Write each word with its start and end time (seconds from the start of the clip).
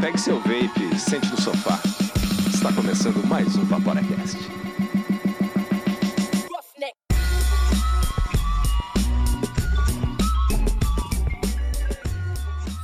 Pegue 0.00 0.16
seu 0.16 0.38
vape, 0.38 0.96
sente 0.96 1.28
no 1.28 1.40
sofá. 1.40 1.80
Está 2.48 2.72
começando 2.72 3.26
mais 3.26 3.56
um 3.56 3.64
VaporaCast. 3.64 4.38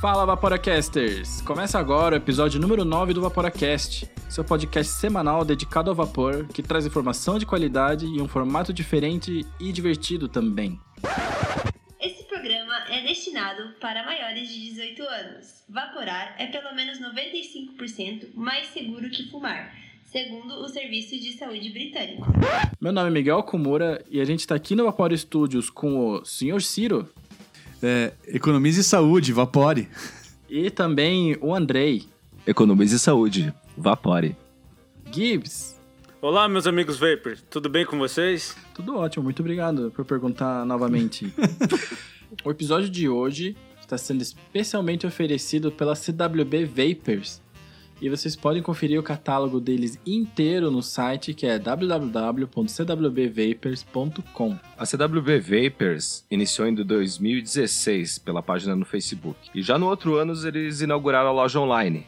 Fala 0.01 0.25
Vaporacasters! 0.25 1.39
Começa 1.41 1.79
agora 1.79 2.15
o 2.15 2.17
episódio 2.17 2.59
número 2.59 2.83
9 2.83 3.13
do 3.13 3.21
Vaporacast, 3.21 4.11
seu 4.29 4.43
podcast 4.43 4.91
semanal 4.91 5.45
dedicado 5.45 5.89
ao 5.89 5.95
vapor, 5.95 6.45
que 6.47 6.61
traz 6.61 6.85
informação 6.85 7.39
de 7.39 7.45
qualidade 7.45 8.05
em 8.05 8.21
um 8.21 8.27
formato 8.27 8.73
diferente 8.73 9.45
e 9.57 9.71
divertido 9.71 10.27
também. 10.27 10.79
Destinado 13.35 13.73
para 13.81 14.05
maiores 14.05 14.47
de 14.47 14.61
18 14.71 15.03
anos. 15.03 15.63
Vaporar 15.67 16.35
é 16.39 16.47
pelo 16.47 16.73
menos 16.73 16.99
95% 17.01 18.27
mais 18.33 18.67
seguro 18.67 19.09
que 19.09 19.29
fumar, 19.29 19.75
segundo 20.05 20.53
o 20.63 20.69
Serviço 20.69 21.19
de 21.19 21.33
Saúde 21.33 21.69
Britânico. 21.69 22.25
Meu 22.79 22.93
nome 22.93 23.09
é 23.09 23.11
Miguel 23.11 23.43
Kumura 23.43 24.01
e 24.09 24.21
a 24.21 24.25
gente 24.25 24.39
está 24.39 24.55
aqui 24.55 24.73
no 24.73 24.85
Vapor 24.85 25.11
Studios 25.17 25.69
com 25.69 26.13
o 26.13 26.23
Sr. 26.23 26.61
Ciro 26.61 27.09
É, 27.83 28.13
economize 28.27 28.81
saúde, 28.85 29.33
vapore. 29.33 29.89
e 30.49 30.71
também 30.71 31.35
o 31.41 31.53
Andrei. 31.53 32.05
Economize 32.47 32.97
saúde. 32.97 33.53
Vapore. 33.75 34.33
Gibbs. 35.11 35.77
Olá, 36.21 36.47
meus 36.47 36.65
amigos 36.67 36.97
Vapor, 36.97 37.37
tudo 37.49 37.67
bem 37.67 37.85
com 37.85 37.97
vocês? 37.97 38.55
Tudo 38.73 38.95
ótimo, 38.95 39.25
muito 39.25 39.41
obrigado 39.41 39.91
por 39.93 40.05
perguntar 40.05 40.65
novamente. 40.65 41.33
o 42.43 42.51
episódio 42.51 42.89
de 42.89 43.07
hoje 43.09 43.55
está 43.81 43.97
sendo 43.97 44.21
especialmente 44.21 45.07
oferecido 45.07 45.71
pela 45.71 45.95
CWB 45.95 46.65
Vapers. 46.65 47.41
E 48.01 48.09
vocês 48.09 48.35
podem 48.35 48.61
conferir 48.61 48.99
o 48.99 49.03
catálogo 49.03 49.57
deles 49.61 49.97
inteiro 50.05 50.69
no 50.69 50.83
site 50.83 51.33
que 51.33 51.47
é 51.47 51.57
www.cwbvapers.com. 51.57 54.57
A 54.77 54.85
CWB 54.85 55.39
Vapers 55.39 56.25
iniciou 56.29 56.67
em 56.67 56.75
2016 56.75 58.19
pela 58.19 58.43
página 58.43 58.75
no 58.75 58.83
Facebook. 58.85 59.37
E 59.53 59.61
já 59.61 59.77
no 59.77 59.87
outro 59.87 60.15
ano 60.15 60.33
eles 60.45 60.81
inauguraram 60.81 61.29
a 61.29 61.33
loja 61.33 61.59
online. 61.59 62.05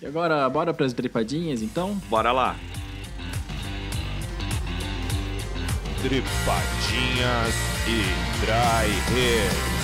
E 0.00 0.06
agora, 0.06 0.48
bora 0.48 0.72
pras 0.72 0.92
dripadinhas, 0.92 1.60
então? 1.60 1.94
Bora 2.08 2.32
lá! 2.32 2.56
Tripadinhas 6.00 7.54
e 7.88 8.40
Dry 8.40 9.14
Hair. 9.14 9.78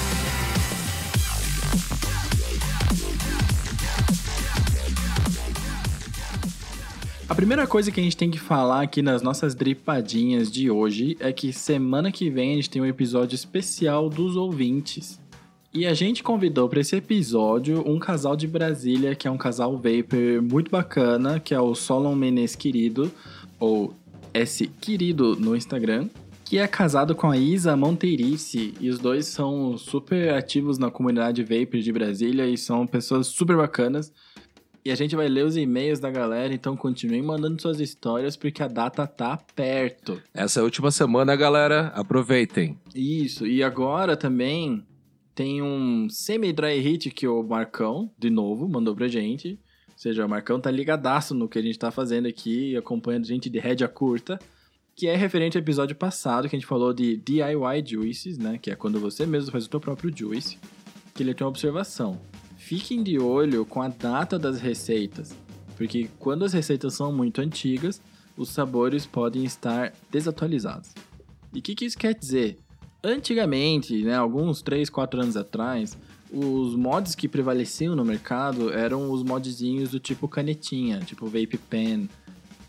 A 7.27 7.35
primeira 7.35 7.67
coisa 7.67 7.91
que 7.91 7.99
a 7.99 8.03
gente 8.03 8.17
tem 8.17 8.31
que 8.31 8.39
falar 8.39 8.83
aqui 8.83 9.03
nas 9.03 9.23
nossas 9.23 9.55
dripadinhas 9.55 10.53
de 10.53 10.71
hoje 10.71 11.17
é 11.19 11.33
que 11.33 11.53
semana 11.53 12.13
que 12.13 12.31
vem 12.31 12.53
a 12.53 12.57
gente 12.57 12.71
tem 12.71 12.81
um 12.81 12.87
episódio 12.87 13.35
especial 13.35 14.09
dos 14.09 14.37
ouvintes. 14.37 15.19
E 15.75 15.87
a 15.87 15.93
gente 15.93 16.23
convidou 16.23 16.69
para 16.69 16.81
esse 16.81 16.95
episódio 16.95 17.83
um 17.85 17.99
casal 17.99 18.37
de 18.37 18.47
Brasília, 18.47 19.17
que 19.17 19.27
é 19.27 19.31
um 19.31 19.37
casal 19.37 19.73
vapor 19.73 20.41
muito 20.41 20.71
bacana, 20.71 21.41
que 21.41 21.53
é 21.53 21.61
o 21.61 21.75
Solon 21.75 22.15
Menes 22.15 22.55
Querido, 22.55 23.11
ou 23.59 23.93
S 24.33 24.69
Querido 24.81 25.35
no 25.35 25.57
Instagram, 25.57 26.09
que 26.45 26.59
é 26.59 26.69
casado 26.69 27.13
com 27.17 27.29
a 27.29 27.37
Isa 27.37 27.77
Monteirice, 27.77 28.73
e 28.81 28.89
os 28.89 29.01
dois 29.01 29.27
são 29.27 29.77
super 29.77 30.35
ativos 30.35 30.79
na 30.79 30.93
comunidade 30.93 31.43
vapor 31.43 31.81
de 31.81 31.93
Brasília 31.93 32.47
e 32.47 32.57
são 32.57 32.87
pessoas 32.87 33.27
super 33.27 33.57
bacanas. 33.57 34.13
E 34.85 34.93
a 34.93 34.95
gente 34.95 35.17
vai 35.17 35.29
ler 35.29 35.45
os 35.45 35.57
e-mails 35.57 35.99
da 35.99 36.11
galera, 36.11 36.55
então 36.55 36.77
continuem 36.77 37.23
mandando 37.23 37.61
suas 37.61 37.81
histórias 37.81 38.37
porque 38.37 38.63
a 38.63 38.69
data 38.69 39.09
tá 39.09 39.37
perto. 39.57 40.23
Essa 40.33 40.61
é 40.61 40.63
a 40.63 40.65
última 40.65 40.93
semana, 40.93 41.35
galera. 41.35 41.89
Aproveitem. 41.97 42.79
Isso, 42.95 43.45
e 43.45 43.61
agora 43.61 44.17
também 44.17 44.85
tem 45.35 45.61
um 45.61 46.09
semi-dry 46.09 46.79
hit 46.79 47.11
que 47.11 47.27
o 47.27 47.43
Marcão, 47.43 48.11
de 48.17 48.31
novo, 48.31 48.69
mandou 48.69 48.95
pra 48.95 49.09
gente. 49.09 49.59
Ou 49.89 49.99
seja, 49.99 50.25
o 50.25 50.29
Marcão 50.29 50.61
tá 50.61 50.71
ligadaço 50.71 51.35
no 51.35 51.49
que 51.49 51.59
a 51.59 51.63
gente 51.63 51.79
tá 51.79 51.91
fazendo 51.91 52.27
aqui, 52.27 52.77
acompanhando 52.77 53.27
gente 53.27 53.51
de 53.51 53.59
rédea 53.59 53.89
curta. 53.89 54.39
Que 54.95 55.09
é 55.09 55.17
referente 55.17 55.57
ao 55.57 55.63
episódio 55.63 55.97
passado, 55.97 56.49
que 56.49 56.55
a 56.55 56.59
gente 56.59 56.69
falou 56.69 56.95
de 56.95 57.17
DIY 57.17 57.85
juices, 57.85 58.39
né? 58.39 58.59
Que 58.59 58.71
é 58.71 58.77
quando 58.77 59.01
você 59.01 59.27
mesmo 59.27 59.51
faz 59.51 59.67
o 59.67 59.69
seu 59.69 59.81
próprio 59.81 60.13
juice. 60.17 60.57
Que 61.13 61.25
ele 61.25 61.35
tem 61.35 61.45
uma 61.45 61.51
observação. 61.51 62.21
Fiquem 62.57 63.03
de 63.03 63.19
olho 63.19 63.67
com 63.67 63.83
a 63.83 63.89
data 63.89 64.39
das 64.39 64.61
receitas. 64.61 65.37
Porque 65.77 66.09
quando 66.19 66.45
as 66.45 66.53
receitas 66.53 66.95
são 66.95 67.13
muito 67.13 67.41
antigas, 67.41 68.01
os 68.37 68.51
sabores 68.51 69.05
podem 69.05 69.45
estar 69.45 69.93
desatualizados. 70.13 70.93
E 71.53 71.59
o 71.59 71.63
que, 71.63 71.75
que 71.75 71.85
isso 71.85 71.99
quer 71.99 72.15
dizer? 72.15 72.59
Antigamente, 73.05 74.03
né, 74.03 74.17
alguns 74.17 74.63
3, 74.63 74.89
4 74.89 75.21
anos 75.21 75.37
atrás, 75.37 75.97
os 76.33 76.75
mods 76.75 77.15
que 77.15 77.29
prevaleciam 77.29 77.95
no 77.95 78.03
mercado 78.05 78.73
eram 78.73 79.11
os 79.13 79.23
modzinhos 79.23 79.91
do 79.91 80.01
tipo 80.01 80.27
canetinha, 80.27 81.01
tipo 81.01 81.27
vape 81.27 81.59
pen, 81.69 82.09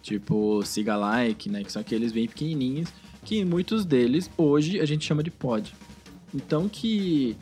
tipo 0.03 0.61
cigalike, 0.63 1.49
né, 1.49 1.63
que 1.63 1.71
são 1.71 1.81
aqueles 1.81 2.11
bem 2.11 2.27
pequenininhos, 2.27 2.89
que 3.23 3.45
muitos 3.45 3.85
deles 3.85 4.29
hoje 4.37 4.79
a 4.81 4.85
gente 4.85 5.05
chama 5.05 5.23
de 5.23 5.31
pod. 5.31 5.73
Então 6.33 6.67
que 6.69 7.35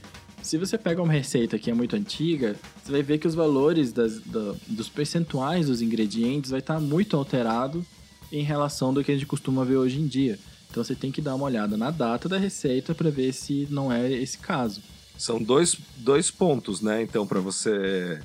Se 0.43 0.57
você 0.57 0.77
pega 0.77 1.01
uma 1.01 1.13
receita 1.13 1.57
que 1.57 1.71
é 1.71 1.73
muito 1.73 1.95
antiga, 1.95 2.53
você 2.83 2.91
vai 2.91 3.01
ver 3.01 3.17
que 3.17 3.25
os 3.25 3.33
valores 3.33 3.93
das, 3.93 4.19
da- 4.19 4.53
dos 4.67 4.89
percentuais 4.89 5.67
dos 5.67 5.81
ingredientes 5.81 6.51
vai 6.51 6.59
estar 6.59 6.81
muito 6.81 7.15
alterado 7.15 7.83
em 8.29 8.43
relação 8.43 8.93
do 8.93 9.01
que 9.01 9.09
a 9.09 9.13
gente 9.13 9.25
costuma 9.25 9.63
ver 9.63 9.77
hoje 9.77 10.01
em 10.01 10.05
dia. 10.05 10.37
Então 10.73 10.83
você 10.83 10.95
tem 10.95 11.11
que 11.11 11.21
dar 11.21 11.35
uma 11.35 11.45
olhada 11.45 11.77
na 11.77 11.91
data 11.91 12.27
da 12.27 12.39
receita 12.39 12.95
para 12.95 13.11
ver 13.11 13.31
se 13.31 13.67
não 13.69 13.91
é 13.91 14.11
esse 14.11 14.39
caso. 14.39 14.81
São 15.15 15.39
dois, 15.39 15.77
dois 15.97 16.31
pontos, 16.31 16.81
né? 16.81 17.03
Então, 17.03 17.27
para 17.27 17.39
você 17.39 18.19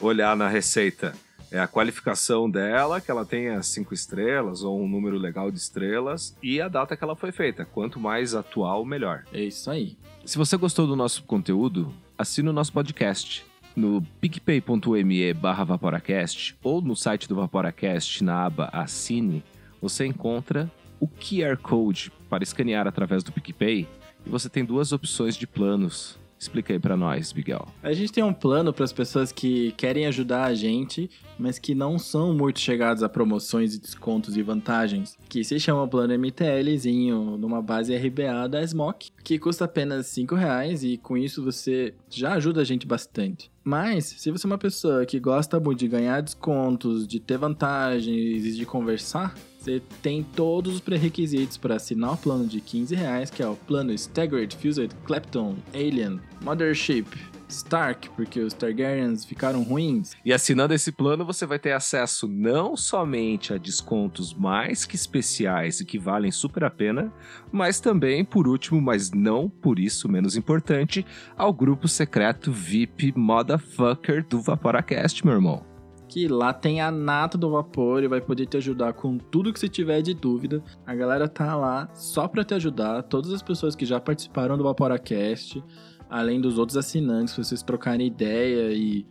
olhar 0.00 0.36
na 0.36 0.48
receita. 0.48 1.14
É 1.48 1.60
a 1.60 1.68
qualificação 1.68 2.50
dela, 2.50 3.00
que 3.00 3.08
ela 3.08 3.24
tenha 3.24 3.62
cinco 3.62 3.94
estrelas 3.94 4.64
ou 4.64 4.82
um 4.82 4.88
número 4.88 5.16
legal 5.16 5.48
de 5.50 5.58
estrelas, 5.58 6.34
e 6.42 6.60
a 6.60 6.66
data 6.66 6.96
que 6.96 7.04
ela 7.04 7.14
foi 7.14 7.30
feita. 7.30 7.64
Quanto 7.64 8.00
mais 8.00 8.34
atual, 8.34 8.84
melhor. 8.84 9.22
É 9.32 9.40
isso 9.44 9.70
aí. 9.70 9.96
Se 10.24 10.36
você 10.36 10.56
gostou 10.56 10.88
do 10.88 10.96
nosso 10.96 11.22
conteúdo, 11.22 11.94
assine 12.18 12.48
o 12.48 12.52
nosso 12.52 12.72
podcast 12.72 13.44
no 13.76 14.02
picpay.me 14.20 15.34
barra 15.34 15.62
Vaporacast 15.62 16.56
ou 16.64 16.80
no 16.80 16.96
site 16.96 17.28
do 17.28 17.36
Vaporacast 17.36 18.24
na 18.24 18.46
aba 18.46 18.70
Assine, 18.72 19.44
você 19.80 20.04
encontra 20.04 20.68
o 21.02 21.08
QR 21.08 21.56
Code 21.56 22.12
para 22.30 22.44
escanear 22.44 22.86
através 22.86 23.24
do 23.24 23.32
PicPay 23.32 23.88
e 24.24 24.30
você 24.30 24.48
tem 24.48 24.64
duas 24.64 24.92
opções 24.92 25.36
de 25.36 25.48
planos. 25.48 26.16
Explica 26.38 26.72
aí 26.72 26.78
pra 26.78 26.96
nós, 26.96 27.32
Miguel. 27.32 27.66
A 27.82 27.92
gente 27.92 28.12
tem 28.12 28.22
um 28.22 28.32
plano 28.32 28.72
para 28.72 28.84
as 28.84 28.92
pessoas 28.92 29.30
que 29.30 29.72
querem 29.72 30.06
ajudar 30.06 30.44
a 30.44 30.54
gente, 30.54 31.10
mas 31.38 31.58
que 31.58 31.74
não 31.74 31.98
são 31.98 32.32
muito 32.32 32.60
chegados 32.60 33.02
a 33.02 33.08
promoções 33.08 33.74
e 33.74 33.80
descontos 33.80 34.36
e 34.36 34.42
vantagens, 34.42 35.16
que 35.28 35.42
se 35.44 35.58
chama 35.58 35.86
plano 35.86 36.14
MTLzinho, 36.14 37.36
numa 37.36 37.62
base 37.62 37.96
RBA 37.96 38.48
da 38.48 38.64
Smoke, 38.66 39.10
que 39.22 39.38
custa 39.38 39.64
apenas 39.66 40.06
5 40.08 40.34
reais 40.34 40.82
e 40.82 40.96
com 40.96 41.16
isso 41.16 41.44
você 41.44 41.94
já 42.08 42.34
ajuda 42.34 42.60
a 42.60 42.64
gente 42.64 42.86
bastante. 42.86 43.50
Mas, 43.64 44.04
se 44.06 44.30
você 44.30 44.46
é 44.46 44.50
uma 44.50 44.58
pessoa 44.58 45.06
que 45.06 45.20
gosta 45.20 45.60
muito 45.60 45.78
de 45.78 45.88
ganhar 45.88 46.20
descontos, 46.20 47.06
de 47.06 47.20
ter 47.20 47.38
vantagens 47.38 48.44
e 48.44 48.52
de 48.52 48.66
conversar, 48.66 49.34
você 49.62 49.80
tem 50.02 50.24
todos 50.24 50.74
os 50.74 50.80
pré-requisitos 50.80 51.56
para 51.56 51.76
assinar 51.76 52.14
o 52.14 52.16
plano 52.16 52.46
de 52.46 52.60
15 52.60 52.94
reais, 52.96 53.30
que 53.30 53.42
é 53.42 53.46
o 53.46 53.54
plano 53.54 53.92
Staggered, 53.92 54.56
Fused, 54.56 54.92
Clapton, 55.04 55.56
Alien, 55.72 56.20
Mothership, 56.42 57.06
Stark, 57.48 58.10
porque 58.10 58.40
os 58.40 58.54
Targaryens 58.54 59.24
ficaram 59.24 59.62
ruins. 59.62 60.12
E 60.24 60.32
assinando 60.32 60.74
esse 60.74 60.90
plano, 60.90 61.24
você 61.24 61.46
vai 61.46 61.58
ter 61.58 61.72
acesso 61.72 62.26
não 62.26 62.76
somente 62.76 63.52
a 63.52 63.58
descontos 63.58 64.34
mais 64.34 64.84
que 64.84 64.96
especiais 64.96 65.80
e 65.80 65.84
que 65.84 65.98
valem 65.98 66.32
super 66.32 66.64
a 66.64 66.70
pena, 66.70 67.12
mas 67.52 67.78
também, 67.78 68.24
por 68.24 68.48
último, 68.48 68.80
mas 68.80 69.12
não 69.12 69.48
por 69.48 69.78
isso 69.78 70.08
menos 70.08 70.34
importante, 70.34 71.06
ao 71.36 71.52
grupo 71.52 71.86
secreto 71.86 72.50
VIP 72.50 73.12
Motherfucker 73.16 74.26
do 74.26 74.40
Vaporacast, 74.40 75.24
meu 75.24 75.34
irmão. 75.34 75.71
Que 76.12 76.28
lá 76.28 76.52
tem 76.52 76.78
a 76.82 76.90
nata 76.90 77.38
do 77.38 77.48
vapor 77.48 78.02
e 78.02 78.06
vai 78.06 78.20
poder 78.20 78.44
te 78.44 78.58
ajudar 78.58 78.92
com 78.92 79.16
tudo 79.16 79.50
que 79.50 79.58
você 79.58 79.66
tiver 79.66 80.02
de 80.02 80.12
dúvida. 80.12 80.62
A 80.86 80.94
galera 80.94 81.26
tá 81.26 81.56
lá 81.56 81.88
só 81.94 82.28
pra 82.28 82.44
te 82.44 82.52
ajudar. 82.52 83.02
Todas 83.04 83.32
as 83.32 83.40
pessoas 83.40 83.74
que 83.74 83.86
já 83.86 83.98
participaram 83.98 84.58
do 84.58 84.62
Vaporacast, 84.62 85.64
além 86.10 86.38
dos 86.38 86.58
outros 86.58 86.76
assinantes, 86.76 87.34
vocês 87.34 87.62
trocarem 87.62 88.06
ideia 88.06 88.74
e 88.74 89.06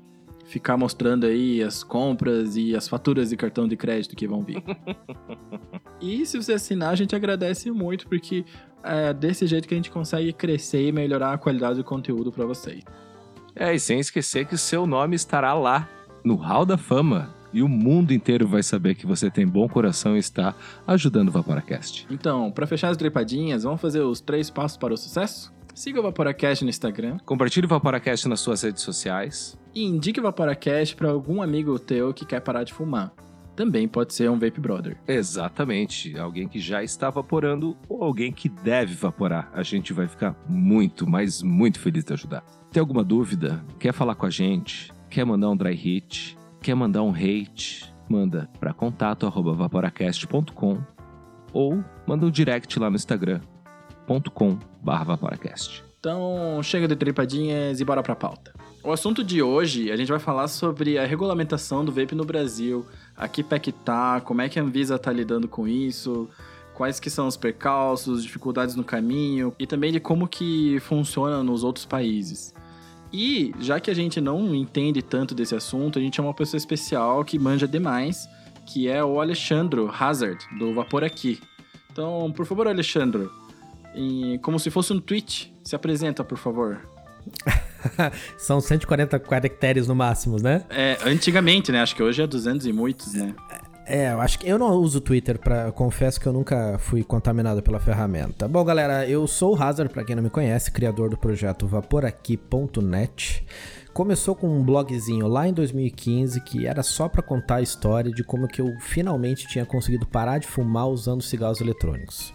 ficar 0.46 0.78
mostrando 0.78 1.26
aí 1.26 1.64
as 1.64 1.84
compras 1.84 2.56
e 2.56 2.76
as 2.76 2.88
faturas 2.88 3.32
de 3.32 3.36
cartão 3.36 3.68
de 3.68 3.76
crédito 3.76 4.16
que 4.16 4.28
vão 4.28 4.44
vir. 4.44 4.62
e 6.00 6.24
se 6.24 6.38
você 6.40 6.54
assinar, 6.54 6.92
a 6.92 6.96
gente 6.96 7.16
agradece 7.16 7.72
muito, 7.72 8.08
porque 8.08 8.46
é 8.84 9.12
desse 9.12 9.48
jeito 9.48 9.68
que 9.68 9.74
a 9.74 9.78
gente 9.78 9.90
consegue 9.90 10.32
crescer 10.34 10.88
e 10.88 10.92
melhorar 10.92 11.34
a 11.34 11.38
qualidade 11.40 11.80
do 11.80 11.84
conteúdo 11.84 12.32
pra 12.32 12.46
vocês. 12.46 12.84
É, 13.56 13.74
e 13.74 13.80
sem 13.80 14.00
esquecer 14.00 14.46
que 14.46 14.56
seu 14.56 14.86
nome 14.86 15.16
estará 15.16 15.54
lá, 15.56 15.90
no 16.24 16.36
Hall 16.36 16.66
da 16.66 16.78
Fama, 16.78 17.30
e 17.54 17.62
o 17.62 17.68
mundo 17.68 18.14
inteiro 18.14 18.48
vai 18.48 18.64
saber 18.64 18.96
que 18.96 19.06
você 19.06 19.30
tem 19.30 19.46
bom 19.46 19.68
coração 19.68 20.16
e 20.16 20.20
está 20.20 20.56
ajudando 20.88 21.28
o 21.30 21.32
Vaporacast. 21.32 22.08
Então, 22.10 22.50
pra 22.52 22.66
fechar 22.66 22.90
as 22.90 22.98
dripadinhas, 22.98 23.64
vamos 23.64 23.82
fazer 23.82 24.00
os 24.02 24.22
três 24.22 24.50
passos 24.50 24.78
para 24.78 24.94
o 24.94 24.98
sucesso? 24.98 25.54
Siga 25.74 26.00
o 26.00 26.04
Vaporacast 26.04 26.64
no 26.66 26.70
Instagram 26.70 27.18
Compartilhe 27.26 27.66
o 27.66 27.70
Vaporacast 27.70 28.28
nas 28.28 28.42
suas 28.42 28.62
redes 28.62 28.82
sociais. 28.84 29.58
e 29.74 29.84
indique 29.84 30.20
o 30.20 30.24
Vaporacast 30.24 30.96
para 30.96 31.10
algum 31.10 31.42
amigo 31.42 31.78
teu 31.80 32.14
que 32.14 32.26
quer 32.26 32.42
parar 32.42 32.64
de 32.64 32.74
fumar. 32.74 33.12
Também 33.56 33.88
pode 33.88 34.14
ser 34.14 34.30
um 34.30 34.40
Vape 34.40 34.60
Brother. 34.62 34.98
Exatamente. 35.08 36.18
Alguém 36.18 36.48
que 36.48 36.60
já 36.60 36.84
está 36.84 37.10
vaporando 37.10 37.76
ou 37.88 38.04
alguém 38.04 38.32
que 38.32 38.48
deve 38.48 38.96
vaporar. 38.96 39.50
A 39.54 39.62
gente 39.62 39.92
vai 39.94 40.08
ficar 40.08 40.36
muito, 40.48 41.06
mas 41.10 41.42
muito 41.44 41.80
feliz 41.80 42.04
de 42.04 42.14
ajudar. 42.14 42.44
Tem 42.72 42.80
alguma 42.80 43.04
dúvida? 43.04 43.64
Quer 43.78 43.94
falar 43.94 44.16
com 44.16 44.26
a 44.26 44.30
gente? 44.30 44.92
Quer 45.12 45.24
mandar 45.26 45.50
um 45.50 45.58
dry 45.58 45.76
hit? 45.76 46.38
Quer 46.62 46.74
mandar 46.74 47.04
um 47.04 47.12
hate? 47.12 47.94
Manda 48.08 48.50
para 48.62 48.74
contato@vaporacast.com 48.74 50.78
ou 51.52 51.84
manda 52.08 52.26
um 52.26 52.32
direct 52.32 52.80
lá 52.80 52.90
no 52.90 52.96
instagram.com/vaporacast. 52.96 55.84
Então, 56.00 56.64
chega 56.64 56.88
de 56.88 56.96
tripadinhas 56.96 57.82
e 57.82 57.86
bora 57.86 58.02
pra 58.02 58.16
pauta. 58.16 58.54
O 58.82 58.90
assunto 58.90 59.22
de 59.22 59.44
hoje, 59.44 59.92
a 59.92 59.98
gente 59.98 60.08
vai 60.08 60.18
falar 60.18 60.48
sobre 60.48 60.98
a 60.98 61.06
regulamentação 61.06 61.84
do 61.84 61.92
vape 61.92 62.16
no 62.16 62.24
Brasil, 62.24 62.86
a 63.16 63.28
que 63.28 63.44
pé 63.44 63.60
que 63.60 63.74
tá, 63.74 64.22
como 64.22 64.42
é 64.42 64.48
que 64.48 64.60
a 64.60 64.64
Anvisa 64.64 64.98
tá 64.98 65.12
lidando 65.12 65.46
com 65.46 65.68
isso, 65.68 66.30
quais 66.74 67.02
que 67.02 67.10
são 67.10 67.28
os 67.28 67.36
percalços, 67.36 68.24
dificuldades 68.24 68.78
no 68.78 68.84
caminho 68.86 69.54
e 69.60 69.68
também 69.68 69.92
de 69.92 70.00
como 70.00 70.26
que 70.26 70.80
funciona 70.80 71.44
nos 71.44 71.66
outros 71.66 71.86
países. 71.86 72.54
E, 73.14 73.54
já 73.60 73.80
que 73.80 73.92
a 73.92 73.94
gente 73.94 74.22
não 74.22 74.56
entende 74.56 75.02
tanto 75.02 75.36
desse 75.36 75.54
assunto, 75.56 76.00
a 76.00 76.02
gente 76.02 76.20
é 76.20 76.24
uma 76.24 76.34
pessoa 76.34 76.58
especial 76.58 77.24
que 77.26 77.38
manja 77.38 77.68
demais, 77.68 78.28
que 78.66 78.88
é 78.88 79.04
o 79.04 79.20
Alexandro 79.20 79.92
Hazard, 79.98 80.38
do 80.58 80.74
Vapor 80.74 81.04
Aqui. 81.04 81.40
Então, 81.92 82.32
por 82.34 82.46
favor, 82.46 82.68
Alexandro, 82.68 83.30
em- 83.94 84.38
como 84.40 84.58
se 84.60 84.70
fosse 84.70 84.94
um 84.94 85.00
tweet, 85.00 85.54
se 85.64 85.76
apresenta, 85.76 86.24
por 86.24 86.38
favor. 86.38 86.80
São 88.38 88.62
140 88.62 89.20
caracteres 89.20 89.88
no 89.88 89.96
máximo, 89.96 90.38
né? 90.42 90.64
É, 90.70 90.98
antigamente, 91.06 91.72
né? 91.72 91.82
Acho 91.82 91.96
que 91.96 92.02
hoje 92.04 92.22
é 92.22 92.28
200 92.28 92.66
e 92.66 92.72
muitos, 92.74 93.14
né? 93.14 93.36
É, 93.86 94.14
eu 94.14 94.22
acho 94.22 94.40
que 94.40 94.48
eu 94.48 94.60
não 94.60 94.72
uso 94.76 95.00
o 95.00 95.02
Twitter 95.02 95.40
para, 95.40 95.72
confesso 95.72 96.20
que 96.20 96.28
eu 96.28 96.34
nunca 96.34 96.78
fui 96.80 97.04
contaminado 97.04 97.62
pela 97.64 97.80
ferramenta. 97.80 98.48
Bom, 98.48 98.64
galera, 98.64 99.08
eu 99.08 99.26
sou 99.28 99.56
o 99.56 99.62
Hazard, 99.62 99.92
pra 99.92 100.04
quem 100.04 100.16
não 100.16 100.24
me 100.24 100.30
conhece, 100.30 100.72
criador 100.72 101.10
do 101.10 101.18
projeto 101.18 101.68
vaporaqui.net. 101.68 103.46
Começou 103.94 104.36
com 104.36 104.48
um 104.48 104.64
blogzinho 104.64 105.28
lá 105.28 105.48
em 105.48 105.54
2015 105.54 106.40
que 106.42 106.66
era 106.66 106.82
só 106.82 107.10
pra 107.10 107.22
contar 107.22 107.56
a 107.56 107.62
história 107.62 108.10
de 108.12 108.24
como 108.24 108.48
que 108.48 108.62
eu 108.62 108.74
finalmente 108.80 109.48
tinha 109.48 109.66
conseguido 109.66 110.08
parar 110.08 110.38
de 110.38 110.48
fumar 110.48 110.88
usando 110.88 111.22
cigarros 111.22 111.60
eletrônicos. 111.60 112.34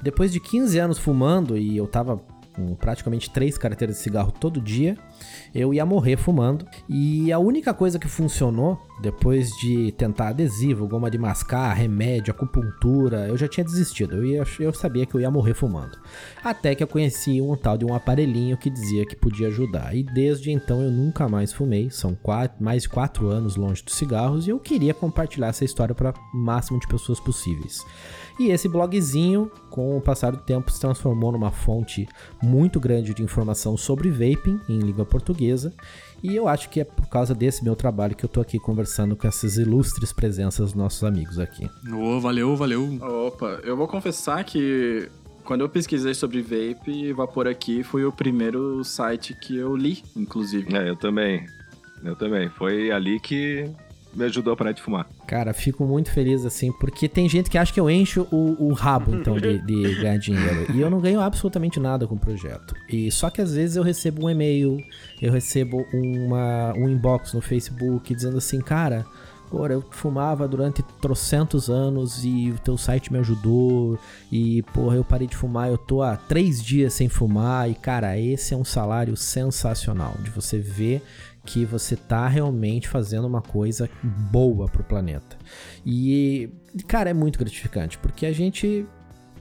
Depois 0.00 0.32
de 0.32 0.40
15 0.40 0.78
anos 0.78 0.98
fumando 0.98 1.58
e 1.58 1.76
eu 1.76 1.86
tava 1.86 2.22
com 2.58 2.74
praticamente 2.74 3.30
três 3.30 3.56
carteiras 3.56 3.96
de 3.96 4.02
cigarro 4.02 4.32
todo 4.32 4.60
dia, 4.60 4.98
eu 5.54 5.72
ia 5.72 5.86
morrer 5.86 6.16
fumando. 6.16 6.66
E 6.88 7.32
a 7.32 7.38
única 7.38 7.72
coisa 7.72 7.98
que 7.98 8.08
funcionou, 8.08 8.78
depois 9.00 9.50
de 9.58 9.92
tentar 9.92 10.28
adesivo, 10.28 10.88
goma 10.88 11.08
de 11.08 11.16
mascar, 11.16 11.72
remédio, 11.72 12.32
acupuntura, 12.32 13.28
eu 13.28 13.36
já 13.36 13.46
tinha 13.46 13.64
desistido. 13.64 14.16
Eu, 14.16 14.24
ia, 14.24 14.44
eu 14.58 14.72
sabia 14.72 15.06
que 15.06 15.14
eu 15.14 15.20
ia 15.20 15.30
morrer 15.30 15.54
fumando. 15.54 15.96
Até 16.42 16.74
que 16.74 16.82
eu 16.82 16.88
conheci 16.88 17.40
um 17.40 17.56
tal 17.56 17.78
de 17.78 17.84
um 17.84 17.94
aparelhinho 17.94 18.56
que 18.56 18.68
dizia 18.68 19.06
que 19.06 19.14
podia 19.14 19.48
ajudar. 19.48 19.94
E 19.94 20.02
desde 20.02 20.50
então 20.50 20.82
eu 20.82 20.90
nunca 20.90 21.28
mais 21.28 21.52
fumei. 21.52 21.88
São 21.90 22.14
quatro, 22.14 22.62
mais 22.62 22.82
de 22.82 22.88
quatro 22.88 23.28
anos 23.28 23.54
longe 23.54 23.84
dos 23.84 23.94
cigarros 23.94 24.46
e 24.46 24.50
eu 24.50 24.58
queria 24.58 24.92
compartilhar 24.92 25.48
essa 25.48 25.64
história 25.64 25.94
para 25.94 26.12
o 26.34 26.36
máximo 26.36 26.80
de 26.80 26.88
pessoas 26.88 27.20
possíveis. 27.20 27.84
E 28.38 28.50
esse 28.50 28.68
blogzinho, 28.68 29.50
com 29.68 29.96
o 29.96 30.00
passar 30.00 30.30
do 30.30 30.38
tempo, 30.38 30.70
se 30.70 30.80
transformou 30.80 31.32
numa 31.32 31.50
fonte 31.50 32.06
muito 32.40 32.78
grande 32.78 33.12
de 33.12 33.22
informação 33.22 33.76
sobre 33.76 34.10
vaping 34.10 34.60
em 34.68 34.78
língua 34.78 35.04
portuguesa. 35.04 35.74
E 36.22 36.34
eu 36.34 36.46
acho 36.46 36.68
que 36.68 36.80
é 36.80 36.84
por 36.84 37.08
causa 37.08 37.34
desse 37.34 37.64
meu 37.64 37.74
trabalho 37.74 38.14
que 38.14 38.24
eu 38.24 38.28
tô 38.28 38.40
aqui 38.40 38.58
conversando 38.58 39.16
com 39.16 39.26
essas 39.26 39.56
ilustres 39.56 40.12
presenças 40.12 40.66
dos 40.66 40.74
nossos 40.74 41.02
amigos 41.02 41.38
aqui. 41.38 41.68
Ô, 41.92 42.20
valeu, 42.20 42.54
valeu. 42.56 42.98
Opa, 43.26 43.60
eu 43.64 43.76
vou 43.76 43.88
confessar 43.88 44.44
que 44.44 45.08
quando 45.44 45.62
eu 45.62 45.68
pesquisei 45.68 46.14
sobre 46.14 46.42
vape, 46.42 47.12
Vapor 47.12 47.46
Aqui 47.46 47.82
foi 47.82 48.04
o 48.04 48.12
primeiro 48.12 48.84
site 48.84 49.34
que 49.34 49.56
eu 49.56 49.74
li, 49.74 50.02
inclusive. 50.14 50.76
É, 50.76 50.90
eu 50.90 50.94
também. 50.96 51.46
Eu 52.04 52.14
também. 52.14 52.48
Foi 52.50 52.90
ali 52.90 53.18
que 53.18 53.64
me 54.18 54.24
ajudou 54.24 54.52
a 54.52 54.56
parar 54.56 54.72
de 54.72 54.82
fumar. 54.82 55.08
Cara, 55.26 55.54
fico 55.54 55.84
muito 55.84 56.10
feliz 56.10 56.44
assim, 56.44 56.72
porque 56.72 57.08
tem 57.08 57.28
gente 57.28 57.48
que 57.48 57.56
acha 57.56 57.72
que 57.72 57.78
eu 57.78 57.88
encho 57.88 58.26
o, 58.32 58.68
o 58.68 58.72
rabo, 58.72 59.14
então, 59.14 59.38
de, 59.38 59.58
de 59.60 59.94
ganhar 59.94 60.18
dinheiro. 60.18 60.66
E 60.74 60.80
eu 60.80 60.90
não 60.90 61.00
ganho 61.00 61.20
absolutamente 61.20 61.78
nada 61.78 62.06
com 62.06 62.16
o 62.16 62.18
projeto. 62.18 62.74
E 62.88 63.10
só 63.12 63.30
que 63.30 63.40
às 63.40 63.54
vezes 63.54 63.76
eu 63.76 63.82
recebo 63.82 64.26
um 64.26 64.30
e-mail, 64.30 64.78
eu 65.22 65.32
recebo 65.32 65.86
uma, 65.92 66.72
um 66.76 66.88
inbox 66.88 67.32
no 67.32 67.40
Facebook 67.40 68.14
dizendo 68.14 68.38
assim, 68.38 68.60
cara, 68.60 69.06
Pô, 69.50 69.66
eu 69.66 69.82
fumava 69.90 70.46
durante 70.46 70.82
trocentos 71.00 71.70
anos 71.70 72.22
e 72.22 72.50
o 72.50 72.58
teu 72.58 72.76
site 72.76 73.10
me 73.10 73.18
ajudou. 73.18 73.98
E, 74.30 74.62
porra, 74.74 74.96
eu 74.96 75.04
parei 75.04 75.26
de 75.26 75.36
fumar, 75.36 75.70
eu 75.70 75.78
tô 75.78 76.02
há 76.02 76.16
três 76.16 76.62
dias 76.62 76.92
sem 76.92 77.08
fumar. 77.08 77.70
E, 77.70 77.74
cara, 77.74 78.18
esse 78.18 78.52
é 78.52 78.56
um 78.56 78.64
salário 78.64 79.16
sensacional 79.16 80.14
de 80.22 80.30
você 80.30 80.58
ver 80.58 81.02
que 81.48 81.64
você 81.64 81.96
tá 81.96 82.28
realmente 82.28 82.86
fazendo 82.86 83.26
uma 83.26 83.40
coisa 83.40 83.88
boa 84.30 84.68
pro 84.68 84.84
planeta. 84.84 85.38
E, 85.84 86.50
cara, 86.86 87.08
é 87.08 87.14
muito 87.14 87.38
gratificante, 87.38 87.96
porque 87.96 88.26
a 88.26 88.32
gente 88.32 88.86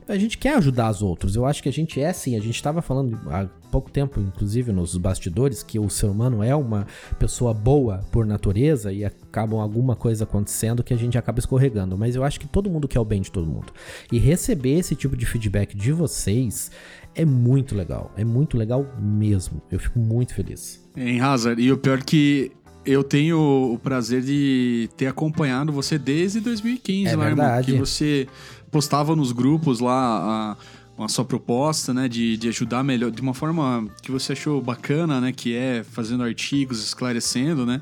a 0.08 0.18
gente 0.18 0.38
quer 0.38 0.56
ajudar 0.56 0.90
os 0.90 1.02
outros. 1.02 1.36
Eu 1.36 1.46
acho 1.46 1.62
que 1.62 1.68
a 1.68 1.74
gente 1.74 2.00
é 2.00 2.14
sim. 2.14 2.38
A 2.38 2.40
gente 2.40 2.56
estava 2.56 2.82
falando 2.82 3.20
há 3.30 3.46
pouco 3.70 3.92
tempo, 3.92 4.22
inclusive 4.22 4.72
nos 4.72 4.96
bastidores, 4.96 5.62
que 5.62 5.78
o 5.78 5.90
ser 5.90 6.06
humano 6.06 6.42
é 6.42 6.56
uma 6.56 6.88
pessoa 7.20 7.54
boa 7.54 8.00
por 8.10 8.26
natureza 8.26 8.94
e 8.94 9.04
acabam 9.04 9.60
alguma 9.60 9.98
coisa 9.98 10.24
acontecendo 10.24 10.82
que 10.82 10.94
a 10.94 10.98
gente 10.98 11.18
acaba 11.18 11.40
escorregando. 11.40 11.98
Mas 11.98 12.16
eu 12.16 12.24
acho 12.24 12.40
que 12.40 12.48
todo 12.48 12.70
mundo 12.70 12.88
quer 12.88 13.02
o 13.02 13.06
bem 13.06 13.22
de 13.22 13.30
todo 13.30 13.46
mundo. 13.46 13.74
E 14.10 14.18
receber 14.18 14.80
esse 14.80 14.96
tipo 14.96 15.18
de 15.18 15.26
feedback 15.26 15.76
de 15.76 15.92
vocês 15.92 16.72
é 17.18 17.26
muito 17.26 17.76
legal. 17.76 18.14
É 18.16 18.24
muito 18.24 18.58
legal 18.58 18.86
mesmo. 19.00 19.62
Eu 19.72 19.80
fico 19.80 20.00
muito 20.00 20.34
feliz. 20.34 20.82
Em 20.96 21.20
Hazard, 21.20 21.62
e 21.62 21.72
o 21.72 21.78
pior 21.78 22.02
que 22.04 22.52
eu 22.86 23.04
tenho 23.04 23.38
o 23.74 23.78
prazer 23.78 24.22
de 24.22 24.90
ter 24.96 25.08
acompanhado 25.08 25.74
você 25.74 25.98
desde 25.98 26.40
2015, 26.40 27.10
É 27.12 27.16
lá, 27.16 27.30
irmão, 27.30 27.46
verdade. 27.46 27.72
que 27.74 27.78
você 27.78 28.28
postava 28.72 29.16
nos 29.16 29.32
grupos 29.34 29.80
lá 29.82 30.56
a, 30.98 31.04
a 31.04 31.08
sua 31.10 31.26
proposta, 31.26 31.94
né, 31.94 32.08
de, 32.08 32.38
de 32.38 32.48
ajudar 32.48 32.84
melhor, 32.84 33.12
de 33.12 33.22
uma 33.22 33.34
forma 33.34 33.88
que 34.02 34.12
você 34.12 34.32
achou 34.34 34.62
bacana, 34.62 35.20
né, 35.20 35.34
que 35.34 35.54
é 35.54 35.84
fazendo 35.84 36.24
artigos, 36.24 36.84
esclarecendo, 36.84 37.66
né, 37.66 37.82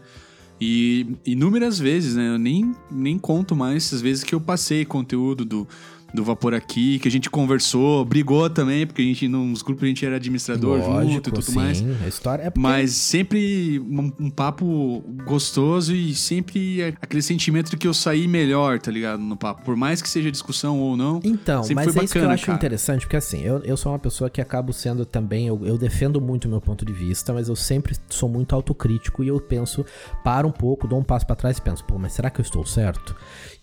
e 0.60 1.06
inúmeras 1.26 1.78
vezes, 1.78 2.16
né, 2.16 2.30
eu 2.30 2.40
nem, 2.40 2.74
nem 2.90 3.20
conto 3.20 3.56
mais 3.56 3.86
essas 3.86 4.02
vezes 4.02 4.24
que 4.24 4.34
eu 4.34 4.40
passei 4.42 4.86
conteúdo 4.86 5.44
do, 5.46 5.68
do 6.14 6.24
Vapor 6.24 6.54
Aqui, 6.54 7.00
que 7.00 7.08
a 7.08 7.12
gente 7.12 7.30
conversou, 7.30 8.06
brigou 8.06 8.50
também, 8.50 8.88
porque 8.88 9.02
a 9.02 9.06
gente, 9.06 9.28
nos 9.28 9.62
grupos 9.62 9.84
a 9.84 9.88
gente 9.88 10.06
era 10.06 10.16
administrador 10.16 10.82
junto 10.82 11.30
e 11.30 11.34
tudo 11.34 11.42
sim, 11.42 11.56
mais. 11.56 11.84
A 12.04 12.08
história 12.08 12.44
é 12.44 12.50
porque... 12.50 12.60
Mas 12.60 12.92
sempre 12.92 13.80
um, 13.80 14.12
um 14.20 14.30
papo 14.30 15.04
gostoso 15.26 15.94
e 15.94 16.16
sempre 16.16 16.84
aquele 17.02 17.22
sentimento 17.22 17.72
de 17.72 17.78
que 17.78 17.88
eu 17.88 17.94
saí 17.94 18.28
melhor, 18.28 18.80
tá 18.80 18.92
ligado? 18.92 19.20
No 19.20 19.36
papo. 19.36 19.64
Por 19.64 19.76
mais 19.76 20.02
que 20.02 20.10
seja 20.10 20.32
discussão 20.32 20.80
ou 20.80 20.96
não. 20.96 21.20
Então, 21.24 21.62
mas 21.74 21.94
foi 21.94 22.02
é 22.02 22.06
isso 22.06 22.14
que 22.14 22.20
eu 22.20 22.22
bacana, 22.22 22.34
acho 22.34 22.46
cara. 22.46 22.58
interessante, 22.58 23.02
porque 23.02 23.18
assim, 23.18 23.42
eu, 23.42 23.60
eu 23.60 23.76
sou 23.76 23.92
uma 23.92 24.00
pessoa 24.00 24.30
que 24.30 24.40
acabo 24.40 24.72
sendo 24.72 25.06
também, 25.06 25.48
eu, 25.48 25.60
eu 25.66 25.78
defendo 25.78 26.22
muito 26.22 26.46
o 26.46 26.50
meu 26.50 26.62
ponto 26.62 26.86
de 26.86 26.94
vista, 26.94 27.34
mas 27.34 27.50
eu 27.50 27.56
sempre 27.56 27.96
sou 28.10 28.30
muito 28.30 28.56
autocrítico 28.56 29.24
e 29.24 29.28
eu 29.28 29.40
penso, 29.40 29.86
paro 30.24 30.48
um 30.48 30.52
pouco, 30.52 30.88
dou 30.88 31.00
um 31.00 31.04
passo 31.04 31.26
pra 31.26 31.36
trás 31.36 31.58
e 31.58 31.62
penso, 31.62 31.84
pô, 31.86 31.98
mas 31.98 32.14
será 32.14 32.30
que 32.30 32.40
eu 32.40 32.44
estou 32.44 32.66
certo? 32.66 33.16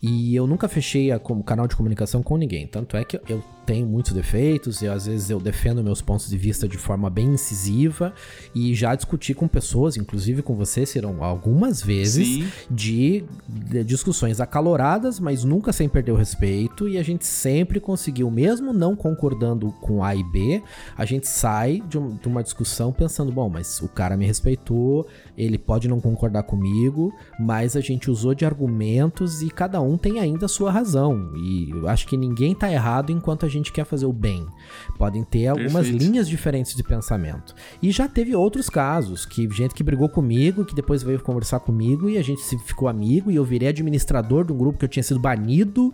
E 0.03 0.35
eu 0.35 0.47
nunca 0.47 0.69
fechei 0.69 1.13
a, 1.13 1.19
como 1.19 1.45
canal 1.45 1.69
de 1.69 1.77
comunicação 1.77 2.23
com 2.23 2.42
ninguém, 2.43 2.67
tanto 2.67 2.97
é 2.97 3.05
que 3.05 3.19
eu 3.29 3.43
tenho 3.65 3.87
muitos 3.87 4.13
defeitos 4.13 4.83
e 4.83 4.89
às 4.89 5.07
vezes 5.07 5.31
eu 5.31 5.39
defendo 5.39 5.85
meus 5.85 6.03
pontos 6.03 6.29
de 6.29 6.37
vista 6.37 6.67
de 6.67 6.77
forma 6.77 7.09
bem 7.09 7.29
incisiva 7.35 8.13
e 8.53 8.75
já 8.75 8.93
discuti 8.95 9.33
com 9.35 9.47
pessoas, 9.47 9.97
inclusive 9.97 10.43
com 10.43 10.57
você, 10.57 10.85
serão 10.85 11.23
algumas 11.23 11.81
vezes, 11.81 12.27
de, 12.69 13.25
de 13.49 13.85
discussões 13.85 14.41
acaloradas, 14.41 15.21
mas 15.21 15.45
nunca 15.45 15.73
sem 15.73 15.89
perder 15.89 16.11
o 16.11 16.17
respeito, 16.17 16.89
e 16.89 16.99
a 16.99 17.03
gente 17.05 17.25
sempre 17.25 17.79
conseguiu, 17.79 18.29
mesmo 18.33 18.73
não 18.73 18.97
concordando 18.97 19.71
com 19.81 20.03
A 20.03 20.15
e 20.17 20.25
B, 20.25 20.61
a 20.97 21.05
gente 21.05 21.29
sai 21.29 21.81
de, 21.89 21.97
um- 21.99 22.17
de 22.17 22.27
uma 22.27 22.43
discussão 22.43 22.93
pensando, 22.93 23.31
bom, 23.31 23.49
mas 23.49 23.81
o 23.81 23.89
cara 23.89 24.17
me 24.17 24.27
respeitou, 24.27 25.07
ele 25.37 25.59
pode 25.59 25.89
não 25.89 26.01
concordar 26.01 26.43
comigo, 26.43 27.13
mas 27.39 27.77
a 27.77 27.81
gente 27.81 28.11
usou 28.11 28.35
de 28.35 28.45
argumentos 28.45 29.43
e 29.43 29.51
cada 29.51 29.81
um 29.81 29.97
tem 29.97 30.21
ainda 30.21 30.47
a 30.47 30.49
sua 30.49 30.71
razão. 30.71 31.33
E 31.37 31.71
eu 31.71 31.89
acho 31.89 32.07
que 32.07 32.17
ninguém 32.17 32.55
tá 32.55 32.71
errado 32.71 33.11
enquanto 33.11 33.47
a 33.47 33.49
gente 33.49 33.73
quer 33.73 33.85
fazer 33.85 34.07
o 34.07 34.13
bem. 34.13 34.47
Podem 34.99 35.25
ter 35.25 35.49
algumas 35.49 35.87
Perfeito. 35.87 36.03
linhas 36.03 36.29
diferentes 36.29 36.75
de 36.75 36.83
pensamento. 36.83 37.55
E 37.83 37.91
já 37.91 38.09
teve 38.09 38.35
outros 38.35 38.69
casos, 38.69 39.25
que 39.25 39.49
gente 39.51 39.75
que 39.75 39.83
brigou 39.83 40.09
comigo, 40.09 40.65
que 40.65 40.75
depois 40.75 41.03
veio 41.03 41.21
conversar 41.21 41.61
comigo 41.61 42.09
e 42.09 42.19
a 42.19 42.23
gente 42.23 42.43
se 42.43 42.59
ficou 42.59 42.89
amigo 42.89 43.31
e 43.31 43.37
eu 43.37 43.45
virei 43.45 43.69
administrador 43.69 44.45
de 44.45 44.53
um 44.53 44.59
grupo 44.59 44.79
que 44.79 44.85
eu 44.85 44.89
tinha 44.89 45.03
sido 45.03 45.21
banido. 45.21 45.93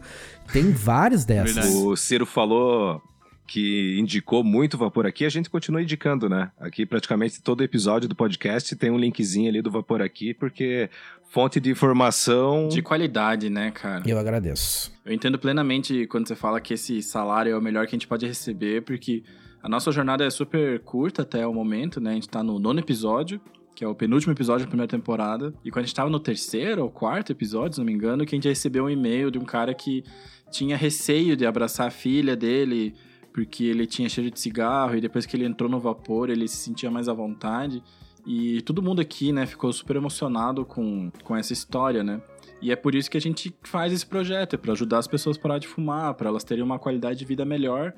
Tem 0.52 0.70
várias 0.70 1.24
dessas. 1.26 1.54
Verdade. 1.54 1.76
O 1.76 1.96
Ciro 1.96 2.26
falou 2.26 3.00
que 3.48 3.98
indicou 3.98 4.44
muito 4.44 4.76
Vapor 4.76 5.06
Aqui, 5.06 5.24
a 5.24 5.30
gente 5.30 5.48
continua 5.48 5.82
indicando, 5.82 6.28
né? 6.28 6.52
Aqui 6.60 6.84
praticamente 6.84 7.42
todo 7.42 7.64
episódio 7.64 8.06
do 8.06 8.14
podcast 8.14 8.76
tem 8.76 8.90
um 8.90 8.98
linkzinho 8.98 9.48
ali 9.48 9.62
do 9.62 9.70
Vapor 9.70 10.02
Aqui, 10.02 10.34
porque 10.34 10.90
fonte 11.30 11.58
de 11.58 11.70
informação. 11.70 12.68
De 12.68 12.82
qualidade, 12.82 13.48
né, 13.48 13.70
cara? 13.70 14.02
Eu 14.06 14.18
agradeço. 14.18 14.92
Eu 15.02 15.14
entendo 15.14 15.38
plenamente 15.38 16.06
quando 16.08 16.28
você 16.28 16.36
fala 16.36 16.60
que 16.60 16.74
esse 16.74 17.02
salário 17.02 17.50
é 17.50 17.58
o 17.58 17.62
melhor 17.62 17.86
que 17.86 17.96
a 17.96 17.98
gente 17.98 18.06
pode 18.06 18.26
receber, 18.26 18.82
porque 18.82 19.24
a 19.62 19.68
nossa 19.68 19.90
jornada 19.90 20.24
é 20.24 20.30
super 20.30 20.78
curta 20.80 21.22
até 21.22 21.46
o 21.46 21.52
momento, 21.52 22.02
né? 22.02 22.10
A 22.10 22.14
gente 22.14 22.28
tá 22.28 22.42
no 22.42 22.58
nono 22.58 22.80
episódio, 22.80 23.40
que 23.74 23.82
é 23.82 23.88
o 23.88 23.94
penúltimo 23.94 24.34
episódio 24.34 24.66
da 24.66 24.68
primeira 24.68 24.90
temporada. 24.90 25.54
E 25.64 25.70
quando 25.70 25.84
a 25.84 25.86
gente 25.86 25.94
tava 25.94 26.10
no 26.10 26.20
terceiro 26.20 26.82
ou 26.82 26.90
quarto 26.90 27.32
episódio, 27.32 27.76
se 27.76 27.80
não 27.80 27.86
me 27.86 27.94
engano, 27.94 28.26
que 28.26 28.34
a 28.34 28.36
gente 28.36 28.48
recebeu 28.48 28.84
um 28.84 28.90
e-mail 28.90 29.30
de 29.30 29.38
um 29.38 29.44
cara 29.44 29.72
que 29.72 30.04
tinha 30.50 30.76
receio 30.76 31.34
de 31.34 31.46
abraçar 31.46 31.88
a 31.88 31.90
filha 31.90 32.36
dele, 32.36 32.94
porque 33.38 33.62
ele 33.62 33.86
tinha 33.86 34.08
cheiro 34.08 34.32
de 34.32 34.40
cigarro, 34.40 34.96
e 34.96 35.00
depois 35.00 35.24
que 35.24 35.36
ele 35.36 35.44
entrou 35.44 35.70
no 35.70 35.78
vapor, 35.78 36.28
ele 36.28 36.48
se 36.48 36.56
sentia 36.56 36.90
mais 36.90 37.08
à 37.08 37.12
vontade. 37.12 37.84
E 38.26 38.60
todo 38.62 38.82
mundo 38.82 39.00
aqui, 39.00 39.30
né, 39.30 39.46
ficou 39.46 39.72
super 39.72 39.94
emocionado 39.94 40.64
com, 40.64 41.08
com 41.22 41.36
essa 41.36 41.52
história, 41.52 42.02
né? 42.02 42.20
E 42.60 42.72
é 42.72 42.74
por 42.74 42.96
isso 42.96 43.08
que 43.08 43.16
a 43.16 43.20
gente 43.20 43.54
faz 43.62 43.92
esse 43.92 44.04
projeto, 44.04 44.54
é 44.54 44.56
para 44.56 44.72
ajudar 44.72 44.98
as 44.98 45.06
pessoas 45.06 45.38
a 45.38 45.40
parar 45.40 45.58
de 45.60 45.68
fumar, 45.68 46.14
para 46.14 46.28
elas 46.28 46.42
terem 46.42 46.64
uma 46.64 46.80
qualidade 46.80 47.20
de 47.20 47.24
vida 47.24 47.44
melhor. 47.44 47.94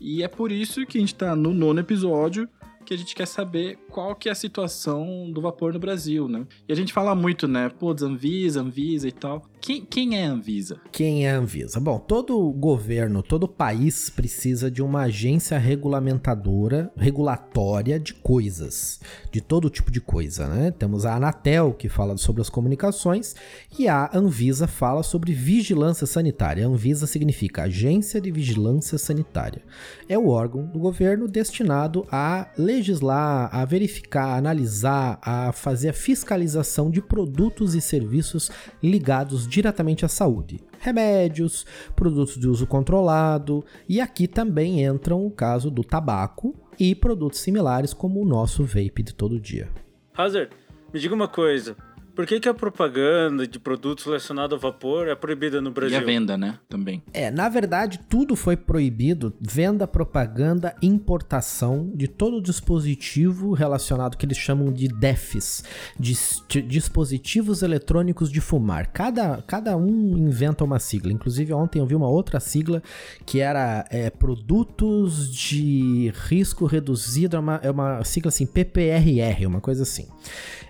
E 0.00 0.22
é 0.22 0.28
por 0.28 0.52
isso 0.52 0.86
que 0.86 0.98
a 0.98 1.00
gente 1.00 1.16
tá 1.16 1.34
no 1.34 1.52
nono 1.52 1.80
episódio, 1.80 2.48
que 2.84 2.94
a 2.94 2.96
gente 2.96 3.12
quer 3.12 3.26
saber 3.26 3.80
qual 3.90 4.14
que 4.14 4.28
é 4.28 4.32
a 4.32 4.36
situação 4.36 5.28
do 5.32 5.40
vapor 5.40 5.72
no 5.72 5.80
Brasil, 5.80 6.28
né? 6.28 6.46
E 6.68 6.72
a 6.72 6.76
gente 6.76 6.92
fala 6.92 7.12
muito, 7.12 7.48
né? 7.48 7.68
Pô, 7.68 7.90
Anvisa, 7.90 8.60
Anvisa 8.60 9.08
e 9.08 9.12
tal. 9.12 9.42
Quem, 9.66 9.84
quem 9.84 10.16
é 10.16 10.24
a 10.24 10.30
Anvisa? 10.30 10.80
Quem 10.92 11.26
é 11.26 11.32
a 11.32 11.38
Anvisa? 11.38 11.80
Bom, 11.80 11.98
todo 11.98 12.52
governo, 12.52 13.20
todo 13.20 13.48
país 13.48 14.08
precisa 14.08 14.70
de 14.70 14.80
uma 14.80 15.02
agência 15.02 15.58
regulamentadora, 15.58 16.92
regulatória 16.96 17.98
de 17.98 18.14
coisas, 18.14 19.00
de 19.32 19.40
todo 19.40 19.68
tipo 19.68 19.90
de 19.90 20.00
coisa, 20.00 20.46
né? 20.46 20.70
Temos 20.70 21.04
a 21.04 21.16
Anatel, 21.16 21.72
que 21.72 21.88
fala 21.88 22.16
sobre 22.16 22.42
as 22.42 22.48
comunicações, 22.48 23.34
e 23.76 23.88
a 23.88 24.08
Anvisa 24.14 24.68
fala 24.68 25.02
sobre 25.02 25.32
vigilância 25.32 26.06
sanitária. 26.06 26.64
A 26.64 26.68
Anvisa 26.68 27.04
significa 27.04 27.64
Agência 27.64 28.20
de 28.20 28.30
Vigilância 28.30 28.96
Sanitária. 28.98 29.62
É 30.08 30.16
o 30.16 30.28
órgão 30.28 30.64
do 30.66 30.78
governo 30.78 31.26
destinado 31.26 32.06
a 32.08 32.52
legislar, 32.56 33.50
a 33.52 33.64
verificar, 33.64 34.26
a 34.26 34.36
analisar, 34.36 35.18
a 35.20 35.50
fazer 35.50 35.88
a 35.88 35.92
fiscalização 35.92 36.88
de 36.88 37.02
produtos 37.02 37.74
e 37.74 37.80
serviços 37.80 38.48
ligados 38.80 39.48
diretamente 39.56 40.04
à 40.04 40.08
saúde. 40.08 40.60
Remédios, 40.78 41.64
produtos 41.94 42.38
de 42.38 42.46
uso 42.46 42.66
controlado, 42.66 43.64
e 43.88 44.02
aqui 44.02 44.28
também 44.28 44.84
entram 44.84 45.26
o 45.26 45.30
caso 45.30 45.70
do 45.70 45.82
tabaco 45.82 46.54
e 46.78 46.94
produtos 46.94 47.40
similares 47.40 47.94
como 47.94 48.20
o 48.20 48.26
nosso 48.26 48.64
vape 48.64 49.02
de 49.02 49.14
todo 49.14 49.40
dia. 49.40 49.70
Hazard, 50.14 50.50
me 50.92 51.00
diga 51.00 51.14
uma 51.14 51.26
coisa. 51.26 51.74
Por 52.16 52.26
que, 52.26 52.40
que 52.40 52.48
a 52.48 52.54
propaganda 52.54 53.46
de 53.46 53.58
produtos 53.60 54.04
relacionados 54.06 54.54
ao 54.54 54.58
vapor 54.58 55.06
é 55.06 55.14
proibida 55.14 55.60
no 55.60 55.68
E 55.70 55.72
Brasil? 55.72 55.98
a 55.98 56.00
venda, 56.00 56.36
né? 56.38 56.58
Também. 56.68 57.02
É, 57.12 57.30
na 57.30 57.46
verdade, 57.48 58.00
tudo 58.08 58.34
foi 58.34 58.56
proibido: 58.56 59.34
venda, 59.40 59.86
propaganda, 59.86 60.74
importação 60.80 61.92
de 61.94 62.08
todo 62.08 62.40
dispositivo 62.40 63.52
relacionado 63.52 64.16
que 64.16 64.24
eles 64.24 64.38
chamam 64.38 64.72
de 64.72 64.88
DEFs, 64.88 65.62
dis- 66.00 66.42
di- 66.48 66.62
dispositivos 66.62 67.62
eletrônicos 67.62 68.30
de 68.32 68.40
fumar. 68.40 68.86
Cada, 68.92 69.42
cada 69.42 69.76
um 69.76 70.16
inventa 70.16 70.64
uma 70.64 70.78
sigla. 70.78 71.12
Inclusive, 71.12 71.52
ontem 71.52 71.80
eu 71.80 71.86
vi 71.86 71.94
uma 71.94 72.08
outra 72.08 72.40
sigla 72.40 72.82
que 73.26 73.40
era 73.40 73.84
é, 73.90 74.08
produtos 74.08 75.30
de 75.30 76.10
risco 76.28 76.64
reduzido, 76.64 77.36
é 77.36 77.38
uma, 77.38 77.60
é 77.62 77.70
uma 77.70 78.02
sigla 78.04 78.30
assim, 78.30 78.46
PPRR, 78.46 79.46
uma 79.46 79.60
coisa 79.60 79.82
assim. 79.82 80.06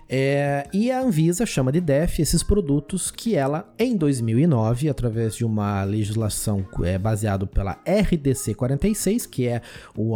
É, 0.09 0.67
e 0.73 0.89
a 0.89 1.01
Anvisa 1.01 1.45
chama 1.45 1.71
de 1.71 1.81
DEF 1.81 2.21
esses 2.21 2.41
produtos 2.41 3.11
que 3.11 3.35
ela, 3.35 3.73
em 3.77 3.95
2009, 3.97 4.87
através 4.87 5.35
de 5.35 5.43
uma 5.43 5.83
legislação 5.83 6.65
é, 6.83 6.97
baseada 6.97 7.45
pela 7.45 7.81
RDC 7.85 8.53
46, 8.53 9.25
que 9.25 9.47
é 9.47 9.61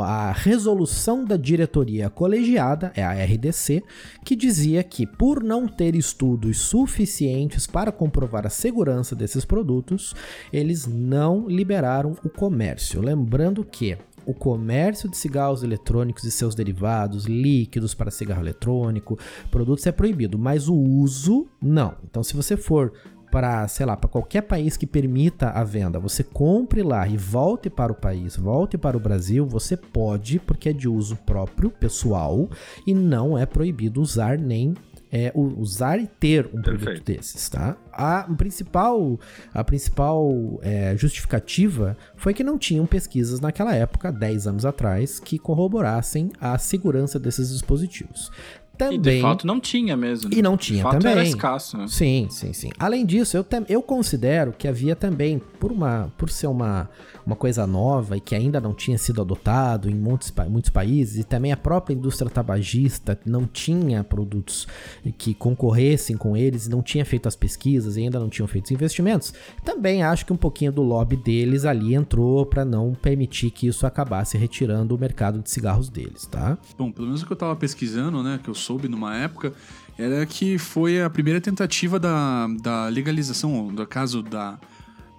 a 0.01 0.31
resolução 0.31 1.25
da 1.25 1.35
diretoria 1.35 2.09
colegiada, 2.09 2.93
é 2.95 3.03
a 3.03 3.11
RDC, 3.11 3.83
que 4.23 4.35
dizia 4.35 4.81
que 4.83 5.05
por 5.05 5.43
não 5.43 5.67
ter 5.67 5.95
estudos 5.95 6.59
suficientes 6.61 7.67
para 7.67 7.91
comprovar 7.91 8.47
a 8.47 8.49
segurança 8.49 9.13
desses 9.13 9.43
produtos, 9.43 10.15
eles 10.53 10.87
não 10.87 11.47
liberaram 11.49 12.15
o 12.23 12.29
comércio. 12.29 13.01
Lembrando 13.01 13.65
que 13.65 13.97
o 14.25 14.33
comércio 14.33 15.09
de 15.09 15.17
cigarros 15.17 15.63
eletrônicos 15.63 16.23
e 16.23 16.31
seus 16.31 16.55
derivados, 16.55 17.25
líquidos 17.25 17.93
para 17.93 18.11
cigarro 18.11 18.41
eletrônico, 18.41 19.17
produtos 19.49 19.85
é 19.87 19.91
proibido, 19.91 20.37
mas 20.37 20.67
o 20.67 20.75
uso 20.75 21.47
não. 21.61 21.95
Então, 22.03 22.23
se 22.23 22.35
você 22.35 22.55
for 22.55 22.93
para, 23.31 23.65
sei 23.69 23.85
lá, 23.85 23.95
para 23.95 24.09
qualquer 24.09 24.41
país 24.41 24.75
que 24.75 24.85
permita 24.85 25.49
a 25.51 25.63
venda, 25.63 25.97
você 25.97 26.21
compre 26.21 26.83
lá 26.83 27.07
e 27.07 27.15
volte 27.15 27.69
para 27.69 27.91
o 27.91 27.95
país, 27.95 28.35
volte 28.35 28.77
para 28.77 28.97
o 28.97 28.99
Brasil, 28.99 29.45
você 29.45 29.77
pode, 29.77 30.37
porque 30.39 30.69
é 30.69 30.73
de 30.73 30.89
uso 30.89 31.15
próprio, 31.15 31.71
pessoal, 31.71 32.49
e 32.85 32.93
não 32.93 33.37
é 33.37 33.45
proibido 33.45 34.01
usar 34.01 34.37
nem 34.37 34.75
é, 35.11 35.31
usar 35.35 35.99
e 35.99 36.07
ter 36.07 36.45
um 36.47 36.61
produto 36.61 36.85
Perfeito. 36.85 37.03
desses, 37.05 37.49
tá? 37.49 37.75
A 37.91 38.23
principal, 38.37 39.19
a 39.53 39.63
principal 39.63 40.59
é, 40.61 40.95
justificativa 40.95 41.97
foi 42.15 42.33
que 42.33 42.43
não 42.43 42.57
tinham 42.57 42.85
pesquisas 42.85 43.39
naquela 43.39 43.75
época, 43.75 44.11
10 44.11 44.47
anos 44.47 44.65
atrás, 44.65 45.19
que 45.19 45.37
corroborassem 45.37 46.31
a 46.39 46.57
segurança 46.57 47.19
desses 47.19 47.49
dispositivos. 47.49 48.31
E 48.79 48.83
de 48.89 48.95
Também 48.97 49.21
fato 49.21 49.45
não 49.45 49.59
tinha 49.59 49.95
mesmo. 49.95 50.29
né? 50.29 50.35
e 50.37 50.41
não 50.41 50.55
De 50.55 50.63
tinha 50.65 50.81
fato 50.83 50.93
também. 50.93 51.11
era 51.11 51.23
escasso, 51.23 51.77
né? 51.77 51.85
Sim, 51.87 52.27
sim, 52.31 52.51
sim. 52.51 52.69
Além 52.79 53.05
disso, 53.05 53.37
eu, 53.37 53.45
eu 53.69 53.81
considero 53.81 54.53
que 54.57 54.67
havia 54.67 54.95
também, 54.95 55.39
por, 55.59 55.71
uma, 55.71 56.11
por 56.17 56.31
ser 56.31 56.47
uma, 56.47 56.89
uma 57.23 57.35
coisa 57.35 57.67
nova 57.67 58.17
e 58.17 58.19
que 58.19 58.33
ainda 58.33 58.59
não 58.59 58.73
tinha 58.73 58.97
sido 58.97 59.21
adotado 59.21 59.87
em 59.87 59.93
muitos, 59.93 60.33
muitos 60.49 60.71
países, 60.71 61.19
e 61.19 61.23
também 61.23 61.51
a 61.51 61.57
própria 61.57 61.93
indústria 61.93 62.27
tabagista 62.31 63.19
não 63.23 63.45
tinha 63.45 64.03
produtos 64.03 64.67
que 65.15 65.35
concorressem 65.35 66.17
com 66.17 66.35
eles, 66.35 66.65
e 66.65 66.69
não 66.69 66.81
tinha 66.81 67.05
feito 67.05 67.27
as 67.27 67.35
pesquisas 67.35 67.97
e 67.97 68.01
ainda 68.01 68.19
não 68.19 68.29
tinham 68.29 68.47
feito 68.47 68.65
os 68.65 68.71
investimentos, 68.71 69.31
também 69.63 70.01
acho 70.01 70.25
que 70.25 70.33
um 70.33 70.37
pouquinho 70.37 70.71
do 70.71 70.81
lobby 70.81 71.17
deles 71.17 71.65
ali 71.65 71.93
entrou 71.93 72.47
para 72.47 72.65
não 72.65 72.95
permitir 72.95 73.51
que 73.51 73.67
isso 73.67 73.85
acabasse 73.85 74.37
retirando 74.39 74.95
o 74.95 74.97
mercado 74.99 75.39
de 75.39 75.51
cigarros 75.51 75.87
deles, 75.87 76.25
tá? 76.25 76.57
Bom, 76.77 76.91
pelo 76.91 77.05
menos 77.07 77.21
o 77.21 77.27
que 77.27 77.31
eu 77.33 77.37
tava 77.37 77.55
pesquisando, 77.55 78.23
né, 78.23 78.39
que 78.43 78.49
eu 78.49 78.55
soube 78.71 78.87
numa 78.87 79.15
época, 79.17 79.53
era 79.97 80.25
que 80.25 80.57
foi 80.57 81.01
a 81.01 81.09
primeira 81.09 81.41
tentativa 81.41 81.99
da, 81.99 82.47
da 82.61 82.87
legalização, 82.87 83.67
do 83.67 83.85
caso 83.85 84.23
da, 84.23 84.57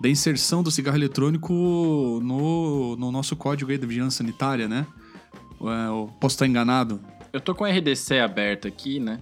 da 0.00 0.08
inserção 0.08 0.62
do 0.62 0.70
cigarro 0.70 0.96
eletrônico 0.96 1.52
no, 2.22 2.96
no 2.96 3.12
nosso 3.12 3.36
código 3.36 3.70
aí 3.70 3.76
da 3.76 3.86
vigilância 3.86 4.24
sanitária, 4.24 4.66
né? 4.66 4.86
É, 5.60 5.88
eu 5.88 6.10
posso 6.18 6.34
estar 6.34 6.46
enganado? 6.46 6.98
Eu 7.30 7.40
tô 7.40 7.54
com 7.54 7.64
a 7.64 7.68
RDC 7.68 8.18
aberta 8.20 8.68
aqui, 8.68 8.98
né? 8.98 9.20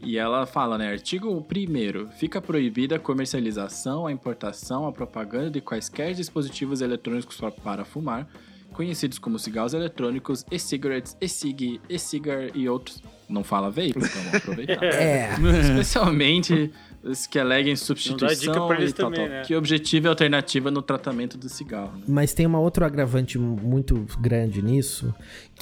E 0.00 0.18
ela 0.18 0.44
fala, 0.44 0.76
né? 0.76 0.90
Artigo 0.90 1.30
1 1.30 2.08
Fica 2.18 2.42
proibida 2.42 2.96
a 2.96 2.98
comercialização, 2.98 4.08
a 4.08 4.12
importação, 4.12 4.88
a 4.88 4.92
propaganda 4.92 5.50
de 5.50 5.60
quaisquer 5.60 6.12
dispositivos 6.14 6.80
eletrônicos 6.80 7.40
para 7.62 7.84
fumar, 7.84 8.26
conhecidos 8.72 9.20
como 9.20 9.38
cigarros 9.38 9.72
eletrônicos, 9.72 10.44
e-cigarettes, 10.50 11.16
e-cig, 11.20 11.80
e-cigar 11.88 12.50
e 12.56 12.68
outros. 12.68 13.00
Não 13.32 13.42
fala 13.42 13.68
vape, 13.70 13.94
então 13.96 14.08
vamos 14.08 14.34
aproveitar. 14.34 14.82
É. 14.92 15.30
Especialmente 15.60 16.70
os 17.02 17.26
que 17.26 17.38
aleguem 17.38 17.74
dica 17.74 17.84
substituição 17.84 18.52
e 18.52 18.92
tal, 18.92 19.10
também, 19.10 19.26
tal. 19.26 19.28
né? 19.28 19.42
Que 19.42 19.56
objetivo 19.56 20.06
e 20.06 20.08
alternativa 20.08 20.70
no 20.70 20.82
tratamento 20.82 21.36
do 21.36 21.48
cigarro. 21.48 21.96
né? 21.96 22.04
Mas 22.06 22.32
tem 22.32 22.46
uma 22.46 22.60
outra 22.60 22.86
agravante 22.86 23.38
muito 23.38 24.06
grande 24.20 24.62
nisso, 24.62 25.12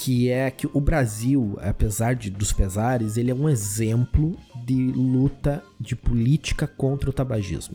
que 0.02 0.30
é 0.30 0.50
que 0.50 0.66
o 0.72 0.80
Brasil, 0.80 1.58
apesar 1.60 2.14
de, 2.14 2.30
dos 2.30 2.52
pesares, 2.52 3.16
ele 3.18 3.30
é 3.30 3.34
um 3.34 3.48
exemplo 3.48 4.34
de 4.64 4.92
luta 4.92 5.62
de 5.80 5.96
política 5.96 6.66
contra 6.66 7.08
o 7.08 7.12
tabagismo. 7.12 7.74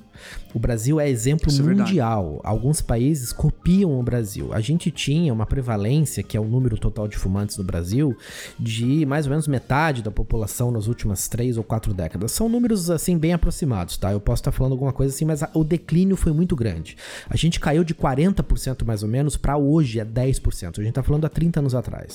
O 0.54 0.60
Brasil 0.60 1.00
é 1.00 1.10
exemplo 1.10 1.50
Isso 1.50 1.62
é 1.62 1.66
mundial. 1.66 2.40
Alguns 2.44 2.80
países 2.82 3.34
copiam 3.34 4.00
o 4.00 4.04
Brasil. 4.04 4.54
A 4.54 4.62
gente 4.62 4.92
tinha 4.92 5.34
uma 5.34 5.46
prevalência, 5.46 6.22
que 6.24 6.38
é 6.38 6.40
o 6.40 6.46
número 6.46 6.78
total 6.78 7.08
de 7.08 7.18
fumantes 7.18 7.58
no 7.58 7.64
Brasil, 7.64 8.16
de 8.60 9.06
mais 9.06 9.26
ou 9.26 9.32
menos 9.32 9.48
metade 9.48 10.02
da 10.04 10.12
população 10.12 10.72
nas 10.72 10.88
últimas 10.88 11.28
três 11.28 11.58
ou 11.58 11.64
quatro 11.64 11.94
décadas. 11.94 12.32
São 12.32 12.48
números 12.48 12.90
assim 12.90 13.18
bem 13.18 13.34
aproximados, 13.34 13.98
tá? 13.98 14.12
Eu 14.12 14.20
posso 14.22 14.42
estar 14.42 14.52
falando 14.52 14.74
alguma 14.74 14.94
coisa 14.94 15.14
assim, 15.14 15.26
mas 15.26 15.42
a- 15.44 15.50
o 15.54 15.64
declínio 15.64 16.16
foi 16.16 16.32
muito 16.32 16.56
grande. 16.56 16.96
A 17.30 17.36
gente 17.36 17.60
caiu 17.60 17.84
de 17.84 17.94
40% 17.96 18.86
mais 18.86 19.02
ou 19.04 19.10
menos 19.10 19.36
para 19.38 19.58
hoje 19.58 20.00
é 20.00 20.06
10%. 20.06 20.80
A 20.80 20.84
gente 20.84 20.94
tá 20.94 21.04
falando 21.04 21.26
há 21.26 21.30
30 21.30 21.60
anos 21.60 21.74
atrás. 21.76 22.15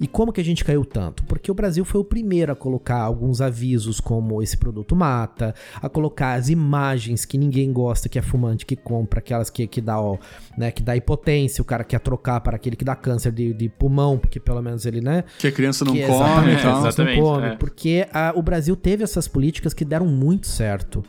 E 0.00 0.06
como 0.06 0.32
que 0.32 0.40
a 0.40 0.44
gente 0.44 0.64
caiu 0.64 0.84
tanto? 0.84 1.24
Porque 1.24 1.50
o 1.50 1.54
Brasil 1.54 1.84
foi 1.84 2.00
o 2.00 2.04
primeiro 2.04 2.52
a 2.52 2.54
colocar 2.56 3.00
alguns 3.00 3.40
avisos 3.40 4.00
como 4.00 4.42
esse 4.42 4.56
produto 4.56 4.94
mata, 4.94 5.54
a 5.80 5.88
colocar 5.88 6.34
as 6.34 6.48
imagens 6.48 7.24
que 7.24 7.38
ninguém 7.38 7.72
gosta, 7.72 8.08
que 8.08 8.18
é 8.18 8.22
fumante 8.22 8.64
que 8.66 8.76
compra, 8.76 9.20
aquelas 9.20 9.50
que, 9.50 9.66
que 9.66 9.80
dá, 9.80 10.00
ó, 10.00 10.16
né, 10.56 10.70
que 10.70 10.82
dá 10.82 10.96
impotência, 10.96 11.62
o 11.62 11.64
cara 11.64 11.82
quer 11.84 12.00
trocar 12.00 12.40
para 12.40 12.56
aquele 12.56 12.76
que 12.76 12.84
dá 12.84 12.94
câncer 12.94 13.32
de, 13.32 13.52
de 13.52 13.68
pulmão, 13.68 14.18
porque 14.18 14.38
pelo 14.38 14.60
menos 14.62 14.84
ele, 14.86 15.00
né, 15.00 15.24
Que 15.38 15.48
a 15.48 15.52
criança 15.52 15.84
não 15.84 15.92
que 15.92 16.02
é 16.02 16.06
come 16.06 16.20
exatamente, 16.20 16.58
e 16.58 16.62
tal. 16.62 16.70
exato. 16.72 16.86
Exatamente, 16.88 17.16
não 17.20 17.24
come, 17.24 17.46
é. 17.46 17.56
porque 17.56 18.06
a- 18.12 18.32
o 18.36 18.42
Brasil 18.42 18.76
teve 18.76 19.02
essas 19.04 19.26
políticas 19.28 19.72
que 19.74 19.84
deram 19.84 20.06
muito 20.06 20.46
certo 20.46 21.02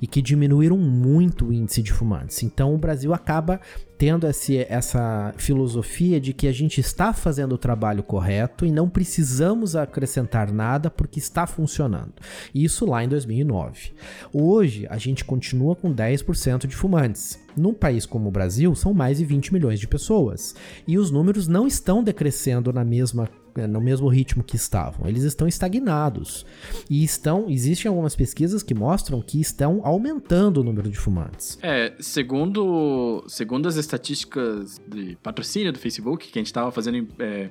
e 0.00 0.06
que 0.06 0.22
diminuíram 0.22 0.78
muito 0.78 1.46
o 1.46 1.52
índice 1.52 1.82
de 1.82 1.92
fumantes. 1.92 2.42
Então 2.42 2.74
o 2.74 2.78
Brasil 2.78 3.12
acaba 3.12 3.60
tendo 3.98 4.28
esse, 4.28 4.64
essa 4.68 5.34
filosofia 5.36 6.20
de 6.20 6.32
que 6.32 6.46
a 6.46 6.52
gente 6.52 6.80
está 6.80 7.12
fazendo 7.12 7.56
o 7.56 7.58
trabalho 7.58 8.02
correto 8.02 8.64
e 8.64 8.70
não 8.70 8.88
precisamos 8.88 9.74
acrescentar 9.74 10.52
nada 10.52 10.88
porque 10.88 11.18
está 11.18 11.46
funcionando. 11.46 12.12
Isso 12.54 12.86
lá 12.86 13.02
em 13.02 13.08
2009. 13.08 13.90
Hoje 14.32 14.86
a 14.88 14.96
gente 14.96 15.24
continua 15.24 15.74
com 15.74 15.92
10% 15.92 16.68
de 16.68 16.76
fumantes. 16.76 17.40
Num 17.56 17.74
país 17.74 18.06
como 18.06 18.28
o 18.28 18.32
Brasil, 18.32 18.72
são 18.76 18.94
mais 18.94 19.18
de 19.18 19.24
20 19.24 19.52
milhões 19.52 19.80
de 19.80 19.88
pessoas. 19.88 20.54
E 20.86 20.96
os 20.96 21.10
números 21.10 21.48
não 21.48 21.66
estão 21.66 22.04
decrescendo 22.04 22.72
na 22.72 22.84
mesma 22.84 23.28
no 23.66 23.80
mesmo 23.80 24.08
ritmo 24.08 24.42
que 24.42 24.56
estavam. 24.56 25.08
Eles 25.08 25.22
estão 25.22 25.48
estagnados. 25.48 26.46
E 26.88 27.02
estão. 27.02 27.48
Existem 27.48 27.88
algumas 27.88 28.14
pesquisas 28.14 28.62
que 28.62 28.74
mostram 28.74 29.20
que 29.20 29.40
estão 29.40 29.80
aumentando 29.84 30.60
o 30.60 30.64
número 30.64 30.90
de 30.90 30.98
fumantes. 30.98 31.58
É, 31.62 31.94
segundo, 31.98 33.24
segundo 33.26 33.68
as 33.68 33.76
estatísticas 33.76 34.80
de 34.86 35.16
patrocínio 35.22 35.72
do 35.72 35.78
Facebook, 35.78 36.28
que 36.28 36.38
a 36.38 36.42
gente 36.42 36.52
tava 36.52 36.70
fazendo 36.70 37.08
é, 37.18 37.50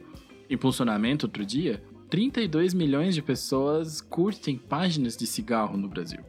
impulsionamento 0.49 1.25
outro 1.25 1.45
dia, 1.45 1.81
32 2.09 2.73
milhões 2.73 3.15
de 3.15 3.21
pessoas 3.21 4.01
curtem 4.01 4.57
páginas 4.57 5.17
de 5.17 5.27
cigarro 5.27 5.77
no 5.77 5.87
Brasil. 5.87 6.19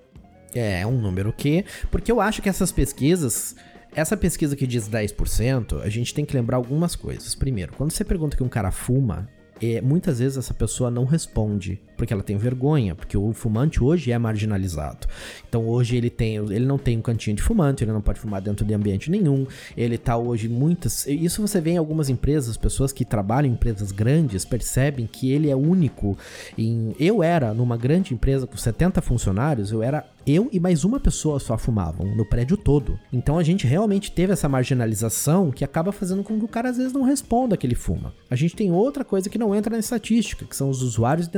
É, 0.55 0.87
um 0.87 0.99
número 1.01 1.33
que. 1.33 1.65
Porque 1.91 2.11
eu 2.11 2.21
acho 2.21 2.43
que 2.43 2.49
essas 2.49 2.73
pesquisas. 2.73 3.55
Essa 3.95 4.17
pesquisa 4.17 4.55
que 4.55 4.67
diz 4.67 4.89
10%, 4.89 5.81
a 5.81 5.89
gente 5.89 6.13
tem 6.13 6.25
que 6.25 6.37
lembrar 6.37 6.59
algumas 6.59 6.95
coisas. 6.95 7.35
Primeiro, 7.35 7.73
quando 7.73 7.91
você 7.91 8.05
pergunta 8.05 8.37
que 8.37 8.43
um 8.43 8.49
cara 8.49 8.71
fuma, 8.71 9.29
é, 9.61 9.81
muitas 9.81 10.19
vezes 10.19 10.39
essa 10.39 10.55
pessoa 10.55 10.91
não 10.91 11.05
responde, 11.05 11.81
porque 11.99 12.13
ela 12.13 12.23
tem 12.23 12.37
vergonha, 12.37 12.95
porque 12.95 13.19
o 13.19 13.33
fumante 13.33 13.83
hoje 13.83 14.13
é 14.13 14.19
marginalizado. 14.19 15.07
Então 15.47 15.67
hoje 15.69 15.97
ele 15.97 16.09
tem, 16.09 16.37
ele 16.37 16.65
não 16.65 16.79
tem 16.79 16.97
um 16.97 17.03
cantinho 17.03 17.37
de 17.37 17.43
fumante, 17.43 17.83
ele 17.83 17.93
não 17.93 18.01
pode 18.01 18.21
fumar 18.21 18.41
dentro 18.41 18.65
de 18.65 18.73
ambiente 18.73 19.11
nenhum. 19.11 19.47
Ele 19.77 19.99
tá 19.99 20.17
hoje 20.17 20.49
muitas, 20.49 21.07
isso 21.07 21.43
você 21.43 21.61
vê 21.61 21.73
em 21.73 21.77
algumas 21.77 22.09
empresas, 22.09 22.57
pessoas 22.57 22.93
que 22.93 23.05
trabalham 23.05 23.51
em 23.51 23.53
empresas 23.53 23.91
grandes 23.91 24.45
percebem 24.45 25.07
que 25.07 25.33
ele 25.33 25.51
é 25.51 25.57
único 25.57 26.17
em 26.57 26.95
eu 26.99 27.23
era 27.23 27.53
numa 27.53 27.77
grande 27.77 28.15
empresa 28.15 28.47
com 28.47 28.57
70 28.57 29.03
funcionários, 29.03 29.73
eu 29.73 29.83
era 29.83 30.07
eu 30.27 30.49
e 30.53 30.61
mais 30.61 30.85
uma 30.85 31.01
pessoa 31.01 31.41
só 31.41 31.57
fumavam 31.57 32.07
no 32.15 32.25
prédio 32.25 32.57
todo. 32.57 32.99
Então 33.13 33.39
a 33.39 33.43
gente 33.43 33.67
realmente 33.67 34.13
teve 34.13 34.33
essa 34.33 34.49
marginalização 34.49 35.51
que 35.51 35.65
acaba 35.65 35.91
fazendo 35.91 36.23
com 36.23 36.39
que 36.39 36.45
o 36.45 36.49
cara 36.49 36.69
às 36.69 36.77
vezes 36.77 36.93
não 36.93 37.03
responda 37.03 37.57
que 37.57 37.67
ele 37.67 37.75
fuma. 37.75 38.13
A 38.31 38.37
gente 38.37 38.55
tem 38.55 38.71
outra 38.71 39.05
coisa 39.05 39.31
que 39.31 39.39
não 39.39 39.55
entra 39.55 39.73
na 39.73 39.79
estatística, 39.79 40.45
que 40.45 40.55
são 40.55 40.69
os 40.69 40.83
usuários 40.83 41.27
de 41.27 41.33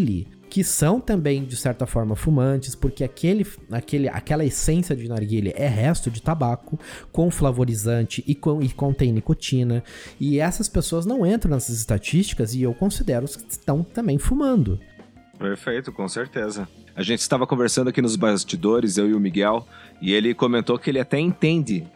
narguile, 0.00 0.26
que 0.48 0.64
são 0.64 1.00
também 1.00 1.44
de 1.44 1.56
certa 1.56 1.86
forma 1.86 2.16
fumantes, 2.16 2.74
porque 2.74 3.04
aquele, 3.04 3.46
aquele, 3.70 4.08
aquela 4.08 4.44
essência 4.44 4.96
de 4.96 5.08
narguile 5.08 5.52
é 5.54 5.68
resto 5.68 6.10
de 6.10 6.20
tabaco 6.20 6.78
com 7.12 7.30
flavorizante 7.30 8.24
e, 8.26 8.34
com, 8.34 8.62
e 8.62 8.68
contém 8.70 9.12
nicotina, 9.12 9.84
e 10.18 10.38
essas 10.38 10.68
pessoas 10.68 11.06
não 11.06 11.24
entram 11.24 11.52
nessas 11.52 11.76
estatísticas 11.76 12.54
e 12.54 12.62
eu 12.62 12.74
considero 12.74 13.26
que 13.26 13.52
estão 13.52 13.82
também 13.82 14.18
fumando. 14.18 14.80
Perfeito, 15.38 15.92
com 15.92 16.06
certeza. 16.06 16.68
A 16.94 17.02
gente 17.02 17.20
estava 17.20 17.46
conversando 17.46 17.88
aqui 17.88 18.02
nos 18.02 18.16
bastidores, 18.16 18.98
eu 18.98 19.08
e 19.08 19.14
o 19.14 19.20
Miguel, 19.20 19.66
e 20.02 20.12
ele 20.12 20.34
comentou 20.34 20.78
que 20.78 20.90
ele 20.90 20.98
até 20.98 21.18
entende 21.18 21.86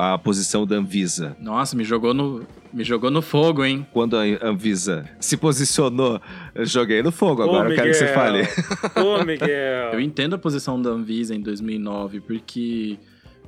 a 0.00 0.18
posição 0.18 0.66
da 0.66 0.76
Anvisa. 0.76 1.36
Nossa, 1.38 1.76
me 1.76 1.84
jogou 1.84 2.14
no, 2.14 2.42
me 2.72 2.82
jogou 2.82 3.10
no 3.10 3.20
fogo, 3.20 3.62
hein? 3.64 3.86
Quando 3.92 4.16
a 4.16 4.22
Anvisa 4.42 5.04
se 5.20 5.36
posicionou, 5.36 6.20
eu 6.54 6.64
joguei 6.64 7.02
no 7.02 7.12
fogo, 7.12 7.42
agora 7.42 7.68
Ô, 7.68 7.72
eu 7.72 7.76
quero 7.76 7.88
que 7.88 7.94
você 7.94 8.06
fale. 8.08 8.42
Ô, 8.96 9.22
Miguel. 9.24 9.92
Eu 9.92 10.00
entendo 10.00 10.34
a 10.34 10.38
posição 10.38 10.80
da 10.80 10.88
Anvisa 10.88 11.34
em 11.34 11.40
2009, 11.40 12.20
porque 12.20 12.98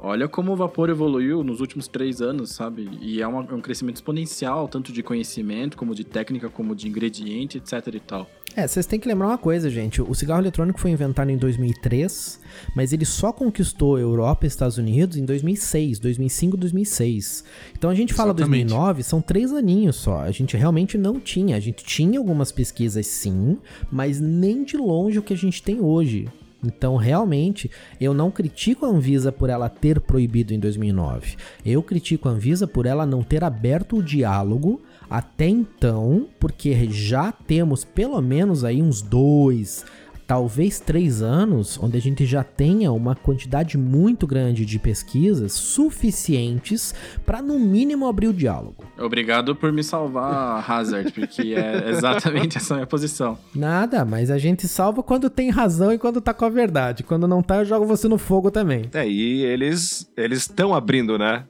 olha 0.02 0.28
como 0.28 0.52
o 0.52 0.56
vapor 0.56 0.90
evoluiu 0.90 1.42
nos 1.44 1.60
últimos 1.60 1.86
três 1.88 2.20
anos, 2.20 2.50
sabe? 2.50 2.88
E 3.00 3.22
é 3.22 3.26
uma- 3.26 3.40
um 3.54 3.60
crescimento 3.60 3.96
exponencial, 3.96 4.68
tanto 4.68 4.92
de 4.92 5.02
conhecimento, 5.02 5.76
como 5.76 5.94
de 5.94 6.04
técnica, 6.04 6.48
como 6.50 6.74
de 6.74 6.88
ingrediente, 6.88 7.58
etc 7.58 7.94
e 7.94 8.00
tal. 8.00 8.28
É, 8.54 8.66
vocês 8.68 8.84
têm 8.84 9.00
que 9.00 9.08
lembrar 9.08 9.28
uma 9.28 9.38
coisa, 9.38 9.70
gente. 9.70 10.02
O 10.02 10.14
cigarro 10.14 10.42
eletrônico 10.42 10.78
foi 10.78 10.90
inventado 10.90 11.30
em 11.30 11.38
2003, 11.38 12.38
mas 12.76 12.92
ele 12.92 13.06
só 13.06 13.32
conquistou 13.32 13.98
Europa 13.98 14.44
e 14.44 14.48
Estados 14.48 14.76
Unidos 14.76 15.16
em 15.16 15.24
2006, 15.24 15.98
2005, 15.98 16.56
2006. 16.58 17.44
Então 17.76 17.88
a 17.88 17.94
gente 17.94 18.12
fala 18.12 18.32
Exatamente. 18.32 18.66
2009, 18.66 19.02
são 19.04 19.22
três 19.22 19.52
aninhos 19.54 19.96
só. 19.96 20.20
A 20.20 20.30
gente 20.30 20.54
realmente 20.54 20.98
não 20.98 21.18
tinha. 21.18 21.56
A 21.56 21.60
gente 21.60 21.82
tinha 21.82 22.18
algumas 22.18 22.52
pesquisas 22.52 23.06
sim, 23.06 23.56
mas 23.90 24.20
nem 24.20 24.64
de 24.64 24.76
longe 24.76 25.18
o 25.18 25.22
que 25.22 25.32
a 25.32 25.36
gente 25.36 25.62
tem 25.62 25.80
hoje. 25.80 26.28
Então, 26.64 26.96
realmente, 26.96 27.70
eu 28.00 28.14
não 28.14 28.30
critico 28.30 28.86
a 28.86 28.88
Anvisa 28.88 29.32
por 29.32 29.50
ela 29.50 29.68
ter 29.68 30.00
proibido 30.00 30.54
em 30.54 30.60
2009. 30.60 31.36
Eu 31.66 31.82
critico 31.82 32.28
a 32.28 32.32
Anvisa 32.32 32.66
por 32.66 32.86
ela 32.86 33.04
não 33.04 33.22
ter 33.22 33.42
aberto 33.42 33.96
o 33.96 34.02
diálogo 34.02 34.80
até 35.10 35.48
então, 35.48 36.28
porque 36.38 36.88
já 36.90 37.32
temos 37.32 37.84
pelo 37.84 38.20
menos 38.20 38.64
aí 38.64 38.80
uns 38.80 39.02
dois, 39.02 39.84
talvez 40.26 40.80
três 40.80 41.22
anos, 41.22 41.78
onde 41.82 41.96
a 41.96 42.00
gente 42.00 42.24
já 42.24 42.42
tenha 42.42 42.92
uma 42.92 43.14
quantidade 43.14 43.76
muito 43.76 44.26
grande 44.26 44.64
de 44.64 44.78
pesquisas 44.78 45.52
suficientes 45.52 46.94
para 47.24 47.42
no 47.42 47.58
mínimo 47.58 48.06
abrir 48.06 48.28
o 48.28 48.32
diálogo. 48.32 48.84
Obrigado 48.98 49.54
por 49.54 49.72
me 49.72 49.82
salvar, 49.82 50.64
Hazard, 50.70 51.12
porque 51.12 51.54
é 51.54 51.90
exatamente 51.90 52.58
essa 52.58 52.74
minha 52.74 52.86
posição. 52.86 53.38
Nada, 53.54 54.04
mas 54.04 54.30
a 54.30 54.38
gente 54.38 54.66
salva 54.68 55.02
quando 55.02 55.28
tem 55.28 55.50
razão 55.50 55.92
e 55.92 55.98
quando 55.98 56.20
tá 56.20 56.32
com 56.32 56.44
a 56.44 56.50
verdade. 56.50 57.02
Quando 57.02 57.26
não 57.26 57.42
tá, 57.42 57.58
eu 57.58 57.64
jogo 57.64 57.86
você 57.86 58.08
no 58.08 58.18
fogo 58.18 58.50
também. 58.50 58.88
É, 58.92 59.06
e 59.08 59.42
eles 59.44 60.10
eles 60.16 60.38
estão 60.38 60.74
abrindo, 60.74 61.18
né? 61.18 61.44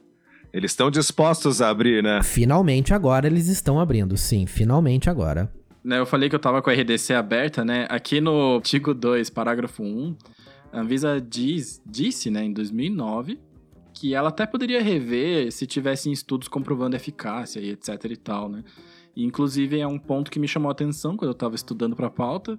Eles 0.53 0.71
estão 0.71 0.91
dispostos 0.91 1.61
a 1.61 1.69
abrir, 1.69 2.03
né? 2.03 2.21
Finalmente 2.21 2.93
agora 2.93 3.25
eles 3.25 3.47
estão 3.47 3.79
abrindo, 3.79 4.15
sim, 4.15 4.45
finalmente 4.45 5.09
agora. 5.09 5.51
Né, 5.83 5.99
eu 5.99 6.05
falei 6.05 6.29
que 6.29 6.35
eu 6.35 6.39
tava 6.39 6.61
com 6.61 6.69
a 6.69 6.73
RDC 6.73 7.13
aberta, 7.13 7.65
né? 7.65 7.85
Aqui 7.89 8.21
no 8.21 8.55
artigo 8.55 8.93
2, 8.93 9.29
parágrafo 9.29 9.83
1, 9.83 10.15
a 10.71 10.79
Anvisa 10.79 11.19
diz, 11.19 11.81
disse, 11.85 12.31
né, 12.31 12.45
em 12.45 12.53
2009, 12.53 13.37
que 13.93 14.15
ela 14.15 14.29
até 14.29 14.45
poderia 14.45 14.81
rever 14.81 15.51
se 15.51 15.67
tivessem 15.67 16.13
estudos 16.13 16.47
comprovando 16.47 16.95
eficácia 16.95 17.59
e 17.59 17.71
etc 17.71 18.05
e 18.05 18.15
tal, 18.15 18.47
né? 18.47 18.63
E, 19.15 19.25
inclusive, 19.25 19.77
é 19.77 19.85
um 19.85 19.99
ponto 19.99 20.31
que 20.31 20.39
me 20.39 20.47
chamou 20.47 20.69
a 20.69 20.71
atenção 20.71 21.17
quando 21.17 21.31
eu 21.31 21.35
tava 21.35 21.55
estudando 21.55 21.95
pra 21.95 22.09
pauta, 22.09 22.57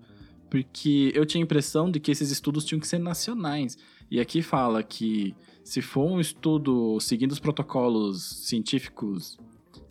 porque 0.50 1.10
eu 1.14 1.26
tinha 1.26 1.42
a 1.42 1.44
impressão 1.44 1.90
de 1.90 1.98
que 1.98 2.10
esses 2.10 2.30
estudos 2.30 2.64
tinham 2.64 2.78
que 2.78 2.86
ser 2.86 2.98
nacionais. 2.98 3.76
E 4.10 4.20
aqui 4.20 4.42
fala 4.42 4.82
que 4.82 5.34
se 5.64 5.80
for 5.80 6.04
um 6.04 6.20
estudo 6.20 7.00
seguindo 7.00 7.32
os 7.32 7.40
protocolos 7.40 8.22
científicos 8.22 9.38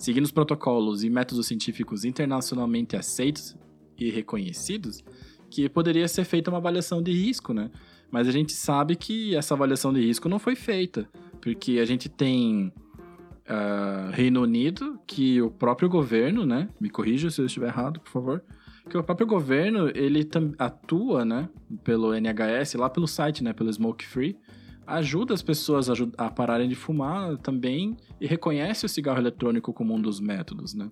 seguindo 0.03 0.25
os 0.25 0.33
protocolos 0.33 1.01
e 1.05 1.09
métodos 1.09 1.47
científicos 1.47 2.03
internacionalmente 2.03 2.93
aceitos 2.93 3.55
e 3.97 4.09
reconhecidos, 4.09 5.01
que 5.49 5.69
poderia 5.69 6.09
ser 6.09 6.25
feita 6.25 6.51
uma 6.51 6.57
avaliação 6.57 7.01
de 7.01 7.13
risco, 7.13 7.53
né? 7.53 7.71
Mas 8.11 8.27
a 8.27 8.31
gente 8.31 8.51
sabe 8.51 8.97
que 8.97 9.33
essa 9.33 9.53
avaliação 9.53 9.93
de 9.93 10.01
risco 10.01 10.27
não 10.27 10.39
foi 10.39 10.57
feita, 10.57 11.09
porque 11.39 11.79
a 11.79 11.85
gente 11.85 12.09
tem 12.09 12.73
uh, 13.47 14.11
Reino 14.11 14.41
Unido, 14.41 14.99
que 15.07 15.41
o 15.41 15.49
próprio 15.49 15.87
governo, 15.87 16.45
né? 16.45 16.67
Me 16.81 16.89
corrija 16.89 17.29
se 17.29 17.39
eu 17.39 17.45
estiver 17.45 17.67
errado, 17.67 18.01
por 18.01 18.11
favor. 18.11 18.43
Que 18.89 18.97
o 18.97 19.03
próprio 19.05 19.25
governo, 19.25 19.89
ele 19.95 20.27
atua, 20.59 21.23
né? 21.23 21.47
Pelo 21.81 22.13
NHS, 22.13 22.73
lá 22.73 22.89
pelo 22.89 23.07
site, 23.07 23.41
né? 23.41 23.53
Pelo 23.53 23.71
Smoke 23.71 24.05
Free, 24.05 24.37
ajuda 24.85 25.33
as 25.33 25.41
pessoas 25.41 25.87
a, 26.17 26.29
pararem 26.29 26.67
de 26.67 26.75
fumar 26.75 27.37
também 27.37 27.95
e 28.19 28.27
reconhece 28.27 28.85
o 28.85 28.89
cigarro 28.89 29.19
eletrônico 29.19 29.73
como 29.73 29.93
um 29.93 30.01
dos 30.01 30.19
métodos, 30.19 30.73
né? 30.73 30.89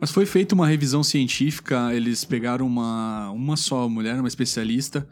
Mas 0.00 0.10
foi 0.10 0.24
feita 0.24 0.54
uma 0.54 0.66
revisão 0.66 1.02
científica, 1.02 1.94
eles 1.94 2.24
pegaram 2.24 2.66
uma, 2.66 3.30
uma 3.30 3.56
só 3.56 3.88
mulher, 3.88 4.18
uma 4.18 4.28
especialista, 4.28 5.06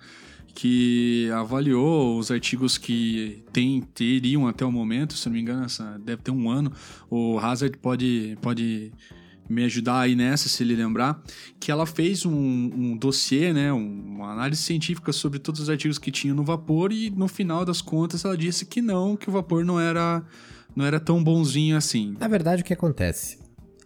que 0.55 1.31
avaliou 1.35 2.19
os 2.19 2.31
artigos 2.31 2.79
que 2.79 3.43
tem, 3.53 3.81
teriam 3.81 4.47
até 4.47 4.65
o 4.65 4.73
momento, 4.73 5.15
se 5.15 5.27
não 5.27 5.35
me 5.35 5.41
engano, 5.41 5.65
essa, 5.65 5.99
deve 6.05 6.23
ter 6.23 6.31
um 6.31 6.51
ano. 6.51 6.73
O 7.11 7.39
Hazard 7.39 7.77
pode, 7.79 8.37
pode 8.41 8.93
me 9.49 9.65
ajudar 9.65 10.01
aí 10.01 10.15
nessa, 10.15 10.49
se 10.49 10.63
ele 10.63 10.77
lembrar, 10.77 11.23
que 11.59 11.71
ela 11.71 11.87
fez 11.87 12.27
um, 12.27 12.33
um 12.33 12.97
dossiê, 12.97 13.53
né, 13.53 13.73
uma 13.73 14.33
análise 14.33 14.63
científica 14.63 15.13
sobre 15.13 15.39
todos 15.39 15.61
os 15.61 15.71
artigos 15.71 15.99
que 15.99 16.11
tinha 16.11 16.35
no 16.35 16.45
vapor 16.45 16.93
e 16.93 17.11
no 17.11 17.29
final 17.29 17.65
das 17.65 17.81
contas 17.81 18.25
ela 18.25 18.37
disse 18.37 18.67
que 18.67 18.83
não, 18.83 19.17
que 19.17 19.29
o 19.29 19.33
vapor 19.33 19.65
não 19.65 19.81
era, 19.81 20.23
não 20.75 20.85
era 20.85 21.01
tão 21.01 21.23
bonzinho 21.23 21.77
assim. 21.77 22.17
Na 22.21 22.29
verdade, 22.29 22.63
o 22.63 22.65
que 22.65 22.73
acontece? 22.73 23.39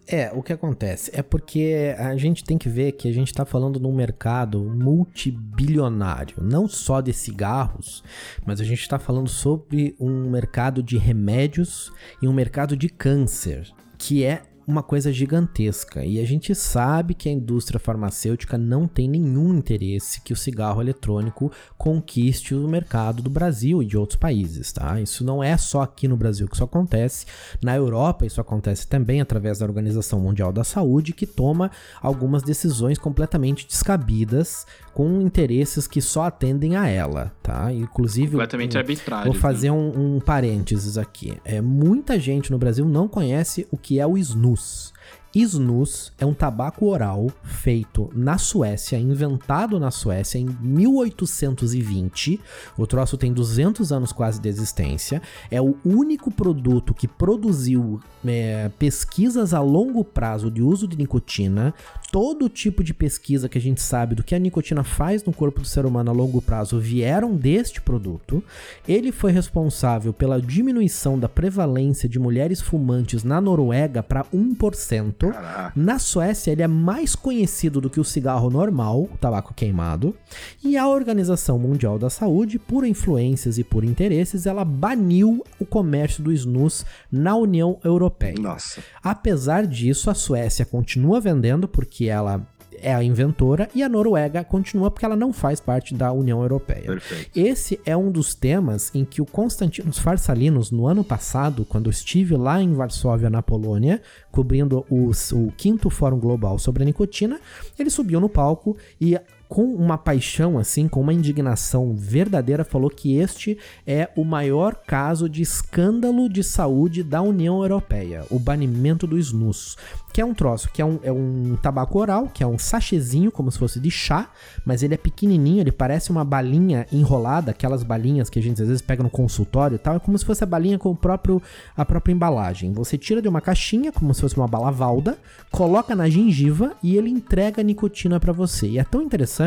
É, 0.05 0.31
o 0.33 0.43
que 0.43 0.51
acontece 0.51 1.09
é 1.13 1.21
porque 1.21 1.95
a 1.97 2.15
gente 2.17 2.43
tem 2.43 2.57
que 2.57 2.67
ver 2.67 2.91
que 2.93 3.07
a 3.07 3.13
gente 3.13 3.27
está 3.27 3.45
falando 3.45 3.79
num 3.79 3.95
mercado 3.95 4.61
multibilionário, 4.61 6.35
não 6.41 6.67
só 6.67 6.99
de 6.99 7.13
cigarros, 7.13 8.03
mas 8.45 8.59
a 8.59 8.65
gente 8.65 8.81
está 8.81 8.99
falando 8.99 9.29
sobre 9.29 9.95
um 9.97 10.29
mercado 10.29 10.83
de 10.83 10.97
remédios 10.97 11.91
e 12.21 12.27
um 12.27 12.33
mercado 12.33 12.75
de 12.75 12.89
câncer, 12.89 13.71
que 13.97 14.25
é 14.25 14.43
uma 14.65 14.81
coisa 14.81 15.11
gigantesca. 15.11 16.05
E 16.05 16.19
a 16.19 16.25
gente 16.25 16.53
sabe 16.55 17.13
que 17.13 17.29
a 17.29 17.31
indústria 17.31 17.79
farmacêutica 17.79 18.57
não 18.57 18.87
tem 18.87 19.07
nenhum 19.07 19.53
interesse 19.53 20.21
que 20.21 20.33
o 20.33 20.37
cigarro 20.37 20.81
eletrônico 20.81 21.51
conquiste 21.77 22.55
o 22.55 22.67
mercado 22.67 23.21
do 23.21 23.29
Brasil 23.29 23.81
e 23.81 23.85
de 23.85 23.97
outros 23.97 24.17
países, 24.17 24.71
tá? 24.71 24.99
Isso 25.01 25.23
não 25.23 25.43
é 25.43 25.57
só 25.57 25.81
aqui 25.81 26.07
no 26.07 26.17
Brasil 26.17 26.47
que 26.47 26.55
isso 26.55 26.63
acontece. 26.63 27.25
Na 27.61 27.75
Europa, 27.75 28.25
isso 28.25 28.39
acontece 28.39 28.87
também 28.87 29.21
através 29.21 29.59
da 29.59 29.65
Organização 29.65 30.19
Mundial 30.19 30.51
da 30.51 30.63
Saúde, 30.63 31.13
que 31.13 31.27
toma 31.27 31.71
algumas 32.01 32.43
decisões 32.43 32.97
completamente 32.97 33.67
descabidas 33.67 34.65
com 34.93 35.19
interesses 35.21 35.87
que 35.87 36.01
só 36.01 36.23
atendem 36.25 36.75
a 36.75 36.87
ela, 36.87 37.31
tá? 37.41 37.73
Inclusive, 37.73 38.31
completamente 38.31 38.77
arbitrário. 38.77 39.31
Vou 39.31 39.41
fazer 39.41 39.71
né? 39.71 39.75
um, 39.75 40.15
um 40.15 40.19
parênteses 40.19 40.97
aqui. 40.97 41.37
É, 41.43 41.59
muita 41.61 42.19
gente 42.19 42.51
no 42.51 42.57
Brasil 42.57 42.85
não 42.85 43.07
conhece 43.07 43.67
o 43.71 43.77
que 43.77 43.99
é 43.99 44.05
o 44.05 44.17
snus. 44.17 44.92
Snus 45.35 46.13
é 46.19 46.25
um 46.25 46.33
tabaco 46.33 46.85
oral 46.85 47.27
feito 47.41 48.07
na 48.13 48.37
Suécia, 48.37 48.99
inventado 48.99 49.79
na 49.79 49.89
Suécia 49.89 50.37
em 50.37 50.45
1820. 50.61 52.39
O 52.77 52.85
troço 52.85 53.17
tem 53.17 53.33
200 53.33 53.91
anos 53.91 54.11
quase 54.11 54.39
de 54.39 54.47
existência. 54.47 55.23
É 55.49 55.59
o 55.59 55.75
único 55.83 56.29
produto 56.29 56.93
que 56.93 57.07
produziu 57.07 57.99
é, 58.23 58.69
pesquisas 58.77 59.55
a 59.55 59.59
longo 59.59 60.03
prazo 60.03 60.51
de 60.51 60.61
uso 60.61 60.87
de 60.87 60.95
nicotina. 60.95 61.73
Todo 62.11 62.47
tipo 62.47 62.83
de 62.83 62.93
pesquisa 62.93 63.49
que 63.49 63.57
a 63.57 63.61
gente 63.61 63.81
sabe 63.81 64.13
do 64.13 64.23
que 64.23 64.35
a 64.35 64.39
nicotina 64.39 64.83
faz 64.83 65.23
no 65.23 65.33
corpo 65.33 65.61
do 65.61 65.67
ser 65.67 65.83
humano 65.83 66.11
a 66.11 66.13
longo 66.13 66.43
prazo 66.43 66.79
vieram 66.79 67.35
deste 67.35 67.81
produto. 67.81 68.43
Ele 68.87 69.11
foi 69.11 69.31
responsável 69.31 70.13
pela 70.13 70.39
diminuição 70.39 71.17
da 71.17 71.27
prevalência 71.27 72.07
de 72.07 72.19
mulheres 72.19 72.61
fumantes 72.61 73.23
na 73.23 73.41
Noruega 73.41 74.03
para 74.03 74.23
1%. 74.25 75.22
Caraca. 75.31 75.73
Na 75.75 75.99
Suécia, 75.99 76.51
ele 76.51 76.61
é 76.61 76.67
mais 76.67 77.15
conhecido 77.15 77.79
do 77.79 77.89
que 77.89 77.99
o 77.99 78.03
cigarro 78.03 78.49
normal, 78.49 79.03
o 79.03 79.17
tabaco 79.17 79.53
queimado. 79.53 80.15
E 80.63 80.77
a 80.77 80.87
Organização 80.87 81.57
Mundial 81.57 81.97
da 81.99 82.09
Saúde, 82.09 82.59
por 82.59 82.85
influências 82.85 83.57
e 83.57 83.63
por 83.63 83.83
interesses, 83.83 84.45
ela 84.45 84.65
baniu 84.65 85.43
o 85.59 85.65
comércio 85.65 86.23
do 86.23 86.31
snus 86.31 86.85
na 87.11 87.35
União 87.35 87.79
Europeia. 87.83 88.35
Nossa. 88.39 88.81
Apesar 89.01 89.67
disso, 89.67 90.09
a 90.09 90.13
Suécia 90.13 90.65
continua 90.65 91.19
vendendo 91.19 91.67
porque 91.67 92.05
ela 92.05 92.45
é 92.83 92.93
a 92.93 93.03
inventora 93.03 93.69
e 93.73 93.81
a 93.81 93.89
Noruega 93.89 94.43
continua 94.43 94.91
porque 94.91 95.05
ela 95.05 95.15
não 95.15 95.33
faz 95.33 95.59
parte 95.59 95.93
da 95.93 96.11
União 96.11 96.41
Europeia. 96.41 96.85
Perfeito. 96.85 97.31
Esse 97.35 97.79
é 97.85 97.95
um 97.95 98.11
dos 98.11 98.35
temas 98.35 98.91
em 98.93 99.05
que 99.05 99.21
o 99.21 99.25
Constantinos 99.25 99.97
Farsalinos, 99.97 100.69
no 100.69 100.85
ano 100.85 101.03
passado, 101.03 101.65
quando 101.65 101.87
eu 101.87 101.91
estive 101.91 102.35
lá 102.35 102.61
em 102.61 102.73
Varsóvia, 102.73 103.29
na 103.29 103.41
Polônia, 103.41 104.01
cobrindo 104.31 104.85
os, 104.89 105.31
o 105.31 105.51
quinto 105.57 105.89
Fórum 105.89 106.19
Global 106.19 106.59
sobre 106.59 106.83
a 106.83 106.85
nicotina, 106.85 107.39
ele 107.79 107.89
subiu 107.89 108.19
no 108.19 108.29
palco 108.29 108.77
e 108.99 109.17
com 109.53 109.65
uma 109.65 109.99
paixão, 109.99 110.57
assim, 110.57 110.87
com 110.87 110.99
uma 110.99 111.13
indignação 111.13 111.95
verdadeira, 111.95 112.65
falou 112.65 112.89
que 112.89 113.17
este 113.17 113.55
é 113.85 114.09
o 114.15 114.23
maior 114.23 114.73
caso 114.73 115.29
de 115.29 115.43
escândalo 115.43 116.27
de 116.27 116.43
saúde 116.43 117.03
da 117.03 117.21
União 117.21 117.61
Europeia, 117.61 118.25
o 118.31 118.39
banimento 118.39 119.05
do 119.05 119.15
snus 119.19 119.77
que 120.13 120.21
é 120.21 120.25
um 120.25 120.33
troço, 120.33 120.69
que 120.71 120.79
é 120.79 120.85
um, 120.85 120.99
é 121.01 121.11
um 121.11 121.57
tabaco 121.59 121.97
oral, 121.97 122.29
que 122.31 122.43
é 122.43 122.47
um 122.47 122.59
sachezinho, 122.59 123.31
como 123.31 123.51
se 123.51 123.57
fosse 123.57 123.79
de 123.79 123.89
chá, 123.89 124.29
mas 124.63 124.83
ele 124.83 124.93
é 124.93 124.97
pequenininho, 124.97 125.61
ele 125.61 125.71
parece 125.71 126.11
uma 126.11 126.23
balinha 126.23 126.85
enrolada, 126.91 127.49
aquelas 127.49 127.81
balinhas 127.81 128.29
que 128.29 128.37
a 128.37 128.41
gente 128.41 128.61
às 128.61 128.67
vezes 128.67 128.81
pega 128.81 129.01
no 129.01 129.09
consultório 129.09 129.73
e 129.73 129.79
tal, 129.79 129.95
é 129.95 129.99
como 129.99 130.15
se 130.15 130.23
fosse 130.23 130.43
a 130.43 130.47
balinha 130.47 130.77
com 130.77 130.91
o 130.91 130.95
próprio, 130.95 131.41
a 131.75 131.83
própria 131.83 132.13
embalagem. 132.13 132.71
Você 132.73 132.95
tira 132.95 133.23
de 133.23 133.27
uma 133.27 133.41
caixinha, 133.41 133.91
como 133.91 134.13
se 134.13 134.21
fosse 134.21 134.37
uma 134.37 134.47
bala 134.47 134.69
valda, 134.69 135.17
coloca 135.51 135.95
na 135.95 136.07
gengiva 136.07 136.73
e 136.83 136.95
ele 136.95 137.09
entrega 137.09 137.61
a 137.61 137.63
nicotina 137.63 138.19
para 138.19 138.31
você. 138.31 138.67
E 138.67 138.77
é 138.77 138.83
tão 138.83 139.01
interessante, 139.01 139.42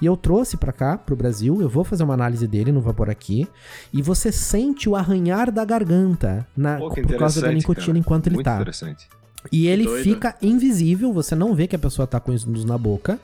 e 0.00 0.06
eu 0.06 0.16
trouxe 0.16 0.56
para 0.56 0.72
cá, 0.72 0.96
pro 0.96 1.16
Brasil, 1.16 1.60
eu 1.60 1.68
vou 1.68 1.84
fazer 1.84 2.04
uma 2.04 2.14
análise 2.14 2.46
dele 2.46 2.72
no 2.72 2.80
Vapor 2.80 3.10
aqui, 3.10 3.48
e 3.92 4.00
você 4.00 4.32
sente 4.32 4.88
o 4.88 4.96
arranhar 4.96 5.50
da 5.50 5.64
garganta 5.64 6.46
na, 6.56 6.78
Pô, 6.78 6.90
por 6.90 7.16
causa 7.16 7.40
da 7.40 7.52
nicotina 7.52 7.86
cara. 7.86 7.98
enquanto 7.98 8.26
ele 8.26 8.36
Muito 8.36 8.44
tá. 8.44 8.56
Interessante. 8.56 9.08
E 9.52 9.66
ele 9.66 9.86
fica 10.02 10.36
invisível, 10.42 11.12
você 11.12 11.34
não 11.34 11.54
vê 11.54 11.66
que 11.66 11.76
a 11.76 11.78
pessoa 11.78 12.06
tá 12.06 12.18
com 12.18 12.32
snus 12.32 12.64
na 12.64 12.76
boca, 12.76 13.18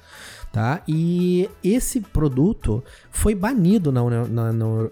tá? 0.54 0.82
E 0.86 1.50
esse 1.64 2.00
produto 2.00 2.80
foi 3.10 3.34
banido 3.34 3.90
na, 3.90 4.08
na, 4.08 4.52
na, 4.52 4.88